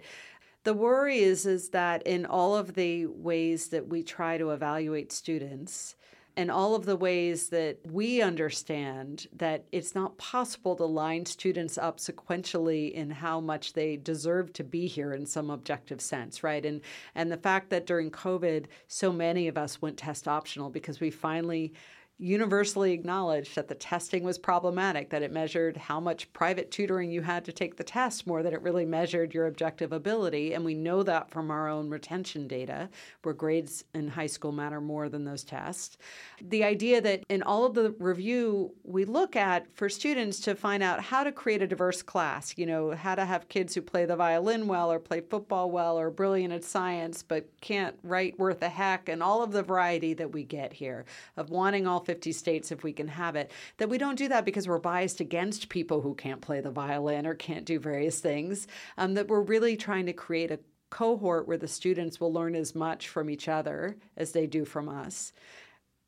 the 0.64 0.74
worry 0.74 1.18
is 1.18 1.46
is 1.46 1.68
that 1.70 2.02
in 2.06 2.26
all 2.26 2.56
of 2.56 2.74
the 2.74 3.06
ways 3.06 3.68
that 3.68 3.88
we 3.88 4.02
try 4.02 4.38
to 4.38 4.50
evaluate 4.50 5.12
students 5.12 5.94
and 6.36 6.50
all 6.50 6.74
of 6.74 6.84
the 6.84 6.96
ways 6.96 7.50
that 7.50 7.78
we 7.92 8.20
understand 8.20 9.28
that 9.36 9.64
it's 9.70 9.94
not 9.94 10.18
possible 10.18 10.74
to 10.74 10.84
line 10.84 11.24
students 11.24 11.78
up 11.78 11.98
sequentially 11.98 12.90
in 12.92 13.08
how 13.08 13.40
much 13.40 13.74
they 13.74 13.96
deserve 13.96 14.52
to 14.52 14.64
be 14.64 14.88
here 14.88 15.12
in 15.12 15.26
some 15.26 15.50
objective 15.50 16.00
sense 16.00 16.42
right? 16.42 16.64
And 16.64 16.80
and 17.14 17.30
the 17.30 17.36
fact 17.36 17.70
that 17.70 17.86
during 17.86 18.10
covid 18.10 18.66
so 18.88 19.12
many 19.12 19.48
of 19.48 19.58
us 19.58 19.82
went 19.82 19.98
test 19.98 20.26
optional 20.26 20.70
because 20.70 20.98
we 20.98 21.10
finally 21.10 21.72
universally 22.18 22.92
acknowledged 22.92 23.56
that 23.56 23.66
the 23.66 23.74
testing 23.74 24.22
was 24.22 24.38
problematic, 24.38 25.10
that 25.10 25.22
it 25.22 25.32
measured 25.32 25.76
how 25.76 25.98
much 25.98 26.32
private 26.32 26.70
tutoring 26.70 27.10
you 27.10 27.22
had 27.22 27.44
to 27.44 27.52
take 27.52 27.76
the 27.76 27.82
test 27.82 28.26
more 28.26 28.42
than 28.42 28.54
it 28.54 28.62
really 28.62 28.84
measured 28.84 29.34
your 29.34 29.46
objective 29.46 29.92
ability. 29.92 30.54
And 30.54 30.64
we 30.64 30.74
know 30.74 31.02
that 31.02 31.30
from 31.30 31.50
our 31.50 31.68
own 31.68 31.90
retention 31.90 32.46
data, 32.46 32.88
where 33.22 33.34
grades 33.34 33.84
in 33.94 34.06
high 34.06 34.28
school 34.28 34.52
matter 34.52 34.80
more 34.80 35.08
than 35.08 35.24
those 35.24 35.42
tests. 35.42 35.98
The 36.40 36.62
idea 36.62 37.00
that 37.00 37.24
in 37.28 37.42
all 37.42 37.64
of 37.64 37.74
the 37.74 37.94
review, 37.98 38.72
we 38.84 39.04
look 39.04 39.34
at 39.34 39.66
for 39.74 39.88
students 39.88 40.38
to 40.40 40.54
find 40.54 40.82
out 40.82 41.00
how 41.00 41.24
to 41.24 41.32
create 41.32 41.62
a 41.62 41.66
diverse 41.66 42.02
class, 42.02 42.54
you 42.56 42.66
know, 42.66 42.92
how 42.92 43.16
to 43.16 43.24
have 43.24 43.48
kids 43.48 43.74
who 43.74 43.82
play 43.82 44.04
the 44.04 44.14
violin 44.16 44.68
well 44.68 44.92
or 44.92 45.00
play 45.00 45.20
football 45.20 45.70
well 45.70 45.98
or 45.98 46.10
brilliant 46.10 46.52
at 46.52 46.62
science 46.62 47.22
but 47.22 47.48
can't 47.60 47.96
write 48.02 48.38
worth 48.38 48.62
a 48.62 48.68
heck, 48.68 49.08
and 49.08 49.22
all 49.22 49.42
of 49.42 49.50
the 49.50 49.62
variety 49.62 50.14
that 50.14 50.32
we 50.32 50.44
get 50.44 50.72
here 50.72 51.04
of 51.36 51.50
wanting 51.50 51.86
all 51.86 52.03
50 52.04 52.32
states 52.32 52.70
if 52.70 52.82
we 52.82 52.92
can 52.92 53.08
have 53.08 53.36
it, 53.36 53.50
that 53.78 53.88
we 53.88 53.98
don't 53.98 54.18
do 54.18 54.28
that 54.28 54.44
because 54.44 54.68
we're 54.68 54.78
biased 54.78 55.20
against 55.20 55.68
people 55.68 56.00
who 56.00 56.14
can't 56.14 56.40
play 56.40 56.60
the 56.60 56.70
violin 56.70 57.26
or 57.26 57.34
can't 57.34 57.64
do 57.64 57.78
various 57.78 58.20
things, 58.20 58.66
um, 58.98 59.14
that 59.14 59.28
we're 59.28 59.40
really 59.40 59.76
trying 59.76 60.06
to 60.06 60.12
create 60.12 60.50
a 60.50 60.60
cohort 60.90 61.48
where 61.48 61.58
the 61.58 61.66
students 61.66 62.20
will 62.20 62.32
learn 62.32 62.54
as 62.54 62.74
much 62.74 63.08
from 63.08 63.28
each 63.28 63.48
other 63.48 63.96
as 64.16 64.32
they 64.32 64.46
do 64.46 64.64
from 64.64 64.88
us. 64.88 65.32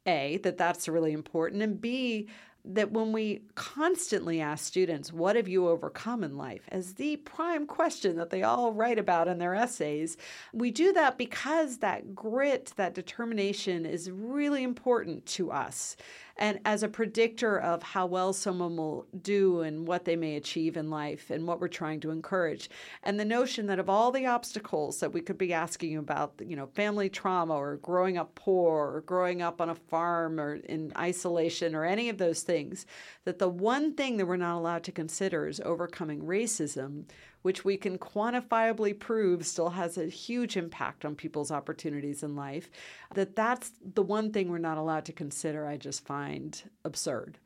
A, 0.07 0.39
that 0.45 0.57
that's 0.57 0.89
really 0.89 1.13
important. 1.13 1.63
And 1.63 1.81
B, 1.81 2.29
that 2.75 2.93
when 2.93 3.13
we 3.13 3.43
constantly 3.55 4.41
ask 4.41 4.65
students, 4.65 5.13
What 5.13 5.37
have 5.37 5.49
you 5.49 5.69
overcome 5.69 6.25
in 6.25 6.37
life? 6.37 6.63
as 6.69 6.95
the 6.95 7.17
prime 7.19 7.67
question 7.67 8.17
that 8.17 8.31
they 8.31 8.43
all 8.43 8.73
write 8.73 8.99
about 8.99 9.29
in 9.29 9.39
their 9.39 9.55
essays, 9.55 10.17
we 10.53 10.71
do 10.71 10.93
that 10.93 11.17
because 11.19 11.79
that 11.79 12.15
grit, 12.15 12.73
that 12.77 12.95
determination 12.95 13.87
is 13.87 14.11
really 14.11 14.63
important 14.63 15.25
to 15.27 15.51
us 15.51 15.97
and 16.39 16.61
as 16.65 16.83
a 16.83 16.89
predictor 16.89 17.59
of 17.59 17.83
how 17.83 18.07
well 18.07 18.33
someone 18.33 18.77
will 18.77 19.07
do 19.23 19.63
and 19.63 19.87
what 19.87 20.05
they 20.05 20.17
may 20.17 20.37
achieve 20.37 20.77
in 20.77 20.91
life 20.91 21.31
and 21.31 21.47
what 21.47 21.61
we're 21.61 21.69
trying 21.69 22.01
to 22.01 22.11
encourage. 22.11 22.69
And 23.03 23.19
the 23.19 23.25
notion 23.25 23.67
that 23.67 23.79
of 23.79 23.89
all 23.89 24.13
the 24.13 24.27
obstacles 24.27 25.01
that 25.01 25.13
we 25.13 25.23
could 25.23 25.39
be 25.39 25.53
asking 25.53 25.97
about, 25.97 26.35
you 26.45 26.57
know, 26.57 26.67
family 26.67 27.09
trauma 27.09 27.55
or 27.55 27.77
growing 27.77 28.19
up 28.19 28.35
poor 28.35 28.97
or 28.97 29.01
growing 29.03 29.41
up 29.41 29.61
on 29.61 29.71
a 29.71 29.75
farm 29.75 30.39
or 30.39 30.57
in 30.57 30.93
isolation 30.97 31.75
or 31.75 31.85
any 31.85 32.09
of 32.09 32.19
those 32.19 32.43
things, 32.43 32.87
that 33.25 33.39
the 33.39 33.49
one 33.49 33.95
thing 33.95 34.19
that 34.19 34.27
we're 34.27 34.37
not 34.37 34.59
allowed 34.59 34.85
to 34.85 34.93
consider 34.93 35.49
is 35.49 35.61
overcoming 35.61 36.21
racism 36.21 37.05
which 37.43 37.65
we 37.65 37.77
can 37.77 37.99
quantifiably 37.99 38.99
prove 38.99 39.47
still 39.47 39.71
has 39.71 39.97
a 39.97 40.07
huge 40.07 40.57
impact 40.57 41.05
on 41.05 41.15
people's 41.15 41.51
opportunities 41.51 42.23
in 42.23 42.35
life, 42.35 42.71
that 43.15 43.37
that's 43.37 43.73
the 43.95 44.03
one 44.03 44.33
thing 44.33 44.49
we're 44.49 44.59
not 44.59 44.79
allowed 44.79 45.05
to 45.05 45.13
consider, 45.13 45.67
I 45.67 45.77
just 45.77 46.05
find 46.05 46.61
absurd. 46.85 47.39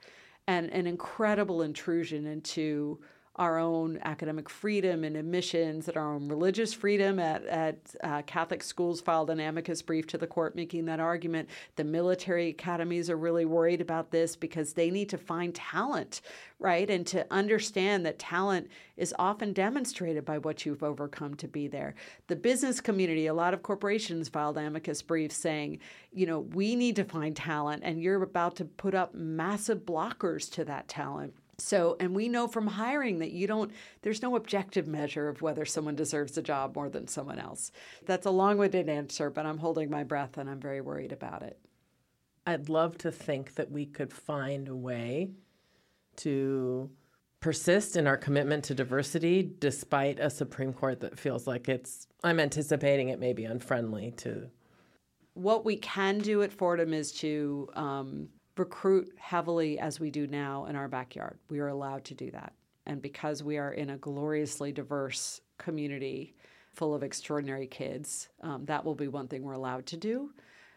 And 0.47 0.71
an 0.71 0.87
incredible 0.87 1.63
intrusion 1.63 2.27
into 2.27 3.01
our 3.41 3.59
own 3.59 3.99
academic 4.03 4.51
freedom 4.51 5.03
and 5.03 5.17
admissions 5.17 5.89
and 5.89 5.97
our 5.97 6.13
own 6.15 6.29
religious 6.29 6.75
freedom. 6.75 7.19
At, 7.19 7.43
at 7.47 7.79
uh, 8.05 8.21
Catholic 8.27 8.63
schools 8.63 9.01
filed 9.01 9.31
an 9.31 9.41
amicus 9.41 9.81
brief 9.81 10.07
to 10.09 10.19
the 10.19 10.27
court 10.27 10.55
making 10.55 10.85
that 10.85 11.01
argument. 11.01 11.49
The 11.77 11.85
military 11.85 12.51
academies 12.51 13.09
are 13.09 13.17
really 13.17 13.47
worried 13.47 13.81
about 13.81 14.11
this 14.11 14.37
because 14.37 14.75
they 14.75 14.91
need 14.91 15.09
to 15.09 15.17
find 15.17 15.55
talent, 15.55 16.21
right? 16.59 16.91
And 16.91 17.07
to 17.07 17.27
understand 17.31 18.05
that 18.05 18.19
talent 18.19 18.69
is 18.99 19.15
often 19.19 19.55
demonstrated 19.55 20.27
by 20.27 20.37
what 20.37 20.67
you've 20.67 20.83
overcome 20.83 21.35
to 21.37 21.49
be 21.49 21.67
there. 21.67 21.95
The 22.27 22.37
business 22.37 22.79
community, 22.79 23.27
a 23.27 23.33
lot 23.33 23.55
of 23.55 23.63
corporations 23.63 24.29
filed 24.29 24.59
amicus 24.59 25.01
briefs 25.01 25.37
saying, 25.37 25.79
you 26.13 26.27
know, 26.27 26.41
we 26.41 26.77
need 26.77 26.97
to 26.97 27.05
find 27.05 27.35
talent, 27.35 27.85
and 27.87 28.03
you're 28.03 28.23
about 28.23 28.57
to 28.57 28.67
put 28.67 28.95
up 28.95 29.15
massive 29.15 29.87
blockers 29.87 30.51
to 30.53 30.65
that 30.67 30.89
talent. 30.89 31.33
So, 31.61 31.97
and 32.01 32.15
we 32.15 32.29
know 32.29 32.49
from 32.49 32.67
hiring 32.67 33.19
that 33.19 33.33
you 33.33 33.47
don't, 33.47 33.71
there's 34.03 34.23
no 34.23 34.37
objective 34.37 34.89
measure 34.89 35.29
of 35.29 35.43
whether 35.43 35.65
someone 35.65 35.95
deserves 35.95 36.37
a 36.39 36.43
job 36.43 36.75
more 36.75 36.89
than 36.89 37.07
someone 37.07 37.39
else. 37.39 37.71
That's 38.07 38.27
a 38.27 38.31
long 38.31 38.59
winded 38.59 38.89
answer, 38.89 39.31
but 39.31 39.47
I'm 39.47 39.59
holding 39.59 39.91
my 39.91 40.05
breath 40.05 40.39
and 40.39 40.49
I'm 40.49 40.61
very 40.61 40.81
worried 40.81 41.13
about 41.13 41.43
it. 41.43 41.59
I'd 42.47 42.69
love 42.69 42.99
to 42.99 43.13
think 43.13 43.55
that 43.55 43.71
we 43.71 43.87
could 43.87 44.13
find 44.13 44.69
a 44.69 44.75
way 44.75 45.31
to 46.17 46.91
persist 47.41 47.97
in 47.97 48.07
our 48.07 48.17
commitment 48.17 48.65
to 48.65 48.75
diversity 48.75 49.51
despite 49.59 50.19
a 50.19 50.29
Supreme 50.29 50.73
Court 50.73 51.01
that 51.01 51.19
feels 51.19 51.47
like 51.47 51.69
it's, 51.69 52.07
I'm 52.23 52.41
anticipating 52.41 53.09
it 53.09 53.21
may 53.21 53.33
be 53.33 53.45
unfriendly 53.45 54.13
to. 54.19 54.51
What 55.35 55.65
we 55.65 55.77
can 55.77 56.19
do 56.19 56.43
at 56.43 56.53
Fordham 56.53 56.93
is 56.93 57.13
to 57.13 57.69
um, 57.75 58.29
recruit 58.61 59.13
heavily 59.19 59.79
as 59.79 59.99
we 59.99 60.11
do 60.11 60.27
now 60.27 60.67
in 60.67 60.77
our 60.77 60.87
backyard. 60.87 61.39
We 61.49 61.61
are 61.61 61.69
allowed 61.69 62.05
to 62.05 62.15
do 62.15 62.31
that. 62.31 62.53
And 62.87 63.01
because 63.01 63.43
we 63.43 63.57
are 63.57 63.73
in 63.73 63.91
a 63.91 63.97
gloriously 63.97 64.71
diverse 64.71 65.41
community 65.59 66.37
full 66.75 66.95
of 66.95 67.03
extraordinary 67.03 67.67
kids, 67.67 68.29
um, 68.43 68.67
that 68.67 68.85
will 68.85 68.95
be 68.95 69.09
one 69.09 69.29
thing 69.29 69.43
we're 69.43 69.55
allowed 69.55 69.87
to 69.87 69.97
do. 69.97 70.31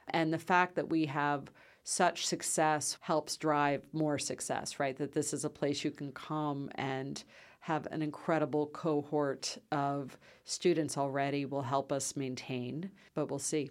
And 0.09 0.33
the 0.33 0.39
fact 0.39 0.75
that 0.75 0.89
we 0.89 1.05
have 1.07 1.51
such 1.83 2.25
success 2.25 2.97
helps 3.01 3.35
drive 3.35 3.81
more 3.91 4.17
success, 4.17 4.79
right? 4.79 4.95
That 4.97 5.11
this 5.11 5.33
is 5.33 5.43
a 5.43 5.49
place 5.49 5.83
you 5.83 5.91
can 5.91 6.13
come 6.13 6.69
and 6.75 7.21
have 7.59 7.85
an 7.91 8.01
incredible 8.01 8.67
cohort 8.67 9.57
of 9.71 10.17
students 10.45 10.97
already 10.97 11.45
will 11.45 11.61
help 11.61 11.91
us 11.91 12.15
maintain, 12.15 12.89
but 13.13 13.29
we'll 13.29 13.39
see. 13.39 13.69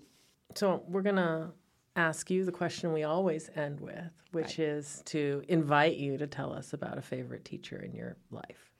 So 0.54 0.82
we're 0.86 1.02
going 1.02 1.16
to 1.16 1.52
ask 1.96 2.30
you 2.30 2.44
the 2.44 2.52
question 2.52 2.92
we 2.92 3.02
always 3.02 3.50
end 3.54 3.80
with, 3.80 4.10
which 4.30 4.58
right. 4.58 4.68
is 4.68 5.02
to 5.06 5.42
invite 5.48 5.96
you 5.96 6.16
to 6.18 6.26
tell 6.26 6.52
us 6.52 6.72
about 6.72 6.98
a 6.98 7.02
favorite 7.02 7.44
teacher 7.44 7.76
in 7.76 7.94
your 7.94 8.16
life. 8.30 8.70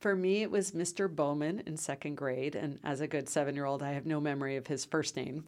For 0.00 0.16
me, 0.16 0.42
it 0.42 0.50
was 0.50 0.72
Mr. 0.72 1.08
Bowman 1.08 1.62
in 1.64 1.76
second 1.76 2.16
grade. 2.16 2.56
And 2.56 2.80
as 2.82 3.00
a 3.00 3.06
good 3.06 3.28
seven 3.28 3.54
year 3.54 3.66
old, 3.66 3.82
I 3.82 3.92
have 3.92 4.04
no 4.04 4.20
memory 4.20 4.56
of 4.56 4.66
his 4.66 4.84
first 4.84 5.16
name. 5.16 5.44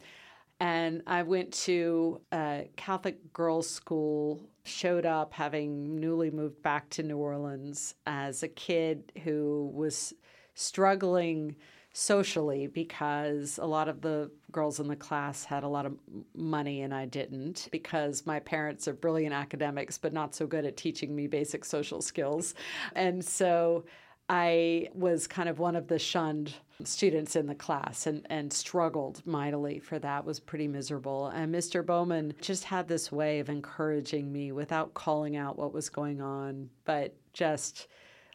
And 0.61 1.01
I 1.05 1.23
went 1.23 1.51
to 1.65 2.21
a 2.31 2.69
Catholic 2.77 3.33
girls' 3.33 3.69
school, 3.69 4.47
showed 4.63 5.05
up 5.05 5.33
having 5.33 5.99
newly 5.99 6.31
moved 6.31 6.63
back 6.63 6.89
to 6.91 7.03
New 7.03 7.17
Orleans 7.17 7.95
as 8.07 8.41
a 8.41 8.47
kid 8.47 9.11
who 9.25 9.69
was 9.73 10.13
struggling 10.53 11.57
socially 11.91 12.67
because 12.67 13.57
a 13.61 13.65
lot 13.65 13.89
of 13.89 14.01
the 14.01 14.31
girls 14.55 14.79
in 14.79 14.87
the 14.87 14.95
class 14.95 15.43
had 15.43 15.63
a 15.63 15.67
lot 15.67 15.85
of 15.85 15.93
money 16.33 16.81
and 16.83 16.93
I 16.93 17.05
didn't 17.05 17.67
because 17.73 18.25
my 18.25 18.39
parents 18.39 18.87
are 18.87 18.93
brilliant 18.93 19.33
academics 19.33 19.97
but 19.97 20.13
not 20.13 20.33
so 20.33 20.47
good 20.47 20.63
at 20.63 20.77
teaching 20.77 21.13
me 21.13 21.27
basic 21.27 21.65
social 21.65 22.01
skills. 22.01 22.55
And 22.95 23.23
so 23.23 23.83
I 24.29 24.87
was 24.93 25.27
kind 25.27 25.49
of 25.49 25.59
one 25.59 25.75
of 25.75 25.89
the 25.89 25.99
shunned 25.99 26.53
students 26.85 27.35
in 27.35 27.47
the 27.47 27.53
class 27.53 28.07
and, 28.07 28.25
and 28.29 28.51
struggled 28.51 29.21
mightily 29.27 29.77
for 29.79 29.99
that 29.99 30.23
was 30.23 30.41
pretty 30.41 30.67
miserable 30.67 31.27
and 31.27 31.55
mr 31.55 31.85
bowman 31.85 32.33
just 32.41 32.65
had 32.65 32.85
this 32.85 33.13
way 33.13 33.39
of 33.39 33.47
encouraging 33.47 34.29
me 34.29 34.51
without 34.51 34.93
calling 34.93 35.37
out 35.37 35.57
what 35.57 35.73
was 35.73 35.87
going 35.87 36.19
on 36.21 36.69
but 36.83 37.15
just 37.31 37.87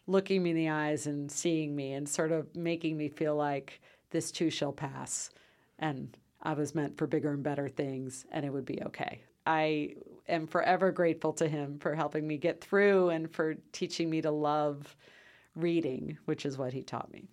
looking 0.07 0.43
me 0.43 0.51
in 0.51 0.57
the 0.57 0.71
eyes 0.71 1.07
and 1.07 1.31
seeing 1.31 1.77
me 1.77 1.93
and 1.93 2.09
sort 2.09 2.33
of 2.33 2.47
making 2.57 2.97
me 2.97 3.11
feel 3.11 3.37
like 3.37 3.83
this 4.11 4.31
too 4.31 4.49
shall 4.49 4.73
pass 4.73 5.29
and 5.81 6.17
I 6.43 6.53
was 6.53 6.75
meant 6.75 6.97
for 6.97 7.07
bigger 7.07 7.33
and 7.33 7.43
better 7.43 7.69
things 7.69 8.25
and 8.31 8.45
it 8.45 8.53
would 8.53 8.65
be 8.65 8.81
okay. 8.85 9.23
I 9.47 9.95
am 10.29 10.47
forever 10.47 10.93
grateful 10.93 11.33
to 11.35 11.49
him 11.49 11.79
for 11.81 11.95
helping 11.95 12.27
me 12.27 12.37
get 12.37 12.61
through 12.61 13.09
and 13.09 13.31
for 13.31 13.57
teaching 13.73 14.09
me 14.09 14.23
to 14.23 14.31
love 14.31 14.97
reading, 15.57 16.19
which 16.27 16.47
is 16.47 16.57
what 16.57 16.73
he 16.73 16.83
taught 16.83 17.13
me. 17.13 17.29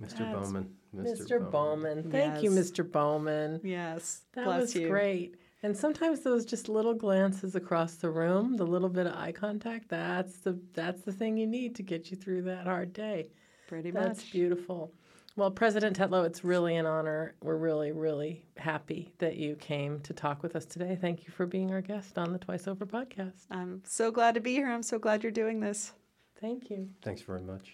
Mr. 0.00 0.18
That's 0.18 0.50
Bowman. 0.50 0.70
Mr. 0.94 1.26
Mr. 1.26 1.50
Bowman. 1.50 2.10
Thank 2.10 2.34
yes. 2.34 2.42
you, 2.42 2.50
Mr. 2.50 2.90
Bowman. 2.90 3.60
Yes. 3.62 4.22
That 4.34 4.44
Bless 4.44 4.60
was 4.60 4.74
you. 4.74 4.88
great. 4.88 5.36
And 5.62 5.76
sometimes 5.76 6.20
those 6.20 6.44
just 6.44 6.68
little 6.68 6.94
glances 6.94 7.54
across 7.54 7.94
the 7.94 8.10
room, 8.10 8.56
the 8.56 8.66
little 8.66 8.88
bit 8.88 9.06
of 9.06 9.14
eye 9.14 9.30
contact, 9.30 9.88
that's 9.88 10.38
the 10.38 10.58
that's 10.74 11.02
the 11.02 11.12
thing 11.12 11.36
you 11.36 11.46
need 11.46 11.76
to 11.76 11.84
get 11.84 12.10
you 12.10 12.16
through 12.16 12.42
that 12.42 12.66
hard 12.66 12.92
day. 12.92 13.30
Pretty 13.68 13.92
much. 13.92 14.02
That's 14.02 14.30
beautiful. 14.30 14.92
Well, 15.34 15.50
President 15.50 15.98
Tetlow, 15.98 16.26
it's 16.26 16.44
really 16.44 16.76
an 16.76 16.84
honor. 16.84 17.34
We're 17.42 17.56
really, 17.56 17.90
really 17.90 18.44
happy 18.58 19.14
that 19.18 19.36
you 19.36 19.56
came 19.56 20.00
to 20.00 20.12
talk 20.12 20.42
with 20.42 20.54
us 20.54 20.66
today. 20.66 20.98
Thank 21.00 21.24
you 21.24 21.32
for 21.32 21.46
being 21.46 21.72
our 21.72 21.80
guest 21.80 22.18
on 22.18 22.34
the 22.34 22.38
Twice 22.38 22.68
Over 22.68 22.84
podcast. 22.84 23.46
I'm 23.50 23.80
so 23.86 24.10
glad 24.10 24.34
to 24.34 24.40
be 24.40 24.52
here. 24.52 24.70
I'm 24.70 24.82
so 24.82 24.98
glad 24.98 25.22
you're 25.22 25.32
doing 25.32 25.60
this. 25.60 25.94
Thank 26.38 26.68
you. 26.68 26.90
Thanks 27.00 27.22
very 27.22 27.40
much. 27.40 27.72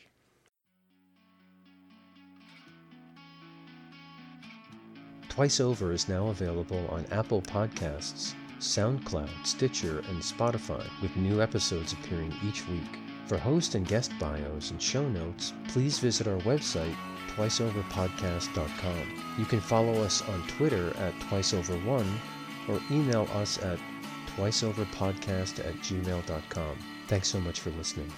Twice 5.28 5.58
Over 5.58 5.90
is 5.92 6.08
now 6.08 6.28
available 6.28 6.86
on 6.90 7.06
Apple 7.10 7.42
Podcasts, 7.42 8.34
SoundCloud, 8.60 9.44
Stitcher, 9.44 9.98
and 9.98 10.22
Spotify, 10.22 10.84
with 11.02 11.16
new 11.16 11.42
episodes 11.42 11.92
appearing 11.92 12.32
each 12.44 12.68
week. 12.68 12.98
For 13.26 13.36
host 13.36 13.74
and 13.74 13.86
guest 13.86 14.12
bios 14.20 14.70
and 14.70 14.80
show 14.80 15.08
notes, 15.08 15.52
please 15.68 15.98
visit 15.98 16.26
our 16.26 16.38
website, 16.38 16.96
twiceoverpodcast.com. 17.38 19.22
You 19.38 19.44
can 19.44 19.60
follow 19.60 20.02
us 20.02 20.28
on 20.28 20.42
Twitter 20.48 20.88
at 20.98 21.14
twiceover1 21.20 22.06
or 22.68 22.80
email 22.90 23.28
us 23.34 23.58
at 23.62 23.78
twiceoverpodcast 24.36 25.60
at 25.60 25.74
gmail.com. 25.76 26.78
Thanks 27.06 27.28
so 27.28 27.40
much 27.40 27.60
for 27.60 27.70
listening. 27.70 28.12